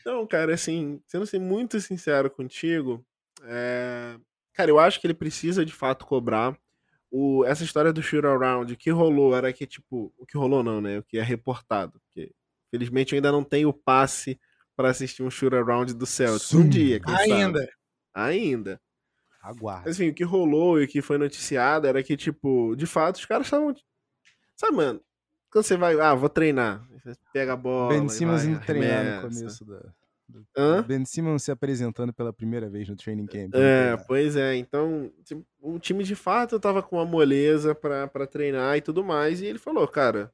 Então, 0.00 0.26
cara, 0.26 0.52
assim, 0.54 1.00
sendo 1.06 1.22
assim, 1.22 1.38
muito 1.38 1.80
sincero 1.80 2.28
contigo, 2.28 3.04
é... 3.44 4.16
cara, 4.52 4.70
eu 4.70 4.80
acho 4.80 5.00
que 5.00 5.06
ele 5.06 5.14
precisa 5.14 5.64
de 5.64 5.72
fato 5.72 6.04
cobrar. 6.04 6.58
O... 7.10 7.44
Essa 7.44 7.64
história 7.64 7.92
do 7.92 8.02
shoot 8.02 8.26
around, 8.26 8.72
o 8.72 8.76
que 8.76 8.90
rolou 8.90 9.36
era 9.36 9.52
que, 9.52 9.66
tipo, 9.66 10.12
o 10.16 10.26
que 10.26 10.36
rolou 10.36 10.62
não, 10.62 10.80
né? 10.80 10.98
O 10.98 11.02
que 11.02 11.18
é 11.18 11.22
reportado. 11.22 12.00
Porque, 12.00 12.32
felizmente, 12.70 13.12
eu 13.12 13.16
ainda 13.16 13.32
não 13.32 13.42
tenho 13.42 13.68
o 13.68 13.72
passe 13.72 14.38
para 14.76 14.90
assistir 14.90 15.22
um 15.22 15.30
shoot 15.30 15.54
around 15.54 15.92
do 15.94 16.06
Celtics. 16.06 16.54
Um 16.54 16.68
dia, 16.68 17.00
quem 17.00 17.14
Ainda. 17.14 17.60
Sabe? 17.60 17.72
Ainda. 18.14 18.80
Aguarda. 19.42 19.84
Mas, 19.86 19.98
enfim, 19.98 20.10
o 20.10 20.14
que 20.14 20.24
rolou 20.24 20.80
e 20.80 20.84
o 20.84 20.88
que 20.88 21.00
foi 21.00 21.18
noticiado 21.18 21.86
era 21.86 22.02
que, 22.02 22.16
tipo, 22.16 22.74
de 22.76 22.86
fato, 22.86 23.16
os 23.16 23.26
caras 23.26 23.46
estavam. 23.46 23.74
Sabe, 24.56 24.76
mano? 24.76 25.00
Quando 25.50 25.64
você 25.64 25.76
vai, 25.76 25.98
ah, 25.98 26.14
vou 26.14 26.28
treinar. 26.28 26.86
Você 26.92 27.18
pega 27.32 27.54
a 27.54 27.56
bola. 27.56 27.94
Ben 27.94 28.08
Simmons 28.08 28.44
indo 28.44 28.60
treinar 28.60 29.22
no 29.22 29.28
começo 29.28 29.64
da. 29.64 29.94
Hã? 30.56 30.82
Ben 30.82 31.04
Simmons 31.04 31.42
se 31.42 31.50
apresentando 31.50 32.12
pela 32.12 32.32
primeira 32.32 32.68
vez 32.68 32.88
no 32.88 32.96
training 32.96 33.26
camp. 33.26 33.54
É, 33.54 33.96
pois 34.06 34.36
é. 34.36 34.56
Então, 34.56 35.10
o 35.60 35.78
time 35.78 36.04
de 36.04 36.14
fato 36.14 36.60
tava 36.60 36.82
com 36.82 36.96
uma 36.96 37.04
moleza 37.04 37.74
para 37.74 38.26
treinar 38.26 38.76
e 38.76 38.80
tudo 38.80 39.02
mais. 39.02 39.40
E 39.40 39.46
ele 39.46 39.58
falou, 39.58 39.86
cara, 39.88 40.32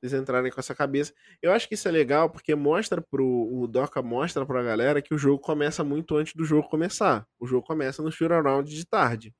vocês 0.00 0.12
entrarem 0.12 0.52
com 0.52 0.60
essa 0.60 0.74
cabeça. 0.74 1.14
Eu 1.40 1.52
acho 1.52 1.66
que 1.66 1.74
isso 1.74 1.88
é 1.88 1.90
legal 1.90 2.28
porque 2.28 2.54
mostra 2.54 3.00
pro. 3.00 3.26
O 3.26 3.66
Doca 3.66 4.02
mostra 4.02 4.44
pra 4.44 4.62
galera 4.62 5.00
que 5.00 5.14
o 5.14 5.18
jogo 5.18 5.38
começa 5.38 5.82
muito 5.82 6.16
antes 6.16 6.34
do 6.34 6.44
jogo 6.44 6.68
começar. 6.68 7.26
O 7.38 7.46
jogo 7.46 7.66
começa 7.66 8.02
no 8.02 8.12
shoot 8.12 8.32
around 8.32 8.70
de 8.70 8.86
tarde. 8.86 9.34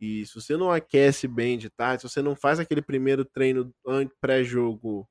E 0.00 0.24
se 0.26 0.34
você 0.34 0.56
não 0.56 0.70
aquece 0.70 1.28
bem 1.28 1.58
de 1.58 1.70
tarde, 1.70 2.02
se 2.02 2.08
você 2.08 2.22
não 2.22 2.34
faz 2.34 2.58
aquele 2.58 2.82
primeiro 2.82 3.24
treino 3.24 3.72
pré-jogo, 4.20 5.08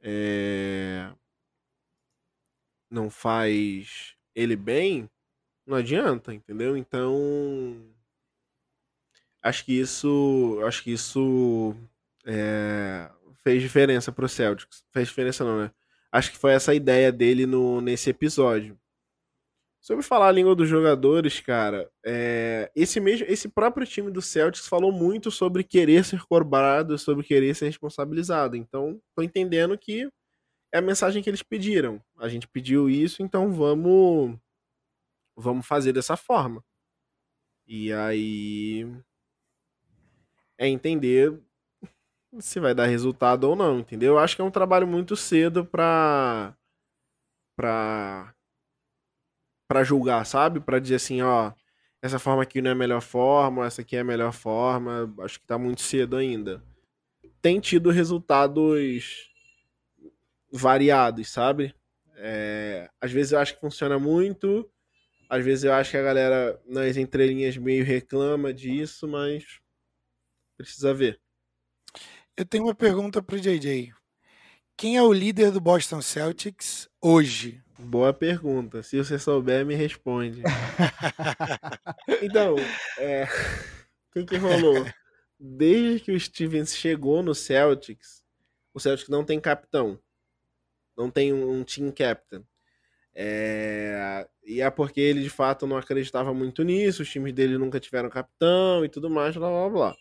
é... 0.00 1.12
não 2.90 3.08
faz 3.08 4.14
ele 4.34 4.56
bem, 4.56 5.08
não 5.66 5.76
adianta, 5.76 6.34
entendeu? 6.34 6.76
Então, 6.76 7.80
acho 9.42 9.64
que 9.64 9.78
isso, 9.78 10.60
acho 10.66 10.82
que 10.82 10.92
isso 10.92 11.74
é... 12.26 13.10
fez 13.44 13.62
diferença 13.62 14.10
pro 14.12 14.28
Celtics. 14.28 14.84
Fez 14.92 15.08
diferença 15.08 15.44
não, 15.44 15.60
né? 15.62 15.70
Acho 16.12 16.32
que 16.32 16.38
foi 16.38 16.52
essa 16.52 16.72
a 16.72 16.74
ideia 16.74 17.12
dele 17.12 17.46
no, 17.46 17.80
nesse 17.80 18.10
episódio. 18.10 18.78
Sobre 19.80 20.04
falar 20.04 20.28
a 20.28 20.32
língua 20.32 20.54
dos 20.54 20.68
jogadores, 20.68 21.40
cara, 21.40 21.90
é, 22.04 22.70
esse 22.76 23.00
mesmo, 23.00 23.26
esse 23.26 23.48
próprio 23.48 23.86
time 23.86 24.10
do 24.10 24.20
Celtics 24.20 24.68
falou 24.68 24.92
muito 24.92 25.30
sobre 25.30 25.64
querer 25.64 26.04
ser 26.04 26.22
cobrado, 26.26 26.98
sobre 26.98 27.24
querer 27.24 27.54
ser 27.54 27.66
responsabilizado. 27.66 28.56
Então, 28.56 29.00
tô 29.14 29.22
entendendo 29.22 29.78
que 29.78 30.10
é 30.72 30.78
a 30.78 30.82
mensagem 30.82 31.22
que 31.22 31.30
eles 31.30 31.42
pediram. 31.42 32.02
A 32.18 32.28
gente 32.28 32.46
pediu 32.48 32.88
isso, 32.88 33.22
então 33.22 33.52
vamos 33.52 34.38
vamos 35.36 35.66
fazer 35.66 35.92
dessa 35.92 36.16
forma. 36.16 36.62
E 37.66 37.92
aí 37.92 38.86
é 40.58 40.68
entender 40.68 41.40
se 42.38 42.60
vai 42.60 42.74
dar 42.74 42.86
resultado 42.86 43.44
ou 43.44 43.56
não, 43.56 43.80
entendeu? 43.80 44.14
Eu 44.14 44.18
acho 44.18 44.36
que 44.36 44.42
é 44.42 44.44
um 44.44 44.50
trabalho 44.50 44.86
muito 44.86 45.16
cedo 45.16 45.64
para 45.64 46.54
para 47.56 48.34
para 49.68 49.84
julgar, 49.84 50.26
sabe? 50.26 50.58
Para 50.60 50.80
dizer 50.80 50.96
assim, 50.96 51.22
ó, 51.22 51.52
essa 52.02 52.18
forma 52.18 52.42
aqui 52.42 52.60
não 52.60 52.70
é 52.70 52.72
a 52.72 52.76
melhor 52.76 53.00
forma, 53.00 53.66
essa 53.66 53.82
aqui 53.82 53.96
é 53.96 54.00
a 54.00 54.04
melhor 54.04 54.32
forma. 54.32 55.12
Acho 55.20 55.38
que 55.38 55.46
tá 55.46 55.58
muito 55.58 55.80
cedo 55.82 56.16
ainda. 56.16 56.62
Tem 57.40 57.60
tido 57.60 57.90
resultados 57.90 59.29
variados, 60.50 61.28
sabe? 61.28 61.74
É, 62.16 62.88
às 63.00 63.10
vezes 63.10 63.32
eu 63.32 63.38
acho 63.38 63.54
que 63.54 63.60
funciona 63.60 63.98
muito, 63.98 64.70
às 65.28 65.44
vezes 65.44 65.64
eu 65.64 65.72
acho 65.72 65.92
que 65.92 65.96
a 65.96 66.02
galera 66.02 66.60
nas 66.66 66.96
entrelinhas 66.96 67.56
meio 67.56 67.84
reclama 67.84 68.52
disso, 68.52 69.06
mas 69.06 69.60
precisa 70.56 70.92
ver. 70.92 71.20
Eu 72.36 72.44
tenho 72.44 72.64
uma 72.64 72.74
pergunta 72.74 73.22
pro 73.22 73.38
JJ. 73.38 73.92
Quem 74.76 74.96
é 74.96 75.02
o 75.02 75.12
líder 75.12 75.50
do 75.50 75.60
Boston 75.60 76.00
Celtics 76.00 76.88
hoje? 77.00 77.62
Boa 77.78 78.12
pergunta. 78.12 78.82
Se 78.82 78.96
você 78.96 79.18
souber, 79.18 79.64
me 79.64 79.74
responde. 79.74 80.42
então, 82.22 82.56
é... 82.98 83.24
o 83.24 84.12
que, 84.12 84.24
que 84.24 84.36
rolou? 84.36 84.86
Desde 85.38 86.00
que 86.00 86.12
o 86.12 86.18
Stevens 86.18 86.74
chegou 86.74 87.22
no 87.22 87.34
Celtics, 87.34 88.22
o 88.74 88.80
Celtics 88.80 89.08
não 89.08 89.24
tem 89.24 89.40
capitão. 89.40 89.98
Não 91.00 91.10
tem 91.10 91.32
um 91.32 91.64
team 91.64 91.90
captain. 91.90 92.44
É... 93.14 94.28
E 94.44 94.60
é 94.60 94.70
porque 94.70 95.00
ele 95.00 95.22
de 95.22 95.30
fato 95.30 95.66
não 95.66 95.78
acreditava 95.78 96.34
muito 96.34 96.62
nisso, 96.62 97.02
os 97.02 97.10
times 97.10 97.32
dele 97.32 97.56
nunca 97.56 97.80
tiveram 97.80 98.10
capitão 98.10 98.84
e 98.84 98.88
tudo 98.88 99.08
mais, 99.08 99.34
blá 99.34 99.48
blá 99.48 99.68
blá. 99.70 99.96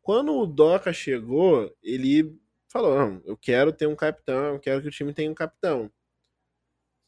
Quando 0.00 0.32
o 0.36 0.46
Doca 0.46 0.92
chegou, 0.92 1.74
ele 1.82 2.38
falou: 2.68 2.96
Não, 2.96 3.22
eu 3.24 3.36
quero 3.36 3.72
ter 3.72 3.88
um 3.88 3.96
capitão, 3.96 4.54
eu 4.54 4.60
quero 4.60 4.80
que 4.80 4.88
o 4.88 4.92
time 4.92 5.12
tenha 5.12 5.30
um 5.30 5.34
capitão. 5.34 5.90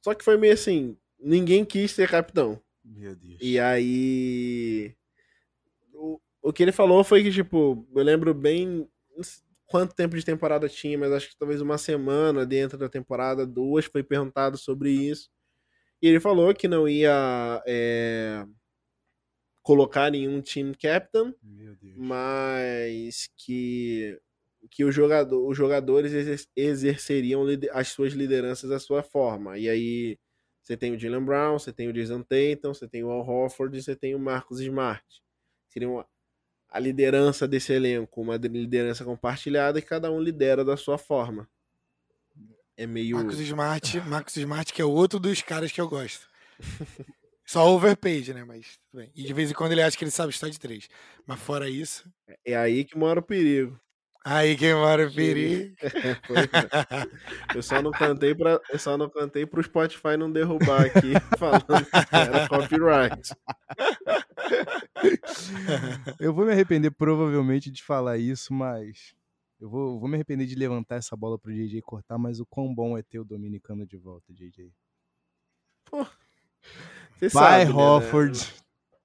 Só 0.02 0.12
que 0.12 0.24
foi 0.24 0.36
meio 0.36 0.54
assim, 0.54 0.96
ninguém 1.18 1.64
quis 1.64 1.92
ser 1.92 2.10
capitão. 2.10 2.60
Meu 2.84 3.14
Deus. 3.14 3.38
E 3.40 3.60
aí. 3.60 4.94
O, 5.94 6.20
o 6.42 6.52
que 6.52 6.62
ele 6.64 6.72
falou 6.72 7.04
foi 7.04 7.22
que, 7.22 7.30
tipo, 7.30 7.86
eu 7.94 8.02
lembro 8.02 8.34
bem 8.34 8.88
quanto 9.70 9.94
tempo 9.94 10.16
de 10.16 10.24
temporada 10.24 10.68
tinha, 10.68 10.98
mas 10.98 11.12
acho 11.12 11.28
que 11.30 11.36
talvez 11.38 11.60
uma 11.60 11.78
semana 11.78 12.44
dentro 12.44 12.76
da 12.76 12.88
temporada, 12.88 13.46
duas, 13.46 13.84
foi 13.84 14.02
perguntado 14.02 14.58
sobre 14.58 14.90
isso. 14.90 15.30
E 16.02 16.08
ele 16.08 16.18
falou 16.18 16.52
que 16.52 16.66
não 16.66 16.88
ia 16.88 17.62
é, 17.66 18.44
colocar 19.62 20.10
nenhum 20.10 20.42
team 20.42 20.72
captain, 20.74 21.32
mas 21.96 23.30
que 23.38 24.18
que 24.70 24.84
o 24.84 24.92
jogador, 24.92 25.48
os 25.48 25.56
jogadores 25.56 26.12
exerceriam 26.54 27.46
as 27.72 27.88
suas 27.88 28.12
lideranças 28.12 28.68
da 28.68 28.78
sua 28.78 29.02
forma. 29.02 29.56
E 29.56 29.70
aí 29.70 30.18
você 30.62 30.76
tem 30.76 30.94
o 30.94 30.98
Jalen 30.98 31.24
Brown, 31.24 31.58
você 31.58 31.72
tem 31.72 31.88
o 31.88 31.92
Jason 31.94 32.22
Tatum, 32.22 32.74
você 32.74 32.86
tem 32.86 33.02
o 33.02 33.10
Al 33.10 33.26
Horford 33.26 33.78
e 33.78 33.82
você 33.82 33.96
tem 33.96 34.14
o 34.14 34.18
Marcos 34.18 34.60
Smart. 34.60 35.02
Seria 35.70 35.88
uma, 35.88 36.06
a 36.70 36.78
liderança 36.78 37.48
desse 37.48 37.72
elenco, 37.72 38.20
uma 38.20 38.36
liderança 38.36 39.04
compartilhada 39.04 39.78
e 39.78 39.82
cada 39.82 40.10
um 40.10 40.20
lidera 40.20 40.64
da 40.64 40.76
sua 40.76 40.96
forma. 40.96 41.48
É 42.76 42.86
meio. 42.86 43.16
Marcos 43.16 43.40
Smart, 43.40 44.00
Marcos 44.02 44.36
Smart, 44.36 44.72
que 44.72 44.80
é 44.80 44.84
outro 44.84 45.18
dos 45.18 45.42
caras 45.42 45.72
que 45.72 45.80
eu 45.80 45.88
gosto. 45.88 46.28
Só 47.44 47.68
overpaid, 47.74 48.32
né? 48.32 48.44
Mas 48.44 48.78
tudo 48.90 49.00
bem. 49.00 49.10
E 49.14 49.24
de 49.24 49.32
vez 49.32 49.50
em 49.50 49.54
quando 49.54 49.72
ele 49.72 49.82
acha 49.82 49.96
que 49.96 50.04
ele 50.04 50.10
sabe 50.12 50.32
estar 50.32 50.48
de 50.48 50.58
três. 50.58 50.88
Mas 51.26 51.40
fora 51.40 51.68
isso. 51.68 52.08
É 52.44 52.56
aí 52.56 52.84
que 52.84 52.96
mora 52.96 53.18
o 53.18 53.22
perigo. 53.22 53.78
Aí 54.24 54.56
que 54.56 54.72
mora 54.74 55.06
o 55.06 55.12
perigo. 55.12 55.74
É, 57.52 57.56
eu 57.56 57.62
só 57.62 57.80
não 57.80 57.90
cantei 57.90 58.34
para, 58.34 58.60
eu 58.70 58.78
só 58.78 58.96
não 58.96 59.08
cantei 59.08 59.46
pro 59.46 59.62
Spotify 59.62 60.16
não 60.18 60.30
derrubar 60.30 60.82
aqui 60.82 61.12
falando 61.38 61.64
que 61.66 62.16
era 62.16 62.48
copyright. 62.48 63.34
eu 66.18 66.32
vou 66.34 66.44
me 66.44 66.52
arrepender 66.52 66.90
provavelmente 66.90 67.70
de 67.70 67.82
falar 67.82 68.18
isso, 68.18 68.52
mas 68.52 69.14
eu 69.60 69.68
vou, 69.68 69.98
vou 69.98 70.08
me 70.08 70.16
arrepender 70.16 70.46
de 70.46 70.54
levantar 70.54 70.96
essa 70.96 71.16
bola 71.16 71.38
pro 71.38 71.52
JJ 71.52 71.80
cortar, 71.82 72.18
mas 72.18 72.40
o 72.40 72.46
quão 72.46 72.74
bom 72.74 72.96
é 72.96 73.02
ter 73.02 73.18
o 73.18 73.24
dominicano 73.24 73.86
de 73.86 73.96
volta, 73.96 74.32
JJ. 74.32 74.72
Pô, 75.84 76.06
Vai, 77.28 77.66
sabe, 77.66 77.72
Hofford. 77.72 78.38
Né? 78.38 78.60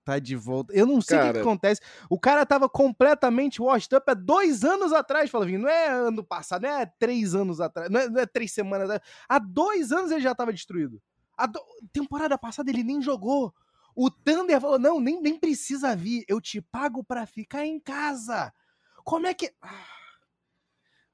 Tá 0.06 0.20
de 0.20 0.36
volta. 0.36 0.72
Eu 0.72 0.86
não 0.86 1.01
sei 1.01 1.18
o 1.18 1.22
que, 1.24 1.34
que, 1.34 1.39
acontece. 1.39 1.82
O 2.08 2.20
cara 2.20 2.45
tava 2.45 2.70
completamente 2.70 3.60
washed 3.60 3.91
up 3.93 4.10
há 4.10 4.14
dois 4.14 4.64
anos 4.64 4.93
atrás, 4.93 5.32
Flavinho. 5.32 5.60
Não 5.60 5.68
é 5.68 5.88
ano 5.89 6.24
passado, 6.24 6.62
não 6.62 6.70
é 6.70 6.86
três 6.86 7.34
anos 7.34 7.60
atrás, 7.60 7.89
não 7.89 7.99
é, 7.99 8.08
não 8.08 8.22
é 8.22 8.26
três 8.28 8.51
semanas 8.51 8.89
atrás. 8.89 9.12
Há 9.28 9.39
dois 9.39 9.91
anos 9.91 10.12
ele 10.12 10.22
já 10.22 10.36
tava 10.36 10.53
destruído. 10.53 11.01
A 11.36 11.47
do... 11.47 11.60
temporada 11.91 12.38
passada 12.38 12.70
ele 12.70 12.84
nem 12.84 13.01
jogou. 13.01 13.51
O 13.95 14.12
Thunder 14.12 14.62
falou: 14.62 14.78
não, 14.78 14.99
nem, 14.99 15.20
nem 15.20 15.39
precisa 15.39 15.95
vir. 15.95 16.24
Eu 16.28 16.39
te 16.39 16.62
pago 16.62 17.03
para 17.03 17.26
ficar 17.26 17.66
em 17.66 17.80
casa. 17.80 18.53
Como 19.03 19.26
é 19.26 19.34
que. 19.34 19.51
Ah 19.60 19.95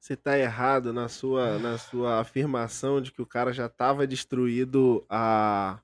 você 0.01 0.15
tá 0.15 0.35
errado 0.35 0.91
na 0.91 1.07
sua, 1.07 1.59
na 1.59 1.77
sua 1.77 2.19
afirmação 2.19 2.99
de 2.99 3.11
que 3.11 3.21
o 3.21 3.25
cara 3.25 3.53
já 3.53 3.67
estava 3.67 4.07
destruído 4.07 5.05
há, 5.07 5.79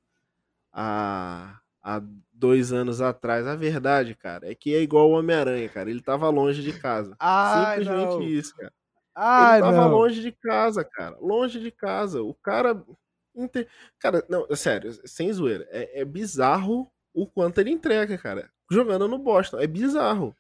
há, 0.74 1.60
há 1.84 2.02
dois 2.38 2.72
anos 2.72 3.02
atrás. 3.02 3.48
A 3.48 3.56
verdade, 3.56 4.16
cara, 4.16 4.50
é 4.50 4.56
que 4.56 4.74
é 4.74 4.82
igual 4.82 5.10
o 5.10 5.14
Homem-Aranha, 5.14 5.68
cara. 5.70 5.90
Ele 5.90 6.02
tava 6.02 6.30
longe 6.30 6.62
de 6.62 6.74
casa. 6.80 7.16
Ai, 7.20 7.80
Simplesmente 7.80 8.14
não. 8.14 8.24
isso, 8.24 8.56
cara. 8.56 8.74
Ai, 9.16 9.60
ele 9.60 9.66
tava 9.66 9.90
não. 9.90 9.92
longe 9.92 10.22
de 10.22 10.32
casa, 10.32 10.84
cara. 10.84 11.18
Longe 11.20 11.60
de 11.60 11.72
casa. 11.72 12.22
O 12.22 12.34
cara. 12.34 12.82
Cara, 14.00 14.26
não, 14.28 14.48
sério, 14.56 14.92
sem 15.08 15.32
zoeira. 15.32 15.68
É, 15.70 16.02
é 16.02 16.06
bizarro 16.06 16.92
o 17.14 17.28
quanto 17.28 17.60
ele 17.60 17.72
entrega, 17.72 18.18
cara. 18.18 18.50
Jogando 18.70 19.08
no 19.08 19.18
Boston. 19.18 19.60
É 19.60 19.68
bizarro. 19.68 20.36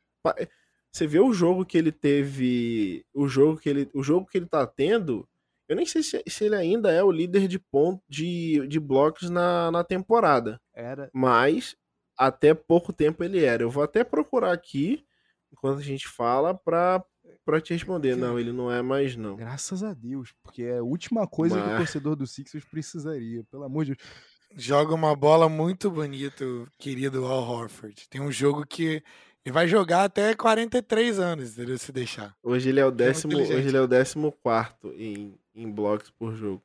Você 0.91 1.05
vê 1.05 1.19
o 1.19 1.33
jogo 1.33 1.65
que 1.65 1.77
ele 1.77 1.91
teve, 1.91 3.05
o 3.13 3.27
jogo 3.27 3.59
que 3.59 3.69
ele, 3.69 3.89
o 3.93 4.01
jogo 4.01 4.25
que 4.25 4.37
ele 4.37 4.47
tá 4.47 4.65
tendo, 4.65 5.27
eu 5.67 5.75
nem 5.75 5.85
sei 5.85 6.01
se, 6.01 6.23
se 6.27 6.45
ele 6.45 6.55
ainda 6.55 6.91
é 6.91 7.03
o 7.03 7.11
líder 7.11 7.47
de 7.47 7.59
ponto 7.59 8.01
de, 8.07 8.65
de 8.67 8.79
blocos 8.79 9.29
na, 9.29 9.69
na 9.69 9.83
temporada. 9.83 10.59
Era. 10.73 11.09
Mas 11.13 11.75
até 12.17 12.53
pouco 12.53 12.91
tempo 12.91 13.23
ele 13.23 13.43
era. 13.43 13.63
Eu 13.63 13.69
vou 13.69 13.83
até 13.83 14.03
procurar 14.03 14.51
aqui 14.51 15.05
enquanto 15.51 15.79
a 15.79 15.83
gente 15.83 16.07
fala 16.07 16.53
para 16.53 17.03
para 17.45 17.61
te 17.61 17.73
responder. 17.73 18.15
Não, 18.15 18.37
ele 18.39 18.51
não 18.51 18.71
é 18.71 18.81
mais 18.81 19.15
não. 19.15 19.35
Graças 19.35 19.83
a 19.83 19.93
Deus, 19.93 20.33
porque 20.43 20.63
é 20.63 20.77
a 20.77 20.83
última 20.83 21.25
coisa 21.27 21.55
Mas... 21.55 21.65
que 21.65 21.73
o 21.73 21.77
torcedor 21.77 22.15
do 22.15 22.27
Sixers 22.27 22.65
precisaria, 22.65 23.43
pelo 23.45 23.63
amor 23.63 23.85
de 23.85 23.95
Deus. 23.95 24.09
Joga 24.55 24.93
uma 24.93 25.15
bola 25.15 25.49
muito 25.49 25.91
bonita, 25.91 26.45
querido 26.77 27.25
Al 27.25 27.43
Horford. 27.43 28.07
Tem 28.09 28.21
um 28.21 28.31
jogo 28.31 28.65
que 28.65 29.03
e 29.45 29.51
vai 29.51 29.65
jogar 29.65 30.03
até 30.03 30.33
43 30.33 31.19
anos, 31.19 31.53
entendeu? 31.53 31.77
Se 31.77 31.89
deixar. 31.89 32.35
Hoje 32.43 32.67
ele 32.67 32.81
é 32.81 32.85
o 32.85 32.91
décimo, 32.91 33.31
é 33.31 33.35
hoje 33.37 33.53
ele 33.53 33.77
é 33.77 33.81
o 33.81 33.87
décimo 33.87 34.29
quarto 34.43 34.93
em, 34.97 35.39
em 35.55 35.71
blocos 35.71 36.09
por 36.09 36.35
jogo. 36.35 36.61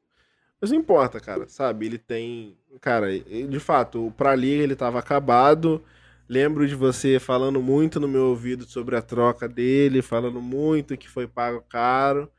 Mas 0.63 0.71
não 0.71 0.79
importa, 0.79 1.21
cara, 1.21 1.49
sabe? 1.49 1.87
Ele 1.87 1.99
tem. 1.99 2.57
Cara, 2.81 3.09
de 3.19 3.59
fato, 3.61 4.15
pra 4.17 4.37
liga 4.37 4.63
ele 4.63 4.77
tava 4.77 4.99
acabado. 5.01 5.85
Lembro 6.29 6.67
de 6.69 6.77
você 6.77 7.19
falando 7.19 7.61
muito 7.61 7.99
no 8.01 8.09
meu 8.09 8.29
ouvido 8.29 8.65
sobre 8.65 8.97
a 8.97 9.03
troca 9.03 9.49
dele, 9.49 10.01
falando 10.03 10.41
muito 10.41 10.97
que 10.97 11.09
foi 11.09 11.27
pago 11.27 11.63
caro. 11.69 12.31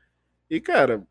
E, 0.49 0.61
cara, 0.61 1.05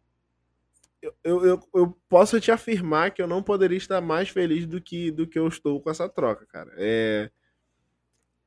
eu, 1.23 1.45
eu, 1.45 1.61
eu 1.75 1.99
posso 2.09 2.41
te 2.41 2.51
afirmar 2.51 3.11
que 3.11 3.21
eu 3.21 3.27
não 3.27 3.43
poderia 3.43 3.77
estar 3.77 4.01
mais 4.01 4.29
feliz 4.31 4.67
do 4.67 4.81
que, 4.81 5.11
do 5.11 5.27
que 5.27 5.39
eu 5.39 5.47
estou 5.49 5.81
com 5.81 5.91
essa 5.91 6.09
troca, 6.09 6.47
cara. 6.47 6.73
É 6.77 7.31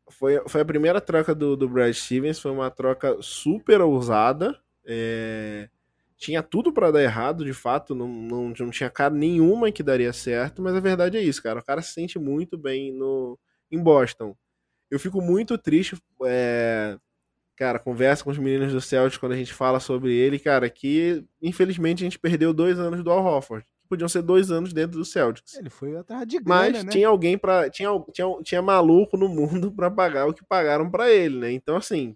foi, 0.09 0.39
foi 0.47 0.61
a 0.61 0.65
primeira 0.65 1.01
troca 1.01 1.33
do, 1.33 1.55
do 1.55 1.67
Brad 1.67 1.93
Stevens, 1.93 2.39
foi 2.39 2.51
uma 2.51 2.69
troca 2.69 3.17
super 3.21 3.81
ousada. 3.81 4.59
É, 4.85 5.69
tinha 6.17 6.41
tudo 6.41 6.71
para 6.71 6.91
dar 6.91 7.03
errado, 7.03 7.43
de 7.43 7.53
fato, 7.53 7.93
não, 7.93 8.07
não, 8.07 8.53
não 8.57 8.69
tinha 8.69 8.89
cara 8.89 9.13
nenhuma 9.13 9.71
que 9.71 9.83
daria 9.83 10.13
certo, 10.13 10.61
mas 10.61 10.75
a 10.75 10.79
verdade 10.79 11.17
é 11.17 11.21
isso, 11.21 11.43
cara. 11.43 11.59
O 11.59 11.63
cara 11.63 11.81
se 11.81 11.93
sente 11.93 12.17
muito 12.17 12.57
bem 12.57 12.93
no, 12.93 13.37
em 13.71 13.81
Boston. 13.81 14.35
Eu 14.89 14.99
fico 14.99 15.21
muito 15.21 15.57
triste, 15.57 15.97
é, 16.25 16.97
cara, 17.55 17.79
conversa 17.79 18.23
com 18.23 18.31
os 18.31 18.37
meninos 18.37 18.71
do 18.71 18.79
Celtics 18.81 19.17
quando 19.17 19.33
a 19.33 19.37
gente 19.37 19.53
fala 19.53 19.79
sobre 19.79 20.13
ele, 20.13 20.39
cara, 20.39 20.69
que 20.69 21.25
infelizmente 21.41 22.03
a 22.03 22.05
gente 22.05 22.19
perdeu 22.19 22.53
dois 22.53 22.79
anos 22.79 23.03
do 23.03 23.11
Al 23.11 23.25
Hofford 23.25 23.65
podiam 23.87 24.09
ser 24.09 24.21
dois 24.21 24.51
anos 24.51 24.73
dentro 24.73 24.97
do 24.97 25.05
Celtics. 25.05 25.55
Ele 25.55 25.69
foi 25.69 25.95
atrás 25.95 26.27
de 26.27 26.39
grana, 26.39 26.59
Mas 26.59 26.83
né? 26.83 26.91
tinha 26.91 27.07
alguém 27.07 27.37
para 27.37 27.69
tinha, 27.69 27.89
tinha, 28.11 28.27
tinha 28.43 28.61
maluco 28.61 29.17
no 29.17 29.27
mundo 29.29 29.71
para 29.75 29.89
pagar 29.89 30.27
o 30.27 30.33
que 30.33 30.43
pagaram 30.43 30.89
para 30.89 31.09
ele, 31.09 31.37
né? 31.37 31.51
Então, 31.51 31.75
assim, 31.75 32.15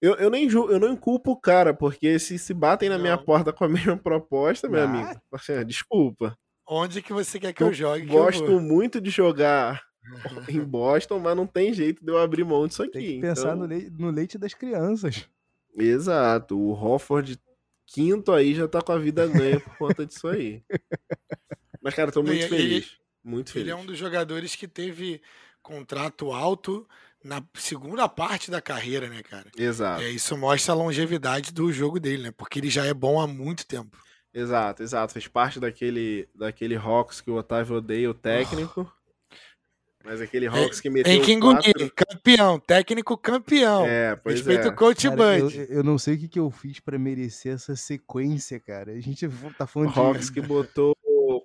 eu, 0.00 0.14
eu, 0.14 0.30
nem 0.30 0.48
ju, 0.48 0.70
eu 0.70 0.80
não 0.80 0.96
culpo 0.96 1.32
o 1.32 1.40
cara, 1.40 1.74
porque 1.74 2.18
se 2.18 2.38
se 2.38 2.54
batem 2.54 2.88
na 2.88 2.96
não. 2.96 3.02
minha 3.02 3.18
porta 3.18 3.52
com 3.52 3.64
a 3.64 3.68
mesma 3.68 3.96
proposta, 3.96 4.68
meu 4.68 4.80
ah. 4.80 4.84
amigo, 4.84 5.20
assim, 5.32 5.64
desculpa. 5.64 6.36
Onde 6.66 7.02
que 7.02 7.12
você 7.12 7.38
quer 7.38 7.52
que 7.52 7.62
eu, 7.62 7.68
eu 7.68 7.74
jogue? 7.74 8.06
Gosto 8.06 8.44
eu 8.44 8.60
muito 8.60 9.00
de 9.00 9.10
jogar 9.10 9.82
em 10.48 10.60
Boston, 10.60 11.18
mas 11.18 11.36
não 11.36 11.46
tem 11.46 11.74
jeito 11.74 12.04
de 12.04 12.10
eu 12.10 12.18
abrir 12.18 12.44
mão 12.44 12.66
disso 12.66 12.82
aqui. 12.82 12.92
Tem 12.92 13.14
que 13.16 13.20
pensar 13.20 13.54
então... 13.54 13.56
no, 13.56 13.66
leite, 13.66 13.90
no 13.90 14.10
leite 14.10 14.38
das 14.38 14.54
crianças. 14.54 15.28
Exato. 15.76 16.58
O 16.58 16.72
Hofford 16.72 17.38
quinto 17.86 18.32
aí 18.32 18.54
já 18.54 18.68
tá 18.68 18.80
com 18.80 18.92
a 18.92 18.98
vida 18.98 19.26
ganha 19.26 19.60
por 19.60 19.76
conta 19.76 20.06
disso 20.06 20.28
aí. 20.28 20.62
Mas, 21.82 21.94
cara, 21.94 22.12
tô 22.12 22.22
muito 22.22 22.46
feliz. 22.48 22.84
Ele, 22.84 22.86
muito 23.24 23.52
feliz. 23.52 23.68
Ele 23.68 23.72
é 23.72 23.76
um 23.76 23.86
dos 23.86 23.98
jogadores 23.98 24.54
que 24.54 24.68
teve 24.68 25.20
contrato 25.62 26.30
alto 26.30 26.86
na 27.24 27.42
segunda 27.54 28.08
parte 28.08 28.50
da 28.50 28.60
carreira, 28.60 29.08
né, 29.08 29.22
cara? 29.22 29.46
Exato. 29.56 30.02
É, 30.02 30.10
isso 30.10 30.36
mostra 30.36 30.72
a 30.72 30.76
longevidade 30.76 31.52
do 31.52 31.72
jogo 31.72 32.00
dele, 32.00 32.24
né? 32.24 32.30
Porque 32.36 32.58
ele 32.58 32.70
já 32.70 32.84
é 32.86 32.94
bom 32.94 33.20
há 33.20 33.26
muito 33.26 33.66
tempo. 33.66 33.96
Exato, 34.32 34.82
exato. 34.82 35.12
Fez 35.12 35.26
parte 35.26 35.58
daquele, 35.58 36.28
daquele 36.34 36.76
Hawks 36.76 37.20
que 37.20 37.30
o 37.30 37.36
Otávio 37.36 37.76
odeia, 37.76 38.10
o 38.10 38.14
técnico. 38.14 38.90
Oh. 38.90 39.00
Mas 40.02 40.20
aquele 40.20 40.46
Hawks 40.46 40.80
que 40.80 40.88
meteu 40.88 41.12
Em 41.12 41.20
King 41.20 41.40
quatro... 41.40 41.92
campeão, 41.94 42.58
técnico 42.58 43.18
campeão. 43.18 43.84
É, 43.84 44.16
pois 44.16 44.36
Respeito 44.36 44.68
é. 44.68 44.70
o 44.70 44.74
coach 44.74 45.10
cara, 45.10 45.40
Bud. 45.40 45.58
Eu, 45.58 45.64
eu, 45.66 45.84
não 45.84 45.98
sei 45.98 46.14
o 46.14 46.18
que, 46.18 46.28
que 46.28 46.38
eu 46.38 46.50
fiz 46.50 46.80
para 46.80 46.98
merecer 46.98 47.54
essa 47.54 47.76
sequência, 47.76 48.58
cara. 48.58 48.92
A 48.92 49.00
gente 49.00 49.28
tá 49.58 49.66
falando 49.66 49.94
o 49.94 50.00
Hawks 50.00 50.30
que 50.30 50.40
botou 50.40 50.96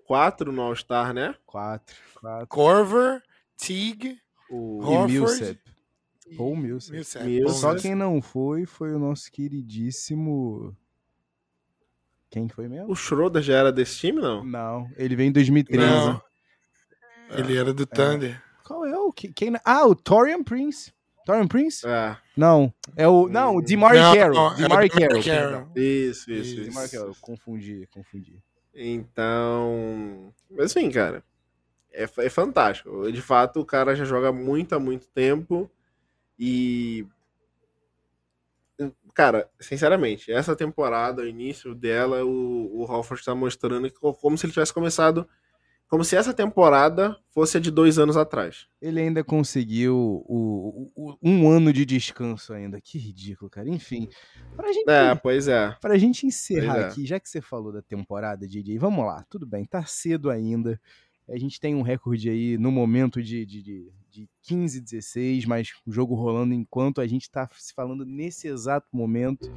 quatro 0.06 0.54
no 0.54 0.62
All-Star, 0.62 1.14
né? 1.14 1.36
Quatro, 1.46 1.96
quatro. 2.14 2.48
Corver, 2.48 3.22
Teague, 3.58 4.20
o... 4.50 4.82
e 4.84 5.08
Millsap. 5.08 5.60
Paul 6.38 6.56
Millsap. 6.56 6.94
Millsap. 6.94 7.26
Millsap. 7.26 7.60
Só 7.60 7.76
quem 7.76 7.96
não 7.96 8.22
foi, 8.22 8.66
foi 8.66 8.94
o 8.94 9.00
nosso 9.00 9.32
queridíssimo... 9.32 10.76
Quem 12.30 12.50
foi 12.50 12.68
mesmo? 12.68 12.92
O 12.92 12.96
Schroeder 12.96 13.42
já 13.42 13.56
era 13.56 13.72
desse 13.72 13.98
time, 13.98 14.20
não? 14.20 14.44
Não, 14.44 14.90
ele 14.98 15.16
veio 15.16 15.30
em 15.30 15.32
2013. 15.32 15.86
Não. 15.86 16.22
Ele 17.30 17.58
era 17.58 17.74
do 17.74 17.84
é. 17.84 17.86
Thunder. 17.86 18.44
Qual 18.64 18.86
é 18.86 18.98
o 18.98 19.12
que? 19.12 19.32
Quem, 19.32 19.54
ah, 19.64 19.86
o 19.86 19.96
Torian 19.96 20.44
Prince. 20.44 20.92
Torian 21.26 21.48
Prince? 21.48 21.88
É. 21.88 22.18
Não, 22.36 22.74
é 22.96 23.08
o. 23.08 23.28
Não, 23.28 23.56
o 23.56 23.62
Demari 23.62 23.98
Carroll. 23.98 24.56
Demari 24.56 24.90
Carroll. 24.90 25.24
Carroll. 25.24 25.68
Isso, 25.76 26.32
isso, 26.32 26.60
isso. 26.60 26.64
Demari 26.64 26.90
Carroll. 26.90 27.16
Confundi, 27.22 27.88
confundi. 27.92 28.40
Então. 28.74 30.34
Mas 30.50 30.66
assim, 30.66 30.90
cara. 30.90 31.24
É, 31.92 32.04
é 32.04 32.30
fantástico. 32.30 33.10
De 33.12 33.22
fato, 33.22 33.62
o 33.62 33.66
cara 33.66 33.96
já 33.96 34.04
joga 34.04 34.32
muito 34.32 34.76
há 34.76 34.80
muito 34.80 35.08
tempo. 35.08 35.72
E. 36.38 37.06
Cara, 39.14 39.50
sinceramente, 39.60 40.32
essa 40.32 40.56
temporada, 40.56 41.22
o 41.22 41.28
início 41.28 41.74
dela, 41.74 42.26
o, 42.26 42.82
o 42.82 42.84
Hofford 42.84 43.22
está 43.22 43.34
mostrando 43.34 43.90
como 43.92 44.38
se 44.38 44.46
ele 44.46 44.52
tivesse 44.52 44.74
começado 44.74 45.28
como 45.88 46.04
se 46.04 46.16
essa 46.16 46.34
temporada 46.34 47.16
fosse 47.30 47.58
a 47.58 47.60
de 47.60 47.70
dois 47.70 48.00
anos 48.00 48.18
atrás. 48.18 48.68
Ele 48.82 49.00
ainda 49.00 49.24
conseguiu 49.24 49.96
o, 49.96 50.92
o, 50.96 51.12
o, 51.12 51.18
um 51.22 51.50
ano 51.50 51.72
de 51.72 51.86
descanso 51.86 52.54
ainda. 52.54 52.82
Que 52.82 52.98
ridículo, 52.98 53.50
cara. 53.50 53.70
Enfim, 53.70 54.10
pra 54.56 54.72
gente, 54.74 54.90
é, 54.90 55.16
pois 55.16 55.48
é. 55.48 55.76
Pra 55.80 55.98
gente 55.98 56.26
encerrar 56.26 56.80
é. 56.80 56.86
aqui, 56.86 57.06
já 57.06 57.20
que 57.20 57.30
você 57.30 57.40
falou 57.40 57.72
da 57.72 57.82
temporada, 57.82 58.48
DJ, 58.48 58.78
vamos 58.80 59.06
lá. 59.06 59.24
Tudo 59.30 59.46
bem, 59.46 59.64
tá 59.66 59.86
cedo 59.86 60.30
ainda. 60.30 60.80
A 61.28 61.38
gente 61.38 61.60
tem 61.60 61.74
um 61.74 61.82
recorde 61.82 62.30
aí 62.30 62.58
no 62.58 62.72
momento 62.72 63.22
de, 63.22 63.46
de, 63.46 63.64
de, 63.64 63.92
de 64.12 64.30
15, 64.44 64.80
16, 64.82 65.46
mas 65.46 65.74
o 65.86 65.92
jogo 65.92 66.14
rolando 66.14 66.54
enquanto 66.54 67.02
a 67.02 67.08
gente 67.08 67.30
tá 67.30 67.50
se 67.58 67.74
falando 67.74 68.06
nesse 68.06 68.48
exato 68.48 68.88
momento. 68.94 69.52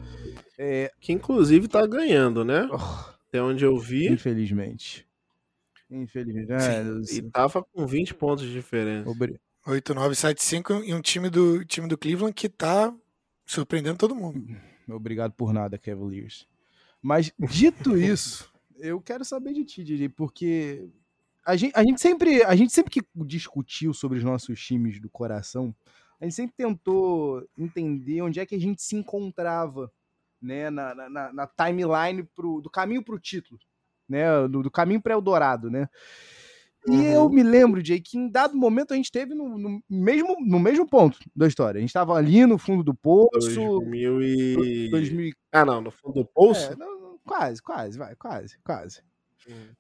É... 0.57 0.91
Que 1.01 1.13
inclusive 1.13 1.69
tá 1.69 1.87
ganhando, 1.87 2.45
né? 2.45 2.69
Oh, 2.73 3.15
Até 3.29 3.43
onde 3.43 3.65
eu 3.65 3.79
vi. 3.79 4.11
Infelizmente. 4.11 5.07
Infelizmente. 5.91 6.53
É, 6.53 6.85
e 7.17 7.23
tava 7.23 7.63
com 7.63 7.87
20 7.87 8.15
pontos 8.15 8.45
de 8.45 8.53
diferença. 8.53 9.11
8, 9.67 9.95
9, 9.95 10.15
7, 10.15 10.43
5 10.43 10.73
e 10.85 10.95
um 10.95 11.01
time 11.03 11.29
do, 11.29 11.63
time 11.65 11.87
do 11.87 11.99
Cleveland 11.99 12.33
que 12.33 12.49
tá 12.49 12.95
surpreendendo 13.45 13.99
todo 13.99 14.15
mundo. 14.15 14.57
Obrigado 14.89 15.33
por 15.33 15.53
nada, 15.53 15.77
Cavaliers. 15.77 16.47
Mas, 17.03 17.33
dito 17.39 17.97
isso, 17.99 18.51
eu 18.79 19.01
quero 19.01 19.25
saber 19.25 19.53
de 19.53 19.65
ti, 19.65 19.85
DJ, 19.85 20.09
porque 20.09 20.89
a 21.49 21.57
gente, 21.57 21.73
a 21.75 21.83
gente, 21.83 21.99
sempre, 21.99 22.45
a 22.45 22.55
gente 22.55 22.75
sempre 22.75 22.91
que 22.93 23.01
discutiu 23.25 23.95
sobre 23.95 24.19
os 24.19 24.25
nossos 24.25 24.61
times 24.61 25.01
do 25.01 25.09
coração, 25.09 25.75
a 26.21 26.25
gente 26.25 26.35
sempre 26.35 26.55
tentou 26.55 27.43
entender 27.57 28.21
onde 28.21 28.39
é 28.39 28.45
que 28.45 28.55
a 28.55 28.61
gente 28.61 28.83
se 28.83 28.95
encontrava 28.95 29.91
né, 30.43 30.69
na, 30.69 30.95
na, 31.09 31.33
na 31.33 31.47
timeline 31.47 32.23
pro, 32.37 32.61
do 32.61 32.69
caminho 32.69 33.03
para 33.03 33.15
o 33.15 33.19
título, 33.19 33.59
né, 34.07 34.47
do, 34.47 34.63
do 34.63 34.71
caminho 34.71 35.01
para 35.01 35.15
Eldorado, 35.15 35.71
né? 35.71 35.89
E 36.87 36.91
uhum. 36.91 37.03
eu 37.03 37.31
me 37.31 37.43
lembro, 37.43 37.85
Jay, 37.85 37.99
que 37.99 38.19
em 38.19 38.31
dado 38.31 38.55
momento 38.55 38.93
a 38.93 38.97
gente 38.97 39.11
teve 39.11 39.35
no, 39.35 39.59
no 39.59 39.83
mesmo, 39.89 40.37
no 40.41 40.61
mesmo 40.61 40.87
ponto 40.87 41.19
da 41.35 41.47
história. 41.47 41.79
A 41.79 41.81
gente 41.81 41.91
estava 41.91 42.15
ali 42.15 42.45
no 42.45 42.59
fundo 42.59 42.85
do 42.85 42.95
poço. 42.95 43.55
2000 43.55 44.23
e... 44.23 44.91
2000... 44.91 45.33
Ah, 45.51 45.65
não, 45.65 45.81
no 45.81 45.91
fundo 45.91 46.15
do 46.23 46.25
poço? 46.27 46.73
É, 46.73 46.77
não, 46.77 47.19
quase, 47.25 47.63
quase, 47.63 47.99
vai, 47.99 48.15
quase, 48.15 48.59
quase. 48.63 49.03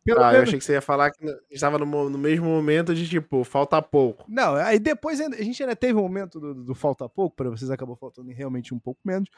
Pelo 0.05 0.21
ah, 0.21 0.33
menos... 0.33 0.37
eu 0.37 0.43
achei 0.43 0.59
que 0.59 0.65
você 0.65 0.73
ia 0.73 0.83
falar 0.83 1.11
que 1.11 1.25
estava 1.51 1.79
no, 1.79 2.11
no, 2.11 2.19
mesmo 2.19 2.47
momento 2.47 2.95
de 2.95 3.09
tipo, 3.09 3.45
falta 3.45 3.81
pouco. 3.83 4.25
Não, 4.29 4.55
aí 4.55 4.79
depois 4.79 5.21
a 5.21 5.31
gente 5.43 5.63
ainda 5.63 5.77
teve 5.77 5.99
um 5.99 6.03
momento 6.03 6.41
do, 6.41 6.55
do 6.65 6.75
falta 6.75 7.09
pouco, 7.09 7.37
para 7.37 7.51
vocês 7.51 7.71
acabou 7.71 7.97
faltando 7.97 8.31
realmente 8.31 8.75
um 8.75 8.79
pouco 8.79 9.01
menos. 9.05 9.29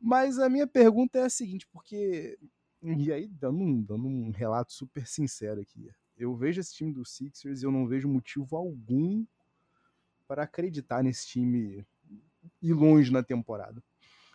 Mas 0.00 0.38
a 0.38 0.48
minha 0.48 0.66
pergunta 0.66 1.18
é 1.18 1.24
a 1.24 1.30
seguinte, 1.30 1.66
porque. 1.72 2.38
E 2.82 3.12
aí, 3.12 3.28
dando 3.28 3.60
um, 3.60 3.80
dando 3.80 4.06
um 4.08 4.30
relato 4.30 4.72
super 4.72 5.06
sincero 5.06 5.60
aqui. 5.60 5.88
Eu 6.16 6.34
vejo 6.34 6.60
esse 6.60 6.74
time 6.74 6.92
do 6.92 7.04
Sixers 7.04 7.62
e 7.62 7.64
eu 7.64 7.70
não 7.70 7.86
vejo 7.86 8.08
motivo 8.08 8.56
algum 8.56 9.24
para 10.26 10.42
acreditar 10.42 11.02
nesse 11.02 11.28
time 11.28 11.86
ir 12.60 12.72
longe 12.72 13.12
na 13.12 13.22
temporada. 13.22 13.82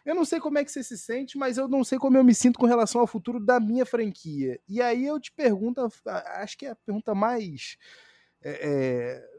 Eu 0.08 0.16
não 0.16 0.24
sei 0.24 0.39
como 0.39 0.58
é 0.58 0.64
que 0.64 0.72
você 0.72 0.82
se 0.82 0.97
sente, 0.97 1.38
mas 1.38 1.58
eu 1.58 1.68
não 1.68 1.84
sei 1.84 1.99
como 1.99 2.16
eu 2.16 2.24
me 2.24 2.34
sinto 2.34 2.58
com 2.58 2.66
relação 2.66 3.01
ao 3.01 3.08
futuro 3.08 3.41
da 3.41 3.60
minha 3.60 3.86
franquia. 3.86 4.58
E 4.66 4.82
aí 4.82 5.05
eu 5.05 5.20
te 5.20 5.34
pergunto, 5.34 5.86
acho 6.05 6.58
que 6.58 6.66
é 6.66 6.70
a 6.70 6.76
pergunta 6.78 7.14
mais. 7.14 7.78
É, 8.41 9.20
é 9.22 9.38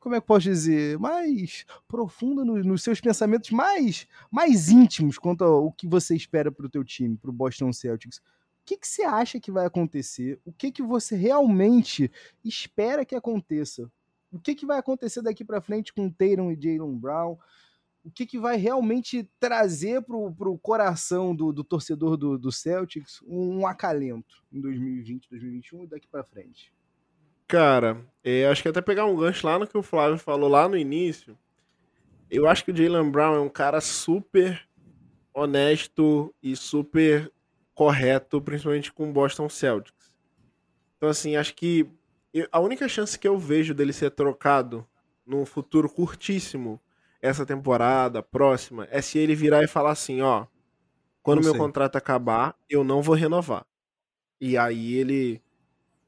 como 0.00 0.16
é 0.16 0.20
que 0.20 0.26
posso 0.26 0.40
dizer? 0.40 0.98
Mais 0.98 1.64
profunda 1.86 2.44
no, 2.44 2.58
nos 2.64 2.82
seus 2.82 3.00
pensamentos 3.00 3.50
mais, 3.50 4.08
mais 4.32 4.68
íntimos 4.68 5.16
quanto 5.16 5.44
ao 5.44 5.70
que 5.70 5.86
você 5.86 6.16
espera 6.16 6.50
para 6.50 6.66
o 6.66 6.68
teu 6.68 6.82
time, 6.82 7.16
para 7.16 7.30
o 7.30 7.32
Boston 7.32 7.72
Celtics. 7.72 8.18
O 8.18 8.64
que, 8.64 8.76
que 8.76 8.88
você 8.88 9.04
acha 9.04 9.38
que 9.38 9.52
vai 9.52 9.64
acontecer? 9.64 10.40
O 10.44 10.52
que, 10.52 10.72
que 10.72 10.82
você 10.82 11.14
realmente 11.14 12.10
espera 12.44 13.04
que 13.04 13.14
aconteça? 13.14 13.88
O 14.32 14.40
que, 14.40 14.56
que 14.56 14.66
vai 14.66 14.78
acontecer 14.78 15.22
daqui 15.22 15.44
para 15.44 15.60
frente 15.60 15.92
com 15.92 16.10
Tatum 16.10 16.50
e 16.50 16.60
Jalen 16.60 16.98
Brown? 16.98 17.38
O 18.04 18.10
que, 18.10 18.26
que 18.26 18.38
vai 18.38 18.56
realmente 18.56 19.28
trazer 19.38 20.02
para 20.02 20.16
o 20.16 20.58
coração 20.58 21.34
do, 21.34 21.52
do 21.52 21.62
torcedor 21.62 22.16
do, 22.16 22.36
do, 22.36 22.50
Celtics 22.50 23.22
um, 23.22 23.60
um 23.60 23.66
acalento 23.66 24.42
em 24.52 24.60
2020, 24.60 25.28
2021 25.30 25.84
e 25.84 25.86
daqui 25.86 26.08
para 26.08 26.24
frente? 26.24 26.72
Cara, 27.46 28.04
é, 28.24 28.46
acho 28.46 28.62
que 28.62 28.68
até 28.68 28.80
pegar 28.80 29.06
um 29.06 29.16
gancho 29.16 29.46
lá 29.46 29.58
no 29.58 29.66
que 29.66 29.76
o 29.78 29.82
Flávio 29.82 30.18
falou 30.18 30.48
lá 30.48 30.68
no 30.68 30.76
início. 30.76 31.38
Eu 32.30 32.48
acho 32.48 32.64
que 32.64 32.72
o 32.72 32.76
Jalen 32.76 33.10
Brown 33.10 33.34
é 33.34 33.40
um 33.40 33.48
cara 33.48 33.80
super 33.80 34.66
honesto 35.34 36.34
e 36.42 36.56
super 36.56 37.30
correto, 37.74 38.40
principalmente 38.40 38.92
com 38.92 39.08
o 39.08 39.12
Boston 39.12 39.48
Celtics. 39.48 40.12
Então, 40.96 41.08
assim, 41.08 41.36
acho 41.36 41.54
que 41.54 41.88
a 42.50 42.60
única 42.60 42.88
chance 42.88 43.18
que 43.18 43.28
eu 43.28 43.38
vejo 43.38 43.74
dele 43.74 43.92
ser 43.92 44.10
trocado 44.10 44.86
num 45.26 45.44
futuro 45.44 45.88
curtíssimo, 45.88 46.80
essa 47.22 47.46
temporada, 47.46 48.22
próxima, 48.22 48.88
é 48.90 49.00
se 49.00 49.18
ele 49.18 49.34
virar 49.34 49.62
e 49.62 49.68
falar 49.68 49.92
assim: 49.92 50.20
ó, 50.22 50.46
quando 51.22 51.38
não 51.38 51.44
meu 51.44 51.52
sei. 51.52 51.60
contrato 51.60 51.96
acabar, 51.96 52.56
eu 52.68 52.84
não 52.84 53.00
vou 53.02 53.14
renovar. 53.14 53.64
E 54.40 54.58
aí 54.58 54.94
ele, 54.94 55.42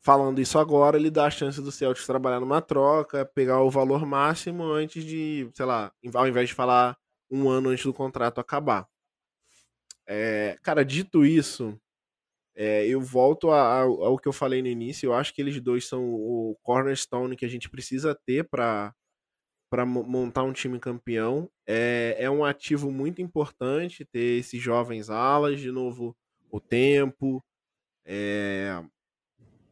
falando 0.02 0.40
isso 0.40 0.58
agora, 0.58 0.96
ele 0.96 1.10
dá 1.10 1.26
a 1.26 1.30
chance 1.30 1.62
do 1.62 1.72
Celtics 1.72 2.06
trabalhar 2.06 2.40
numa 2.40 2.60
troca, 2.60 3.24
pegar 3.24 3.62
o 3.62 3.70
valor 3.70 4.04
máximo 4.06 4.64
antes 4.64 5.04
de, 5.04 5.48
sei 5.54 5.66
lá, 5.66 5.92
ao 6.14 6.28
invés 6.28 6.48
de 6.48 6.54
falar 6.54 6.98
um 7.30 7.48
ano 7.48 7.70
antes 7.70 7.84
do 7.84 7.94
contrato 7.94 8.40
acabar. 8.40 8.88
É, 10.06 10.58
cara, 10.62 10.84
dito 10.84 11.24
isso, 11.24 11.78
é, 12.54 12.86
eu 12.86 13.00
volto 13.00 13.50
a, 13.50 13.60
a, 13.60 13.82
ao 13.82 14.18
que 14.18 14.28
eu 14.28 14.32
falei 14.32 14.62
no 14.62 14.68
início. 14.68 15.08
Eu 15.08 15.14
acho 15.14 15.34
que 15.34 15.42
eles 15.42 15.60
dois 15.60 15.86
são 15.86 16.04
o 16.04 16.56
cornerstone 16.62 17.36
que 17.36 17.44
a 17.44 17.48
gente 17.48 17.70
precisa 17.70 18.14
ter 18.26 18.48
para 18.48 18.94
para 19.74 19.84
montar 19.84 20.44
um 20.44 20.52
time 20.52 20.78
campeão. 20.78 21.50
É, 21.66 22.14
é 22.16 22.30
um 22.30 22.44
ativo 22.44 22.92
muito 22.92 23.20
importante 23.20 24.04
ter 24.04 24.38
esses 24.38 24.62
jovens 24.62 25.10
alas, 25.10 25.58
de 25.58 25.72
novo, 25.72 26.16
o 26.48 26.60
tempo. 26.60 27.44
É, 28.06 28.80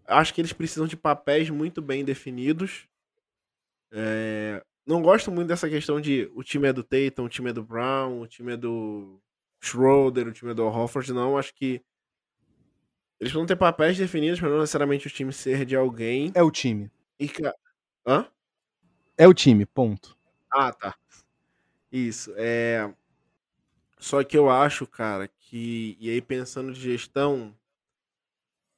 acho 0.05 0.34
que 0.34 0.40
eles 0.40 0.53
precisam 0.53 0.88
de 0.88 0.96
papéis 0.96 1.48
muito 1.50 1.80
bem 1.80 2.05
definidos. 2.05 2.88
É, 3.92 4.61
não 4.84 5.00
gosto 5.00 5.30
muito 5.30 5.46
dessa 5.46 5.70
questão 5.70 6.00
de 6.00 6.28
o 6.34 6.42
time 6.42 6.66
é 6.66 6.72
do 6.72 6.82
Tatum, 6.82 7.26
o 7.26 7.28
time 7.28 7.50
é 7.50 7.53
do 7.53 7.62
Brown, 7.62 8.22
o 8.22 8.26
time 8.26 8.55
é 8.55 8.57
do 8.57 9.20
Schroeder, 9.62 10.26
o 10.26 10.32
time 10.32 10.53
do 10.53 10.66
Hofford, 10.66 11.12
não. 11.12 11.38
Acho 11.38 11.55
que 11.55 11.80
eles 13.20 13.32
vão 13.32 13.46
ter 13.46 13.55
papéis 13.55 13.96
definidos, 13.96 14.40
mas 14.40 14.50
não 14.50 14.59
necessariamente 14.59 15.07
o 15.07 15.11
time 15.11 15.32
ser 15.32 15.64
de 15.64 15.76
alguém. 15.76 16.32
É 16.34 16.42
o 16.42 16.50
time. 16.50 16.90
E, 17.20 17.30
Hã? 18.05 18.26
É 19.23 19.29
o 19.29 19.33
time, 19.33 19.64
ponto. 19.64 20.18
Ah, 20.51 20.73
tá. 20.73 20.97
Isso. 21.93 22.35
É... 22.37 22.93
Só 23.97 24.25
que 24.25 24.37
eu 24.37 24.51
acho, 24.51 24.85
cara, 24.85 25.29
que. 25.29 25.97
E 26.01 26.11
aí, 26.11 26.20
pensando 26.20 26.73
de 26.73 26.81
gestão, 26.81 27.55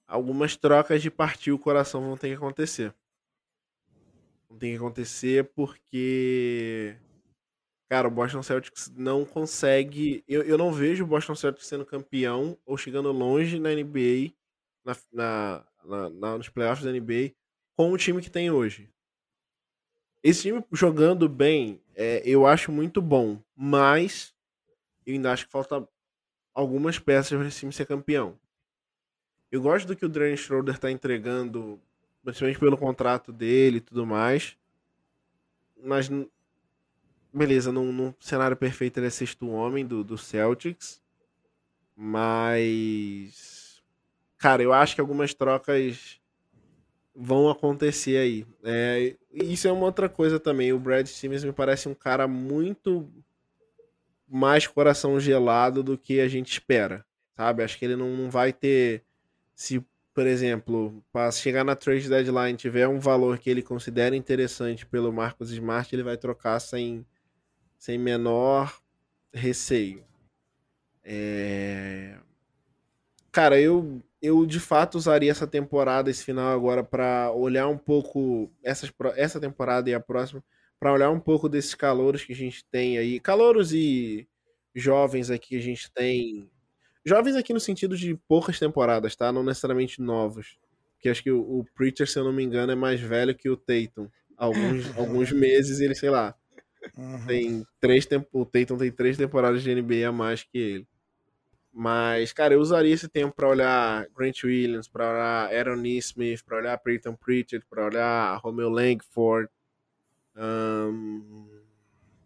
algumas 0.06 0.54
trocas 0.54 1.00
de 1.00 1.10
partir 1.10 1.50
o 1.50 1.58
coração 1.58 2.02
vão 2.02 2.14
ter 2.14 2.28
que 2.28 2.34
acontecer. 2.34 2.94
Vão 4.46 4.58
ter 4.58 4.68
que 4.68 4.76
acontecer 4.76 5.50
porque 5.54 6.94
Cara, 7.88 8.08
o 8.08 8.10
Boston 8.10 8.42
Celtics 8.42 8.92
não 8.94 9.24
consegue. 9.24 10.22
Eu, 10.28 10.42
eu 10.42 10.58
não 10.58 10.70
vejo 10.70 11.04
o 11.04 11.06
Boston 11.06 11.34
Celtics 11.34 11.66
sendo 11.66 11.86
campeão 11.86 12.58
ou 12.66 12.76
chegando 12.76 13.10
longe 13.12 13.58
na 13.58 13.70
NBA, 13.70 14.34
na, 14.84 14.94
na, 15.10 16.10
na, 16.10 16.36
nos 16.36 16.50
playoffs 16.50 16.84
da 16.84 16.92
NBA, 16.92 17.32
com 17.74 17.90
o 17.90 17.96
time 17.96 18.20
que 18.20 18.30
tem 18.30 18.50
hoje. 18.50 18.92
Esse 20.24 20.40
time 20.40 20.64
jogando 20.72 21.28
bem, 21.28 21.82
é, 21.94 22.22
eu 22.24 22.46
acho 22.46 22.72
muito 22.72 23.02
bom, 23.02 23.38
mas 23.54 24.34
eu 25.04 25.12
ainda 25.12 25.30
acho 25.30 25.44
que 25.44 25.52
falta 25.52 25.86
algumas 26.54 26.98
peças 26.98 27.36
para 27.36 27.46
esse 27.46 27.60
time 27.60 27.72
ser 27.74 27.84
campeão. 27.84 28.34
Eu 29.52 29.60
gosto 29.60 29.86
do 29.86 29.94
que 29.94 30.06
o 30.06 30.08
Dwayne 30.08 30.38
Schroeder 30.38 30.76
está 30.76 30.90
entregando, 30.90 31.78
principalmente 32.24 32.58
pelo 32.58 32.78
contrato 32.78 33.30
dele 33.30 33.76
e 33.76 33.80
tudo 33.82 34.06
mais, 34.06 34.56
mas 35.76 36.08
beleza, 37.30 37.70
num, 37.70 37.92
num, 37.92 38.14
cenário 38.18 38.56
perfeito 38.56 38.98
ele 38.98 39.08
é 39.08 39.10
sexto 39.10 39.50
homem 39.50 39.84
do, 39.84 40.02
do 40.02 40.16
Celtics. 40.16 41.02
Mas. 41.94 43.82
Cara, 44.38 44.62
eu 44.62 44.72
acho 44.72 44.94
que 44.94 45.02
algumas 45.02 45.34
trocas 45.34 46.18
vão 47.14 47.48
acontecer 47.48 48.16
aí. 48.16 48.46
É, 48.62 49.14
isso 49.32 49.68
é 49.68 49.72
uma 49.72 49.86
outra 49.86 50.08
coisa 50.08 50.40
também. 50.40 50.72
O 50.72 50.78
Brad 50.78 51.06
Stevens 51.06 51.44
me 51.44 51.52
parece 51.52 51.88
um 51.88 51.94
cara 51.94 52.26
muito 52.26 53.08
mais 54.28 54.66
coração 54.66 55.20
gelado 55.20 55.82
do 55.82 55.96
que 55.96 56.20
a 56.20 56.28
gente 56.28 56.52
espera. 56.52 57.04
Sabe? 57.36 57.62
Acho 57.62 57.78
que 57.78 57.84
ele 57.84 57.96
não, 57.96 58.30
vai 58.30 58.52
ter. 58.52 59.02
Se, 59.54 59.84
por 60.12 60.26
exemplo, 60.26 61.02
para 61.12 61.30
chegar 61.30 61.64
na 61.64 61.76
trade 61.76 62.08
deadline 62.08 62.56
tiver 62.56 62.88
um 62.88 62.98
valor 62.98 63.38
que 63.38 63.50
ele 63.50 63.62
considera 63.62 64.16
interessante 64.16 64.86
pelo 64.86 65.12
Marcos 65.12 65.50
Smart, 65.50 65.94
ele 65.94 66.02
vai 66.02 66.16
trocar 66.16 66.58
sem 66.60 67.04
sem 67.78 67.98
menor 67.98 68.80
receio. 69.32 70.02
É... 71.04 72.16
Cara, 73.30 73.60
eu, 73.60 74.00
eu 74.24 74.46
de 74.46 74.60
fato 74.60 74.96
usaria 74.96 75.30
essa 75.30 75.46
temporada, 75.46 76.10
esse 76.10 76.24
final 76.24 76.52
agora, 76.52 76.82
para 76.82 77.30
olhar 77.32 77.68
um 77.68 77.78
pouco 77.78 78.50
essas, 78.62 78.92
essa 79.16 79.40
temporada 79.40 79.90
e 79.90 79.94
a 79.94 80.00
próxima, 80.00 80.42
para 80.78 80.92
olhar 80.92 81.10
um 81.10 81.20
pouco 81.20 81.48
desses 81.48 81.74
calouros 81.74 82.24
que 82.24 82.32
a 82.32 82.36
gente 82.36 82.64
tem 82.70 82.98
aí. 82.98 83.20
Calouros 83.20 83.72
e 83.72 84.28
jovens 84.74 85.30
aqui 85.30 85.50
que 85.50 85.56
a 85.56 85.62
gente 85.62 85.90
tem. 85.92 86.48
Jovens 87.04 87.36
aqui 87.36 87.52
no 87.52 87.60
sentido 87.60 87.96
de 87.96 88.14
poucas 88.28 88.58
temporadas, 88.58 89.14
tá? 89.14 89.30
Não 89.32 89.42
necessariamente 89.44 90.00
novos. 90.00 90.58
Porque 90.94 91.08
acho 91.08 91.22
que 91.22 91.30
o, 91.30 91.40
o 91.40 91.64
Preacher, 91.74 92.08
se 92.08 92.18
eu 92.18 92.24
não 92.24 92.32
me 92.32 92.42
engano, 92.42 92.72
é 92.72 92.74
mais 92.74 93.00
velho 93.00 93.34
que 93.34 93.48
o 93.48 93.56
Tatum. 93.56 94.08
Alguns, 94.36 94.84
alguns 94.96 95.32
meses 95.32 95.80
ele, 95.80 95.94
sei 95.94 96.10
lá, 96.10 96.34
Uhum. 96.96 97.26
Tem 97.26 97.66
três 97.80 98.04
tempo, 98.06 98.28
o 98.32 98.44
Tatum 98.44 98.76
tem 98.76 98.90
três 98.92 99.16
temporadas 99.16 99.62
de 99.62 99.74
NBA 99.74 100.06
a 100.06 100.12
mais 100.12 100.42
que 100.42 100.58
ele. 100.58 100.88
Mas, 101.76 102.32
cara, 102.32 102.54
eu 102.54 102.60
usaria 102.60 102.94
esse 102.94 103.08
tempo 103.08 103.34
para 103.34 103.48
olhar 103.48 104.06
Grant 104.16 104.44
Williams, 104.44 104.86
para 104.86 105.10
olhar 105.10 105.52
Aaron 105.52 105.84
Smith, 105.84 106.44
para 106.44 106.58
olhar 106.58 106.78
Peyton 106.78 107.16
Pritchard, 107.16 107.66
para 107.68 107.86
olhar 107.86 108.36
Romeo 108.36 108.68
Langford. 108.68 109.50
Um, 110.36 111.50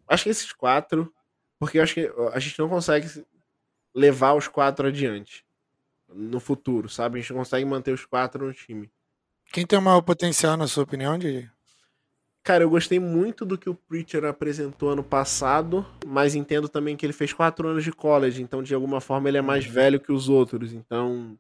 acho 0.07 0.25
que 0.25 0.29
esses 0.29 0.53
quatro, 0.53 1.11
porque 1.59 1.81
acho 1.81 1.95
que 1.95 2.13
a 2.35 2.39
gente 2.39 2.59
não 2.59 2.69
consegue 2.69 3.09
levar 3.95 4.35
os 4.35 4.47
quatro 4.49 4.89
adiante 4.89 5.47
no 6.07 6.41
futuro, 6.41 6.91
sabe? 6.91 7.19
A 7.19 7.23
gente 7.23 7.33
não 7.33 7.39
consegue 7.39 7.65
manter 7.65 7.93
os 7.93 8.05
quatro 8.05 8.47
no 8.47 8.53
time. 8.53 8.91
Quem 9.51 9.65
tem 9.65 9.79
o 9.79 9.83
maior 9.83 10.03
potencial, 10.03 10.59
na 10.59 10.69
sua 10.69 10.85
opinião, 10.85 11.19
Didi? 11.19 11.51
Cara, 12.49 12.65
eu 12.65 12.71
gostei 12.71 12.99
muito 12.99 13.45
do 13.45 13.59
que 13.59 13.69
o 13.69 13.75
Preacher 13.75 14.25
apresentou 14.25 14.89
ano 14.89 15.05
passado, 15.05 15.85
mas 16.07 16.35
entendo 16.35 16.67
também 16.67 16.97
que 16.97 17.05
ele 17.05 17.13
fez 17.13 17.31
quatro 17.31 17.69
anos 17.69 17.85
de 17.85 17.93
college, 17.93 18.41
então 18.41 18.63
de 18.63 18.75
alguma 18.75 19.03
forma 19.03 19.29
ele 19.29 19.37
é 19.37 19.43
mais 19.43 19.67
uhum. 19.67 19.73
velho 19.73 20.01
que 20.01 20.11
os 20.11 20.31
outros, 20.31 20.73
então 20.73 21.39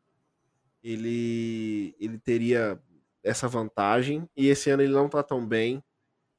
ele 0.84 1.94
ele 1.98 2.18
teria 2.18 2.78
essa 3.24 3.48
vantagem 3.48 4.28
e 4.36 4.48
esse 4.48 4.68
ano 4.68 4.82
ele 4.82 4.92
não 4.92 5.08
tá 5.08 5.22
tão 5.22 5.46
bem. 5.46 5.82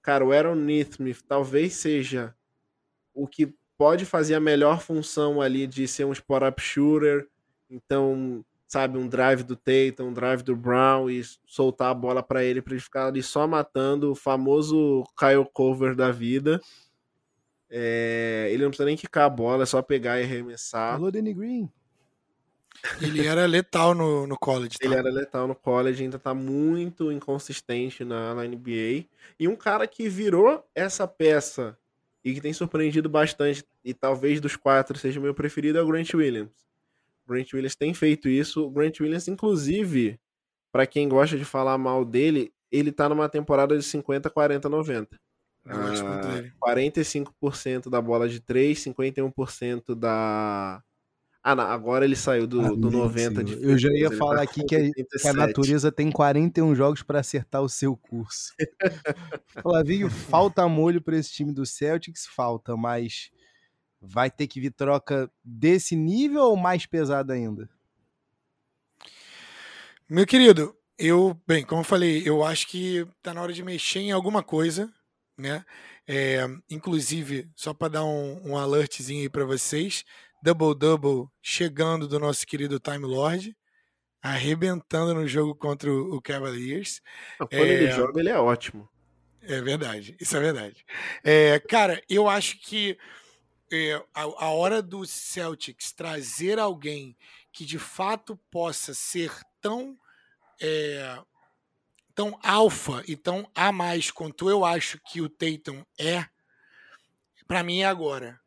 Cara, 0.04 0.24
o 0.24 0.32
Aaron 0.32 0.54
Neesmith 0.54 1.24
talvez 1.28 1.74
seja 1.74 2.36
o 3.12 3.28
que 3.28 3.52
pode 3.76 4.06
fazer 4.06 4.36
a 4.36 4.40
melhor 4.40 4.82
função 4.82 5.42
ali 5.42 5.66
de 5.66 5.88
ser 5.88 6.06
um 6.06 6.14
spot-up 6.14 6.62
shooter, 6.62 7.28
então 7.72 8.46
sabe, 8.70 9.00
um 9.00 9.08
drive 9.08 9.42
do 9.42 9.56
Tatum, 9.56 10.10
um 10.10 10.14
drive 10.14 10.44
do 10.44 10.56
Brown 10.56 11.10
e 11.10 11.24
soltar 11.48 11.90
a 11.90 11.94
bola 11.94 12.22
para 12.22 12.44
ele 12.44 12.62
para 12.62 12.74
ele 12.74 12.82
ficar 12.82 13.08
ali 13.08 13.24
só 13.24 13.48
matando 13.48 14.12
o 14.12 14.16
famoso 14.16 15.04
Kyle 15.18 15.46
Cover 15.52 15.96
da 15.96 16.12
vida. 16.12 16.62
É, 17.68 18.48
ele 18.52 18.62
não 18.62 18.70
precisa 18.70 18.86
nem 18.86 18.96
quicar 18.96 19.26
a 19.26 19.30
bola, 19.30 19.64
é 19.64 19.66
só 19.66 19.82
pegar 19.82 20.20
e 20.20 20.24
arremessar. 20.24 20.94
Alô, 20.94 21.10
Danny 21.10 21.34
Green. 21.34 21.70
Ele 23.02 23.26
era 23.26 23.46
letal 23.48 23.96
no, 23.96 24.28
no 24.28 24.38
college. 24.38 24.78
Tá? 24.78 24.86
Ele 24.86 24.96
era 24.96 25.10
letal 25.10 25.48
no 25.48 25.56
college, 25.56 26.04
ainda 26.04 26.20
tá 26.20 26.34
muito 26.36 27.12
inconsistente 27.12 28.06
na, 28.06 28.36
na 28.36 28.44
NBA. 28.44 29.06
E 29.40 29.48
um 29.48 29.56
cara 29.56 29.88
que 29.88 30.08
virou 30.08 30.64
essa 30.76 31.08
peça 31.08 31.76
e 32.24 32.36
que 32.36 32.42
tem 32.42 32.54
surpreendido 32.54 33.10
bastante, 33.10 33.66
e 33.84 33.94
talvez 33.96 34.40
dos 34.40 34.56
quatro 34.56 34.98
seja 34.98 35.20
o 35.20 35.24
meu 35.24 35.34
preferido, 35.34 35.80
é 35.80 35.82
o 35.82 35.88
Grant 35.88 36.14
Williams. 36.14 36.69
Grant 37.30 37.54
Williams 37.54 37.76
tem 37.76 37.94
feito 37.94 38.28
isso. 38.28 38.66
O 38.66 38.72
Grant 38.72 39.00
Williams, 39.00 39.28
inclusive, 39.28 40.20
para 40.72 40.88
quem 40.88 41.08
gosta 41.08 41.38
de 41.38 41.46
falar 41.46 41.78
mal 41.78 42.04
dele, 42.04 42.52
ele 42.72 42.92
tá 42.92 43.08
numa 43.08 43.30
temporada 43.30 43.78
de 43.78 43.84
50, 43.84 44.30
40, 44.30 44.68
90. 44.68 45.18
Ah, 45.66 46.44
45% 46.64 47.90
da 47.90 48.02
bola 48.02 48.28
de 48.28 48.40
3, 48.40 48.78
51% 48.80 49.94
da. 49.96 50.82
Ah, 51.42 51.56
não, 51.56 51.64
agora 51.64 52.04
ele 52.04 52.16
saiu 52.16 52.46
do, 52.46 52.60
ah, 52.60 52.76
do 52.76 52.92
90 52.92 53.44
de 53.44 53.64
Eu 53.64 53.78
já 53.78 53.90
ia 53.94 54.12
falar 54.12 54.38
tá 54.38 54.42
aqui 54.42 54.64
que 54.64 54.76
a, 54.76 54.92
que 54.92 55.28
a, 55.28 55.34
natureza 55.34 55.92
tem 55.92 56.12
41 56.12 56.76
jogos 56.76 57.02
para 57.02 57.20
acertar 57.20 57.62
o 57.62 57.70
seu 57.70 57.96
curso. 57.96 58.54
Flavinho, 59.62 60.10
falta 60.10 60.68
molho 60.68 61.02
para 61.02 61.18
esse 61.18 61.32
time 61.32 61.54
do 61.54 61.66
Celtics? 61.66 62.26
Falta, 62.26 62.76
mas 62.76 63.32
vai 64.02 64.32
ter 64.32 64.48
que 64.48 64.60
vir 64.60 64.72
troca 64.72 65.30
desse 65.44 65.96
nível 65.96 66.44
ou 66.44 66.58
mais 66.58 66.86
pesada 66.86 67.34
ainda? 67.34 67.70
Meu 70.08 70.26
querido, 70.26 70.76
eu, 70.98 71.40
bem, 71.48 71.64
como 71.64 71.82
eu 71.82 71.86
falei, 71.86 72.24
eu 72.26 72.44
acho 72.44 72.68
que 72.68 73.06
tá 73.22 73.34
na 73.34 73.42
hora 73.42 73.54
de 73.54 73.64
mexer 73.64 74.00
em 74.00 74.12
alguma 74.12 74.42
coisa, 74.42 74.92
né? 75.38 75.64
É, 76.08 76.40
inclusive, 76.70 77.48
só 77.56 77.74
para 77.74 77.90
dar 77.90 78.04
um, 78.04 78.50
um 78.50 78.58
alertzinho 78.58 79.22
aí 79.22 79.30
para 79.30 79.46
vocês, 79.46 80.04
double-double 80.42 81.28
chegando 81.42 82.08
do 82.08 82.20
nosso 82.20 82.46
querido 82.48 82.80
Time 82.80 83.06
Lord, 83.06 83.56
arrebentando 84.22 85.14
no 85.14 85.28
jogo 85.28 85.54
contra 85.56 85.92
o 85.94 86.22
Cavaliers. 86.22 87.02
Quando 87.38 87.54
é, 87.54 87.62
ele 87.62 87.92
joga, 87.92 88.20
ele 88.20 88.30
é 88.30 88.38
ótimo. 88.38 88.90
É 89.42 89.62
verdade, 89.62 90.18
isso 90.20 90.36
é 90.36 90.40
verdade. 90.40 90.86
É, 91.24 91.60
cara, 91.60 92.02
eu 92.10 92.28
acho 92.28 92.60
que 92.60 92.98
é, 93.72 94.04
a, 94.14 94.22
a 94.22 94.50
hora 94.50 94.82
do 94.82 95.06
Celtics 95.06 95.92
trazer 95.92 96.60
alguém 96.60 97.16
que 97.52 97.66
de 97.66 97.80
fato 97.80 98.40
possa 98.50 98.94
ser 98.94 99.32
tão 99.62 99.98
é, 100.62 101.20
tão 102.14 102.38
alfa 102.44 103.04
e 103.08 103.16
tão 103.16 103.50
a 103.56 103.72
mais 103.72 104.12
quanto 104.12 104.50
eu 104.50 104.66
acho 104.66 105.00
que 105.06 105.22
o 105.22 105.30
Tatum 105.30 105.84
é, 105.98 106.26
para 107.48 107.64
mim 107.64 107.80
é 107.80 107.86
agora. 107.86 108.40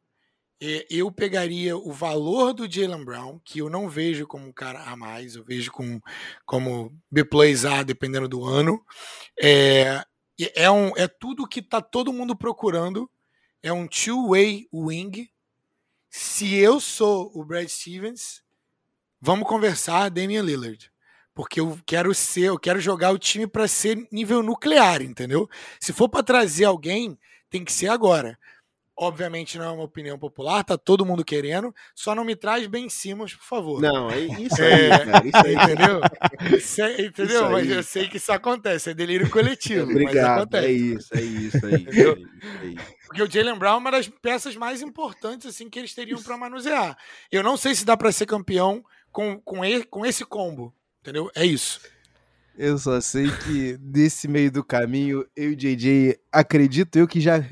É, 0.64 0.86
eu 0.88 1.10
pegaria 1.10 1.76
o 1.76 1.90
valor 1.90 2.52
do 2.52 2.70
Jalen 2.70 3.04
Brown, 3.04 3.40
que 3.44 3.58
eu 3.58 3.68
não 3.68 3.88
vejo 3.88 4.28
como 4.28 4.46
um 4.46 4.52
cara 4.52 4.80
a 4.84 4.94
mais, 4.94 5.34
eu 5.34 5.42
vejo 5.42 5.72
como, 5.72 6.00
como 6.46 6.96
B-plays 7.10 7.64
A, 7.64 7.82
dependendo 7.82 8.28
do 8.28 8.44
ano. 8.44 8.84
É, 9.40 10.04
é, 10.54 10.70
um, 10.70 10.96
é 10.96 11.08
tudo 11.08 11.48
que 11.48 11.60
tá 11.60 11.80
todo 11.80 12.12
mundo 12.12 12.36
procurando 12.36 13.10
é 13.62 13.72
um 13.72 13.86
two-way 13.86 14.68
wing. 14.72 15.30
Se 16.10 16.54
eu 16.54 16.80
sou 16.80 17.30
o 17.34 17.44
Brad 17.44 17.68
Stevens, 17.68 18.42
vamos 19.20 19.48
conversar 19.48 20.10
Damian 20.10 20.42
Lillard. 20.42 20.90
Porque 21.34 21.60
eu 21.60 21.78
quero 21.86 22.14
ser, 22.14 22.44
eu 22.44 22.58
quero 22.58 22.80
jogar 22.80 23.10
o 23.12 23.18
time 23.18 23.46
para 23.46 23.66
ser 23.66 24.06
nível 24.10 24.42
nuclear, 24.42 25.00
entendeu? 25.00 25.48
Se 25.80 25.92
for 25.92 26.08
para 26.08 26.22
trazer 26.22 26.64
alguém, 26.64 27.18
tem 27.48 27.64
que 27.64 27.72
ser 27.72 27.88
agora. 27.88 28.38
Obviamente 29.03 29.59
não 29.59 29.64
é 29.64 29.70
uma 29.72 29.82
opinião 29.82 30.16
popular, 30.16 30.62
tá 30.62 30.78
todo 30.78 31.05
mundo 31.05 31.24
querendo. 31.24 31.74
Só 31.92 32.14
não 32.14 32.24
me 32.24 32.36
traz 32.36 32.68
bem 32.68 32.88
Simmons, 32.88 33.34
por 33.34 33.44
favor. 33.44 33.82
Não, 33.82 34.09
é 34.09 34.20
isso 34.20 34.62
aí, 34.62 34.84
é, 34.84 35.05
cara, 35.05 35.26
isso 35.26 35.36
aí. 35.44 35.55
Entendeu? 35.57 36.00
Isso 36.57 36.82
é, 36.82 37.03
entendeu? 37.03 37.42
Isso 37.42 37.50
mas 37.50 37.68
eu 37.68 37.82
sei 37.82 38.09
que 38.09 38.18
isso 38.18 38.30
acontece, 38.30 38.90
é 38.90 38.94
delírio 38.94 39.28
coletivo. 39.28 39.90
Obrigado, 39.90 40.57
é 40.57 40.70
isso, 40.70 41.09
é 41.16 41.20
isso, 41.20 41.66
é 41.66 41.70
isso, 41.70 41.88
é 42.62 42.66
isso. 42.68 42.96
Porque 43.09 43.22
o 43.24 43.28
Jalen 43.28 43.59
Brown 43.59 43.74
é 43.74 43.78
uma 43.78 43.90
das 43.90 44.09
peças 44.09 44.55
mais 44.55 44.80
importantes 44.80 45.48
assim 45.48 45.68
que 45.68 45.80
eles 45.80 45.92
teriam 45.92 46.22
para 46.22 46.36
manusear. 46.36 46.96
Eu 47.30 47.42
não 47.42 47.57
sei 47.57 47.74
se 47.74 47.84
dá 47.84 47.96
para 47.96 48.12
ser 48.12 48.26
campeão 48.26 48.84
com, 49.11 49.36
com, 49.40 49.64
ele, 49.64 49.82
com 49.82 50.07
esse 50.07 50.24
combo, 50.24 50.72
entendeu? 51.00 51.28
É 51.34 51.44
isso. 51.44 51.80
Eu 52.57 52.78
só 52.78 53.00
sei 53.00 53.26
que 53.44 53.78
nesse 53.80 54.28
meio 54.28 54.53
do 54.53 54.62
caminho, 54.62 55.26
eu 55.34 55.50
e 55.50 55.55
o 55.55 55.57
JJ 55.57 56.20
acredito 56.30 56.96
eu 56.96 57.09
que 57.09 57.20
já 57.20 57.44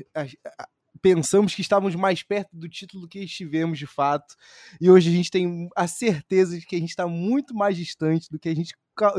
pensamos 1.01 1.55
que 1.55 1.61
estávamos 1.61 1.95
mais 1.95 2.23
perto 2.23 2.55
do 2.55 2.69
título 2.69 3.07
que 3.07 3.19
estivemos 3.19 3.79
de 3.79 3.87
fato. 3.87 4.35
E 4.79 4.89
hoje 4.89 5.09
a 5.09 5.13
gente 5.13 5.31
tem 5.31 5.69
a 5.75 5.87
certeza 5.87 6.57
de 6.57 6.65
que 6.65 6.75
a 6.75 6.79
gente 6.79 6.89
está 6.89 7.07
muito 7.07 7.55
mais 7.55 7.75
distante 7.75 8.29
do 8.29 8.39
que 8.39 8.49
a 8.49 8.55
gente 8.55 8.73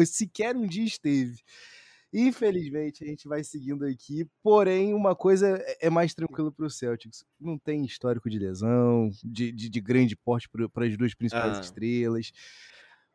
sequer 0.06 0.56
um 0.56 0.66
dia 0.66 0.84
esteve. 0.84 1.42
Infelizmente, 2.14 3.02
a 3.02 3.06
gente 3.06 3.26
vai 3.26 3.42
seguindo 3.42 3.86
aqui. 3.86 4.26
Porém, 4.42 4.92
uma 4.92 5.16
coisa 5.16 5.56
é, 5.66 5.86
é 5.86 5.90
mais 5.90 6.14
tranquila 6.14 6.52
para 6.52 6.66
o 6.66 6.70
Celtics. 6.70 7.24
Não 7.40 7.58
tem 7.58 7.84
histórico 7.84 8.28
de 8.28 8.38
lesão, 8.38 9.10
de, 9.24 9.50
de, 9.50 9.70
de 9.70 9.80
grande 9.80 10.14
porte 10.14 10.48
para 10.48 10.86
as 10.86 10.96
duas 10.96 11.14
principais 11.14 11.56
ah. 11.56 11.60
estrelas. 11.60 12.30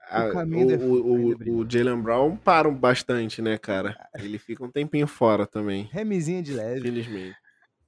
O, 0.10 0.16
o, 0.16 0.72
é 0.72 0.78
o, 0.78 1.58
o, 1.58 1.60
o 1.60 1.70
Jalen 1.70 2.02
Brown 2.02 2.38
para 2.38 2.72
bastante, 2.72 3.42
né, 3.42 3.58
cara? 3.58 3.96
Ele 4.16 4.40
fica 4.40 4.64
um 4.64 4.72
tempinho 4.72 5.06
fora 5.06 5.46
também. 5.46 5.88
Remizinha 5.92 6.42
de 6.42 6.54
leve. 6.54 6.80
Infelizmente. 6.80 7.36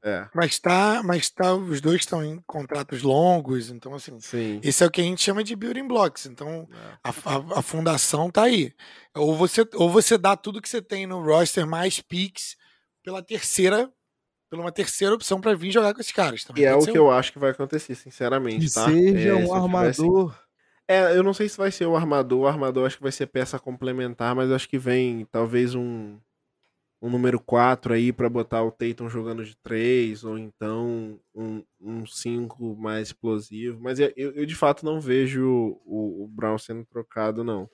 É. 0.01 0.27
Mas 0.33 0.57
tá, 0.59 1.01
mas 1.03 1.29
tá, 1.29 1.53
os 1.53 1.81
dois 1.81 2.01
estão 2.01 2.23
em 2.23 2.41
contratos 2.47 3.01
longos, 3.01 3.69
então 3.69 3.93
assim, 3.93 4.17
Sim. 4.19 4.61
esse 4.63 4.81
é 4.81 4.87
o 4.87 4.91
que 4.91 5.01
a 5.01 5.03
gente 5.03 5.21
chama 5.21 5.43
de 5.43 5.55
building 5.55 5.87
blocks. 5.87 6.25
Então 6.25 6.67
é. 6.71 6.97
a, 7.03 7.09
a, 7.09 7.59
a, 7.59 7.61
fundação 7.61 8.29
tá 8.31 8.43
aí. 8.43 8.73
Ou 9.15 9.35
você, 9.35 9.67
ou 9.75 9.89
você 9.89 10.17
dá 10.17 10.37
tudo 10.37 10.61
que 10.61 10.69
você 10.69 10.81
tem 10.81 11.05
no 11.05 11.21
roster 11.21 11.67
mais 11.67 11.99
picks 11.99 12.55
pela 13.03 13.21
terceira, 13.21 13.91
pela 14.49 14.61
uma 14.61 14.71
terceira 14.71 15.13
opção 15.13 15.41
para 15.41 15.53
vir 15.53 15.71
jogar 15.71 15.93
com 15.93 15.99
esses 15.99 16.13
caras. 16.13 16.45
Também 16.45 16.63
e 16.63 16.65
é 16.65 16.73
o 16.73 16.85
que 16.85 16.91
um. 16.91 16.95
eu 16.95 17.11
acho 17.11 17.33
que 17.33 17.39
vai 17.39 17.51
acontecer, 17.51 17.93
sinceramente, 17.95 18.67
que 18.67 18.73
tá? 18.73 18.85
Seja 18.85 19.29
é, 19.29 19.35
um 19.35 19.53
armador. 19.53 20.33
É, 20.87 21.15
eu 21.15 21.23
não 21.23 21.33
sei 21.33 21.49
se 21.49 21.57
vai 21.57 21.71
ser 21.71 21.85
o 21.85 21.95
armador. 21.95 22.39
O 22.39 22.47
armador 22.47 22.87
acho 22.87 22.97
que 22.97 23.03
vai 23.03 23.11
ser 23.11 23.27
peça 23.27 23.59
complementar, 23.59 24.33
mas 24.33 24.49
acho 24.49 24.69
que 24.69 24.77
vem 24.77 25.27
talvez 25.29 25.75
um 25.75 26.17
um 27.01 27.09
número 27.09 27.39
4 27.39 27.93
aí 27.93 28.11
para 28.11 28.29
botar 28.29 28.63
o 28.63 28.71
Tatum 28.71 29.09
jogando 29.09 29.45
de 29.45 29.55
3, 29.57 30.23
ou 30.23 30.37
então 30.37 31.19
um 31.33 32.05
5 32.05 32.75
mais 32.75 33.07
explosivo. 33.09 33.79
Mas 33.81 33.99
eu, 33.99 34.11
eu, 34.15 34.45
de 34.45 34.55
fato 34.55 34.85
não 34.85 34.99
vejo 34.99 35.79
o, 35.85 36.23
o, 36.23 36.27
Brown 36.27 36.57
sendo 36.57 36.85
trocado, 36.85 37.43
não. 37.43 37.69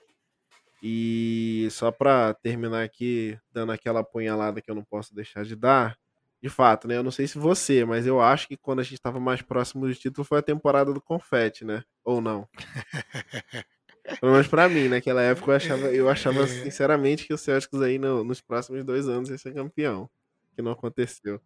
E 0.82 1.66
só 1.70 1.90
para 1.90 2.34
terminar 2.34 2.84
aqui, 2.84 3.38
dando 3.50 3.72
aquela 3.72 4.00
apunhalada 4.00 4.60
que 4.60 4.70
eu 4.70 4.74
não 4.74 4.84
posso 4.84 5.14
deixar 5.14 5.44
de 5.44 5.56
dar, 5.56 5.98
de 6.40 6.48
fato, 6.48 6.86
né? 6.86 6.96
Eu 6.96 7.02
não 7.02 7.10
sei 7.10 7.26
se 7.26 7.38
você, 7.38 7.84
mas 7.84 8.06
eu 8.06 8.20
acho 8.20 8.46
que 8.46 8.56
quando 8.56 8.80
a 8.80 8.82
gente 8.82 8.94
estava 8.94 9.18
mais 9.18 9.42
próximo 9.42 9.86
do 9.86 9.94
título 9.94 10.24
foi 10.24 10.38
a 10.38 10.42
temporada 10.42 10.92
do 10.92 11.00
confete, 11.00 11.64
né? 11.64 11.82
Ou 12.04 12.20
não? 12.20 12.48
Pelo 14.20 14.32
menos 14.32 14.46
pra 14.46 14.68
mim, 14.68 14.88
naquela 14.88 15.22
época 15.22 15.50
eu 15.50 15.56
achava, 15.56 15.86
eu 15.92 16.08
achava 16.08 16.44
é. 16.44 16.46
sinceramente 16.46 17.26
que 17.26 17.34
o 17.34 17.38
Celtics 17.38 17.80
aí 17.80 17.98
no, 17.98 18.24
nos 18.24 18.40
próximos 18.40 18.84
dois 18.84 19.08
anos 19.08 19.28
ia 19.28 19.38
ser 19.38 19.54
campeão. 19.54 20.08
Que 20.54 20.62
não 20.62 20.72
aconteceu. 20.72 21.40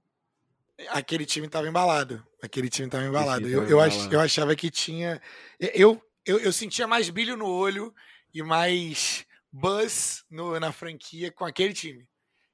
Aquele 0.88 1.26
time 1.26 1.48
tava 1.48 1.68
embalado. 1.68 2.24
Aquele 2.42 2.68
time 2.68 2.88
tava 2.88 3.04
embalado. 3.04 3.46
Eu, 3.48 3.66
eu, 3.66 3.80
ach, 3.80 4.10
eu 4.10 4.20
achava 4.20 4.54
que 4.54 4.70
tinha. 4.70 5.20
Eu, 5.58 6.00
eu, 6.24 6.38
eu 6.38 6.52
sentia 6.52 6.86
mais 6.86 7.10
brilho 7.10 7.36
no 7.36 7.46
olho 7.46 7.94
e 8.32 8.42
mais 8.42 9.26
buzz 9.52 10.24
no, 10.30 10.58
na 10.60 10.72
franquia 10.72 11.30
com 11.30 11.44
aquele 11.44 11.72
time. 11.72 12.08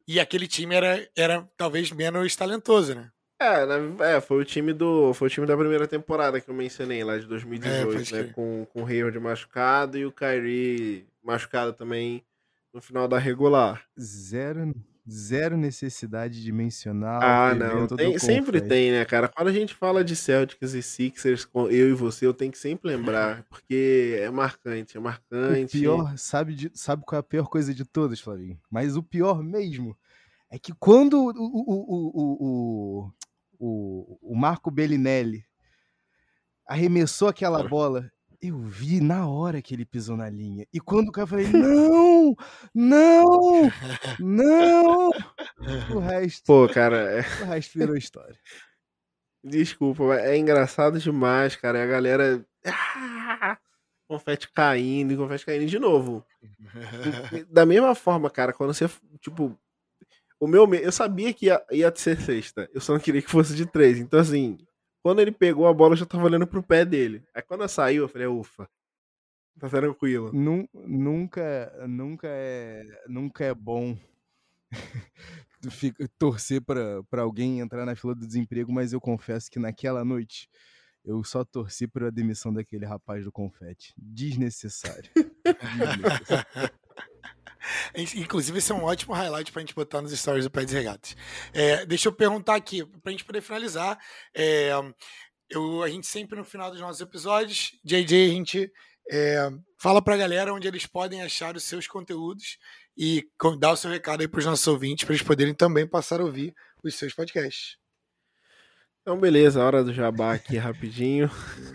E 0.08 0.20
aquele 0.20 0.46
time 0.46 0.74
era, 0.74 1.08
era 1.16 1.48
talvez 1.56 1.90
menos 1.90 2.34
talentoso, 2.34 2.94
né? 2.94 3.10
É, 3.38 4.14
é, 4.16 4.20
foi 4.20 4.40
o 4.40 4.44
time 4.44 4.72
do. 4.72 5.12
Foi 5.12 5.28
o 5.28 5.30
time 5.30 5.46
da 5.46 5.56
primeira 5.56 5.86
temporada 5.86 6.40
que 6.40 6.48
eu 6.48 6.54
mencionei 6.54 7.04
lá 7.04 7.18
de 7.18 7.26
2018, 7.26 8.14
é, 8.14 8.22
né? 8.22 8.32
Com, 8.34 8.66
com 8.72 8.82
o 8.82 8.86
Hayward 8.86 9.18
machucado 9.20 9.98
e 9.98 10.06
o 10.06 10.12
Kyrie 10.12 11.06
machucado 11.22 11.74
também 11.74 12.22
no 12.72 12.80
final 12.80 13.06
da 13.06 13.18
regular. 13.18 13.82
Zero, 14.00 14.74
zero 15.08 15.56
necessidade 15.58 16.42
de 16.42 16.50
mencionar. 16.50 17.22
Ah, 17.22 17.54
não. 17.54 17.86
Tem, 17.86 18.18
sempre 18.18 18.60
tem, 18.60 18.90
né, 18.90 19.04
cara? 19.04 19.28
Quando 19.28 19.48
a 19.48 19.52
gente 19.52 19.74
fala 19.74 20.02
de 20.02 20.16
Celtics 20.16 20.72
e 20.72 20.82
Sixers, 20.82 21.46
eu 21.54 21.90
e 21.90 21.92
você, 21.92 22.26
eu 22.26 22.32
tenho 22.32 22.52
que 22.52 22.58
sempre 22.58 22.88
lembrar, 22.88 23.44
porque 23.50 24.18
é 24.18 24.30
marcante, 24.30 24.96
é 24.96 25.00
marcante. 25.00 25.76
O 25.76 25.80
pior, 25.80 26.16
sabe, 26.16 26.54
de, 26.54 26.70
sabe 26.72 27.02
qual 27.04 27.18
é 27.18 27.20
a 27.20 27.22
pior 27.22 27.48
coisa 27.48 27.74
de 27.74 27.84
todas, 27.84 28.18
Flavinho? 28.18 28.58
Mas 28.70 28.96
o 28.96 29.02
pior 29.02 29.42
mesmo 29.42 29.94
é 30.50 30.58
que 30.58 30.72
quando 30.72 31.18
o, 31.18 31.30
o, 31.30 32.16
o, 32.16 32.36
o, 32.40 33.12
o 33.58 34.34
Marco 34.36 34.70
Bellinelli 34.70 35.44
arremessou 36.66 37.28
aquela 37.28 37.62
bola, 37.62 38.10
eu 38.40 38.58
vi 38.58 39.00
na 39.00 39.26
hora 39.26 39.62
que 39.62 39.74
ele 39.74 39.84
pisou 39.84 40.16
na 40.16 40.28
linha. 40.28 40.66
E 40.72 40.80
quando 40.80 41.08
o 41.08 41.12
cara 41.12 41.26
falei, 41.26 41.46
não, 41.48 42.36
não, 42.74 43.70
não. 44.18 45.10
O 45.94 45.98
resto. 46.00 46.44
Pô, 46.44 46.68
cara. 46.68 46.96
É... 46.96 47.20
O 47.42 47.46
resto 47.46 47.78
virou 47.78 47.96
história. 47.96 48.36
Desculpa, 49.42 50.16
é 50.16 50.36
engraçado 50.36 50.98
demais, 50.98 51.54
cara. 51.56 51.82
A 51.82 51.86
galera. 51.86 52.44
Ah, 52.64 53.56
confete 54.08 54.50
caindo, 54.52 55.16
confete 55.16 55.46
caindo 55.46 55.66
de 55.66 55.78
novo. 55.78 56.24
Da 57.50 57.64
mesma 57.64 57.94
forma, 57.94 58.28
cara, 58.28 58.52
quando 58.52 58.74
você. 58.74 58.88
Tipo. 59.20 59.56
O 60.38 60.46
meu. 60.46 60.72
Eu 60.74 60.92
sabia 60.92 61.32
que 61.32 61.46
ia, 61.46 61.64
ia 61.70 61.92
ser 61.94 62.20
sexta. 62.20 62.68
Eu 62.72 62.80
só 62.80 62.92
não 62.92 63.00
queria 63.00 63.22
que 63.22 63.30
fosse 63.30 63.54
de 63.54 63.66
três. 63.66 63.98
Então, 63.98 64.20
assim, 64.20 64.58
quando 65.02 65.20
ele 65.20 65.32
pegou 65.32 65.66
a 65.66 65.72
bola, 65.72 65.92
eu 65.92 65.98
já 65.98 66.06
tava 66.06 66.24
olhando 66.24 66.46
pro 66.46 66.62
pé 66.62 66.84
dele. 66.84 67.24
Aí 67.34 67.42
quando 67.42 67.60
ela 67.60 67.68
saiu, 67.68 68.04
eu 68.04 68.08
falei, 68.08 68.26
ufa. 68.26 68.68
Tá 69.58 69.68
tranquilo. 69.70 70.30
Nunca, 70.34 71.72
nunca 71.88 72.28
é, 72.28 72.84
nunca 73.08 73.44
é 73.44 73.54
bom 73.54 73.96
torcer 76.18 76.60
para 76.60 77.22
alguém 77.22 77.60
entrar 77.60 77.86
na 77.86 77.96
fila 77.96 78.14
do 78.14 78.26
desemprego, 78.26 78.70
mas 78.70 78.92
eu 78.92 79.00
confesso 79.00 79.50
que 79.50 79.58
naquela 79.58 80.04
noite 80.04 80.48
eu 81.02 81.22
só 81.24 81.44
torci 81.44 81.86
para 81.86 82.08
a 82.08 82.10
demissão 82.10 82.52
daquele 82.52 82.84
rapaz 82.84 83.24
do 83.24 83.32
confete. 83.32 83.94
Desnecessário. 83.96 85.10
Desnecessário. 85.14 86.85
Inclusive, 88.14 88.58
esse 88.58 88.72
é 88.72 88.74
um 88.74 88.84
ótimo 88.84 89.14
highlight 89.14 89.50
para 89.50 89.60
a 89.60 89.64
gente 89.64 89.74
botar 89.74 90.00
nos 90.00 90.12
stories 90.12 90.44
do 90.44 90.50
Pé 90.50 90.64
de 90.64 90.74
Regatas. 90.74 91.16
É, 91.52 91.84
deixa 91.86 92.08
eu 92.08 92.12
perguntar 92.12 92.54
aqui, 92.54 92.84
para 92.84 93.00
a 93.06 93.10
gente 93.10 93.24
poder 93.24 93.40
finalizar. 93.40 93.98
É, 94.34 94.70
eu, 95.50 95.82
a 95.82 95.88
gente 95.88 96.06
sempre 96.06 96.38
no 96.38 96.44
final 96.44 96.70
dos 96.70 96.80
nossos 96.80 97.00
episódios, 97.00 97.72
JJ, 97.84 98.30
a 98.30 98.34
gente 98.34 98.72
é, 99.10 99.50
fala 99.78 100.02
para 100.02 100.14
a 100.14 100.18
galera 100.18 100.52
onde 100.52 100.66
eles 100.66 100.86
podem 100.86 101.22
achar 101.22 101.56
os 101.56 101.64
seus 101.64 101.86
conteúdos 101.86 102.58
e 102.96 103.28
dá 103.58 103.72
o 103.72 103.76
seu 103.76 103.90
recado 103.90 104.20
aí 104.20 104.28
para 104.28 104.38
os 104.38 104.46
nossos 104.46 104.66
ouvintes, 104.66 105.04
para 105.04 105.14
eles 105.14 105.26
poderem 105.26 105.54
também 105.54 105.86
passar 105.86 106.20
a 106.20 106.24
ouvir 106.24 106.54
os 106.82 106.94
seus 106.94 107.14
podcasts. 107.14 107.76
Então, 109.02 109.20
beleza, 109.20 109.62
hora 109.62 109.84
do 109.84 109.92
jabá 109.92 110.34
aqui 110.34 110.56
rapidinho. 110.58 111.30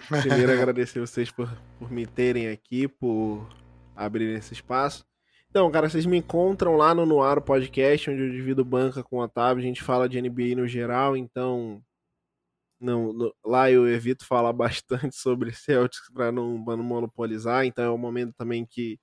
Primeiro, 0.09 0.51
agradecer 0.51 0.99
vocês 0.99 1.31
por, 1.31 1.49
por 1.79 1.89
me 1.89 2.05
terem 2.05 2.49
aqui, 2.49 2.87
por 2.87 3.47
abrir 3.95 4.35
esse 4.35 4.53
espaço. 4.53 5.05
Então, 5.51 5.69
cara, 5.69 5.89
vocês 5.89 6.05
me 6.05 6.17
encontram 6.17 6.77
lá 6.77 6.95
no 6.95 7.05
Noaro 7.05 7.41
Podcast, 7.41 8.09
onde 8.09 8.21
eu 8.21 8.31
divido 8.31 8.63
banca 8.63 9.03
com 9.03 9.17
o 9.17 9.21
Otávio. 9.21 9.61
A 9.61 9.67
gente 9.67 9.83
fala 9.83 10.07
de 10.07 10.21
NBA 10.21 10.55
no 10.55 10.65
geral, 10.65 11.17
então. 11.17 11.83
Não, 12.79 13.11
no, 13.11 13.35
lá 13.45 13.69
eu 13.69 13.85
evito 13.85 14.25
falar 14.25 14.53
bastante 14.53 15.13
sobre 15.13 15.51
Celtics 15.51 16.09
para 16.13 16.31
não, 16.31 16.57
não 16.57 16.77
monopolizar. 16.77 17.65
Então 17.65 17.83
é 17.83 17.89
o 17.89 17.97
momento 17.97 18.33
também 18.37 18.65
que 18.65 18.97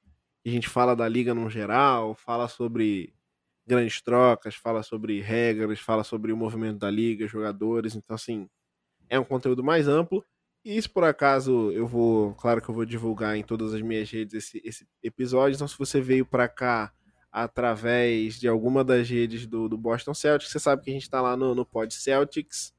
a 0.46 0.49
gente 0.49 0.70
fala 0.70 0.96
da 0.96 1.07
liga 1.07 1.34
no 1.34 1.51
geral, 1.51 2.14
fala 2.14 2.49
sobre 2.49 3.12
grandes 3.66 4.01
trocas, 4.01 4.55
fala 4.55 4.82
sobre 4.82 5.20
regras, 5.20 5.80
fala 5.80 6.03
sobre 6.03 6.32
o 6.32 6.36
movimento 6.36 6.78
da 6.78 6.90
liga, 6.90 7.28
jogadores. 7.28 7.94
Então, 7.94 8.14
assim, 8.14 8.49
é 9.11 9.20
um 9.20 9.24
conteúdo 9.24 9.62
mais 9.62 9.86
amplo. 9.86 10.24
E 10.71 10.83
se 10.83 10.87
por 10.87 11.03
acaso 11.03 11.71
eu 11.71 11.87
vou, 11.87 12.35
claro 12.35 12.61
que 12.61 12.69
eu 12.69 12.75
vou 12.75 12.85
divulgar 12.85 13.35
em 13.35 13.43
todas 13.43 13.73
as 13.73 13.81
minhas 13.81 14.11
redes 14.11 14.35
esse, 14.35 14.61
esse 14.62 14.87
episódio, 15.03 15.55
então 15.55 15.66
se 15.66 15.79
você 15.79 15.99
veio 15.99 16.27
para 16.27 16.47
cá 16.47 16.93
através 17.33 18.39
de 18.39 18.47
alguma 18.47 18.85
das 18.85 19.09
redes 19.09 19.47
do, 19.47 19.66
do 19.66 19.79
Boston 19.79 20.12
Celtics, 20.12 20.53
você 20.53 20.59
sabe 20.59 20.83
que 20.83 20.91
a 20.91 20.93
gente 20.93 21.05
está 21.05 21.23
lá 21.23 21.39
no, 21.39 21.55
no 21.55 21.64
Pod 21.64 21.95
Celtics, 21.95 22.75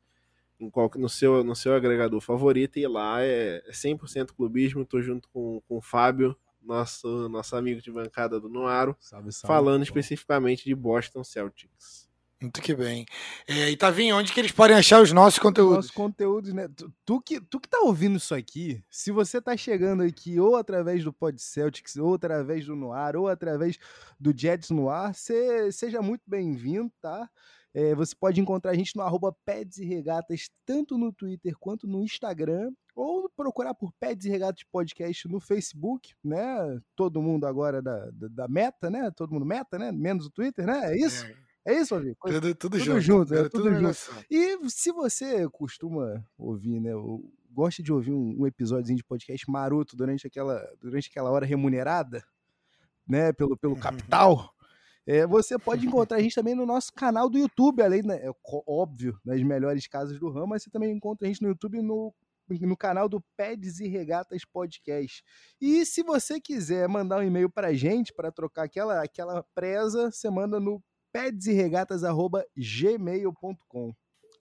em 0.60 0.70
qual, 0.70 0.92
no, 0.98 1.10
seu, 1.10 1.44
no 1.44 1.56
seu 1.56 1.74
agregador 1.74 2.22
favorito, 2.22 2.78
e 2.78 2.88
lá 2.88 3.24
é, 3.24 3.64
é 3.66 3.72
100% 3.72 4.34
clubismo, 4.36 4.86
tô 4.86 5.02
junto 5.02 5.28
com, 5.30 5.60
com 5.68 5.78
o 5.78 5.82
Fábio, 5.82 6.38
nosso, 6.62 7.28
nosso 7.28 7.56
amigo 7.56 7.82
de 7.82 7.92
bancada 7.92 8.40
do 8.40 8.50
Noaro, 8.50 8.96
salve, 9.00 9.32
salve, 9.32 9.48
falando 9.48 9.82
especificamente 9.82 10.64
de 10.64 10.76
Boston 10.76 11.24
Celtics. 11.24 12.08
Muito 12.42 12.62
que 12.62 12.74
bem. 12.74 13.06
É, 13.46 13.70
e 13.70 13.76
Tavinho, 13.76 14.16
onde 14.16 14.32
que 14.32 14.40
eles 14.40 14.52
podem 14.52 14.78
achar 14.78 15.02
os 15.02 15.12
nossos 15.12 15.38
conteúdos? 15.38 15.76
Nossos 15.76 15.92
conteúdos, 15.92 16.54
né? 16.54 16.70
Tu, 16.70 16.94
tu, 17.06 17.22
que, 17.22 17.42
tu 17.42 17.60
que 17.60 17.68
tá 17.68 17.80
ouvindo 17.80 18.16
isso 18.16 18.34
aqui, 18.34 18.82
se 18.90 19.12
você 19.12 19.42
tá 19.42 19.58
chegando 19.58 20.04
aqui 20.04 20.40
ou 20.40 20.56
através 20.56 21.04
do 21.04 21.12
Pod 21.12 21.38
Celtics, 21.42 21.98
ou 21.98 22.14
através 22.14 22.66
do 22.66 22.78
Noir, 22.78 23.18
ou 23.18 23.28
através 23.28 23.78
do 24.18 24.34
Jets 24.36 24.70
Noir, 24.70 25.14
cê, 25.14 25.70
seja 25.74 26.02
muito 26.02 26.22
bem-vindo, 26.26 26.90
tá? 27.02 27.30
É, 27.74 27.94
você 27.94 28.16
pode 28.16 28.40
encontrar 28.40 28.72
a 28.72 28.76
gente 28.76 28.96
no 28.96 29.04
arroba 29.04 29.36
Peds 29.46 29.78
e 29.78 29.86
Regatas, 29.86 30.50
tanto 30.66 30.98
no 30.98 31.12
Twitter 31.12 31.54
quanto 31.60 31.86
no 31.86 32.04
Instagram, 32.04 32.72
ou 32.96 33.30
procurar 33.30 33.74
por 33.74 33.92
Peds 34.00 34.26
e 34.26 34.30
Regatas 34.30 34.64
Podcast 34.72 35.28
no 35.28 35.42
Facebook, 35.42 36.14
né? 36.24 36.80
Todo 36.96 37.22
mundo 37.22 37.46
agora 37.46 37.82
da, 37.82 38.10
da, 38.12 38.28
da 38.30 38.48
meta, 38.48 38.90
né? 38.90 39.12
Todo 39.12 39.34
mundo 39.34 39.46
meta, 39.46 39.78
né? 39.78 39.92
Menos 39.92 40.26
o 40.26 40.32
Twitter, 40.32 40.66
né? 40.66 40.94
É 40.94 40.98
isso? 40.98 41.26
É. 41.26 41.49
É 41.70 41.80
isso, 41.80 41.93
Avi? 41.93 42.15
Tudo, 42.15 42.34
tudo, 42.41 42.55
tudo 42.55 42.80
junto. 42.80 42.99
junto 42.99 43.36
é, 43.36 43.43
tudo, 43.47 43.63
tudo 43.63 43.76
junto. 43.76 44.26
E 44.28 44.57
se 44.72 44.91
você 44.91 45.47
costuma 45.49 46.26
ouvir, 46.36 46.80
né? 46.80 46.89
Gosta 47.51 47.84
de 47.84 47.93
ouvir 47.93 48.11
um, 48.11 48.41
um 48.41 48.47
episódiozinho 48.47 48.97
de 48.97 49.03
podcast 49.03 49.49
maroto 49.49 49.95
durante 49.95 50.26
aquela, 50.26 50.67
durante 50.82 51.09
aquela 51.09 51.30
hora 51.30 51.45
remunerada, 51.45 52.26
né? 53.07 53.32
Pelo, 53.34 53.55
pelo 53.55 53.76
capital. 53.76 54.51
É, 55.05 55.28
você 55.28 55.59
pode 55.59 55.86
encontrar 55.86 56.17
a 56.17 56.22
gente 56.22 56.34
também 56.34 56.55
no 56.55 56.65
nosso 56.65 56.91
canal 56.91 57.30
do 57.30 57.38
YouTube, 57.38 57.84
além, 57.84 58.01
né, 58.03 58.20
é 58.24 58.32
óbvio, 58.67 59.20
das 59.26 59.41
melhores 59.41 59.88
casas 59.88 60.20
do 60.20 60.30
ramo, 60.30 60.47
mas 60.47 60.61
você 60.63 60.70
também 60.70 60.91
encontra 60.91 61.26
a 61.26 61.28
gente 61.28 61.41
no 61.41 61.47
YouTube 61.49 61.82
no, 61.82 62.13
no 62.47 62.78
canal 62.78 63.09
do 63.09 63.20
Peds 63.36 63.80
e 63.80 63.88
Regatas 63.88 64.45
Podcast. 64.45 65.24
E 65.59 65.84
se 65.84 66.03
você 66.03 66.39
quiser 66.39 66.88
mandar 66.88 67.20
um 67.20 67.24
e-mail 67.24 67.49
para 67.49 67.70
a 67.70 67.74
gente 67.74 68.13
para 68.13 68.32
trocar 68.32 68.63
aquela, 68.65 69.03
aquela 69.03 69.43
presa, 69.55 70.11
você 70.11 70.30
manda 70.30 70.59
no 70.59 70.80
pedesregatas.gmail.com. 71.12 73.93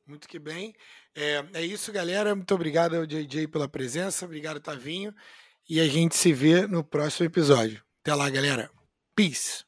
Muito 0.06 0.26
que 0.26 0.38
bem. 0.38 0.74
É, 1.14 1.44
é 1.52 1.62
isso, 1.62 1.92
galera. 1.92 2.34
Muito 2.34 2.54
obrigado 2.54 2.96
ao 2.96 3.06
JJ 3.06 3.46
pela 3.48 3.68
presença. 3.68 4.24
Obrigado, 4.24 4.58
Tavinho. 4.58 5.14
E 5.68 5.80
a 5.80 5.86
gente 5.86 6.16
se 6.16 6.32
vê 6.32 6.66
no 6.66 6.82
próximo 6.82 7.26
episódio. 7.26 7.84
Até 8.00 8.14
lá, 8.14 8.30
galera. 8.30 8.70
Peace. 9.14 9.67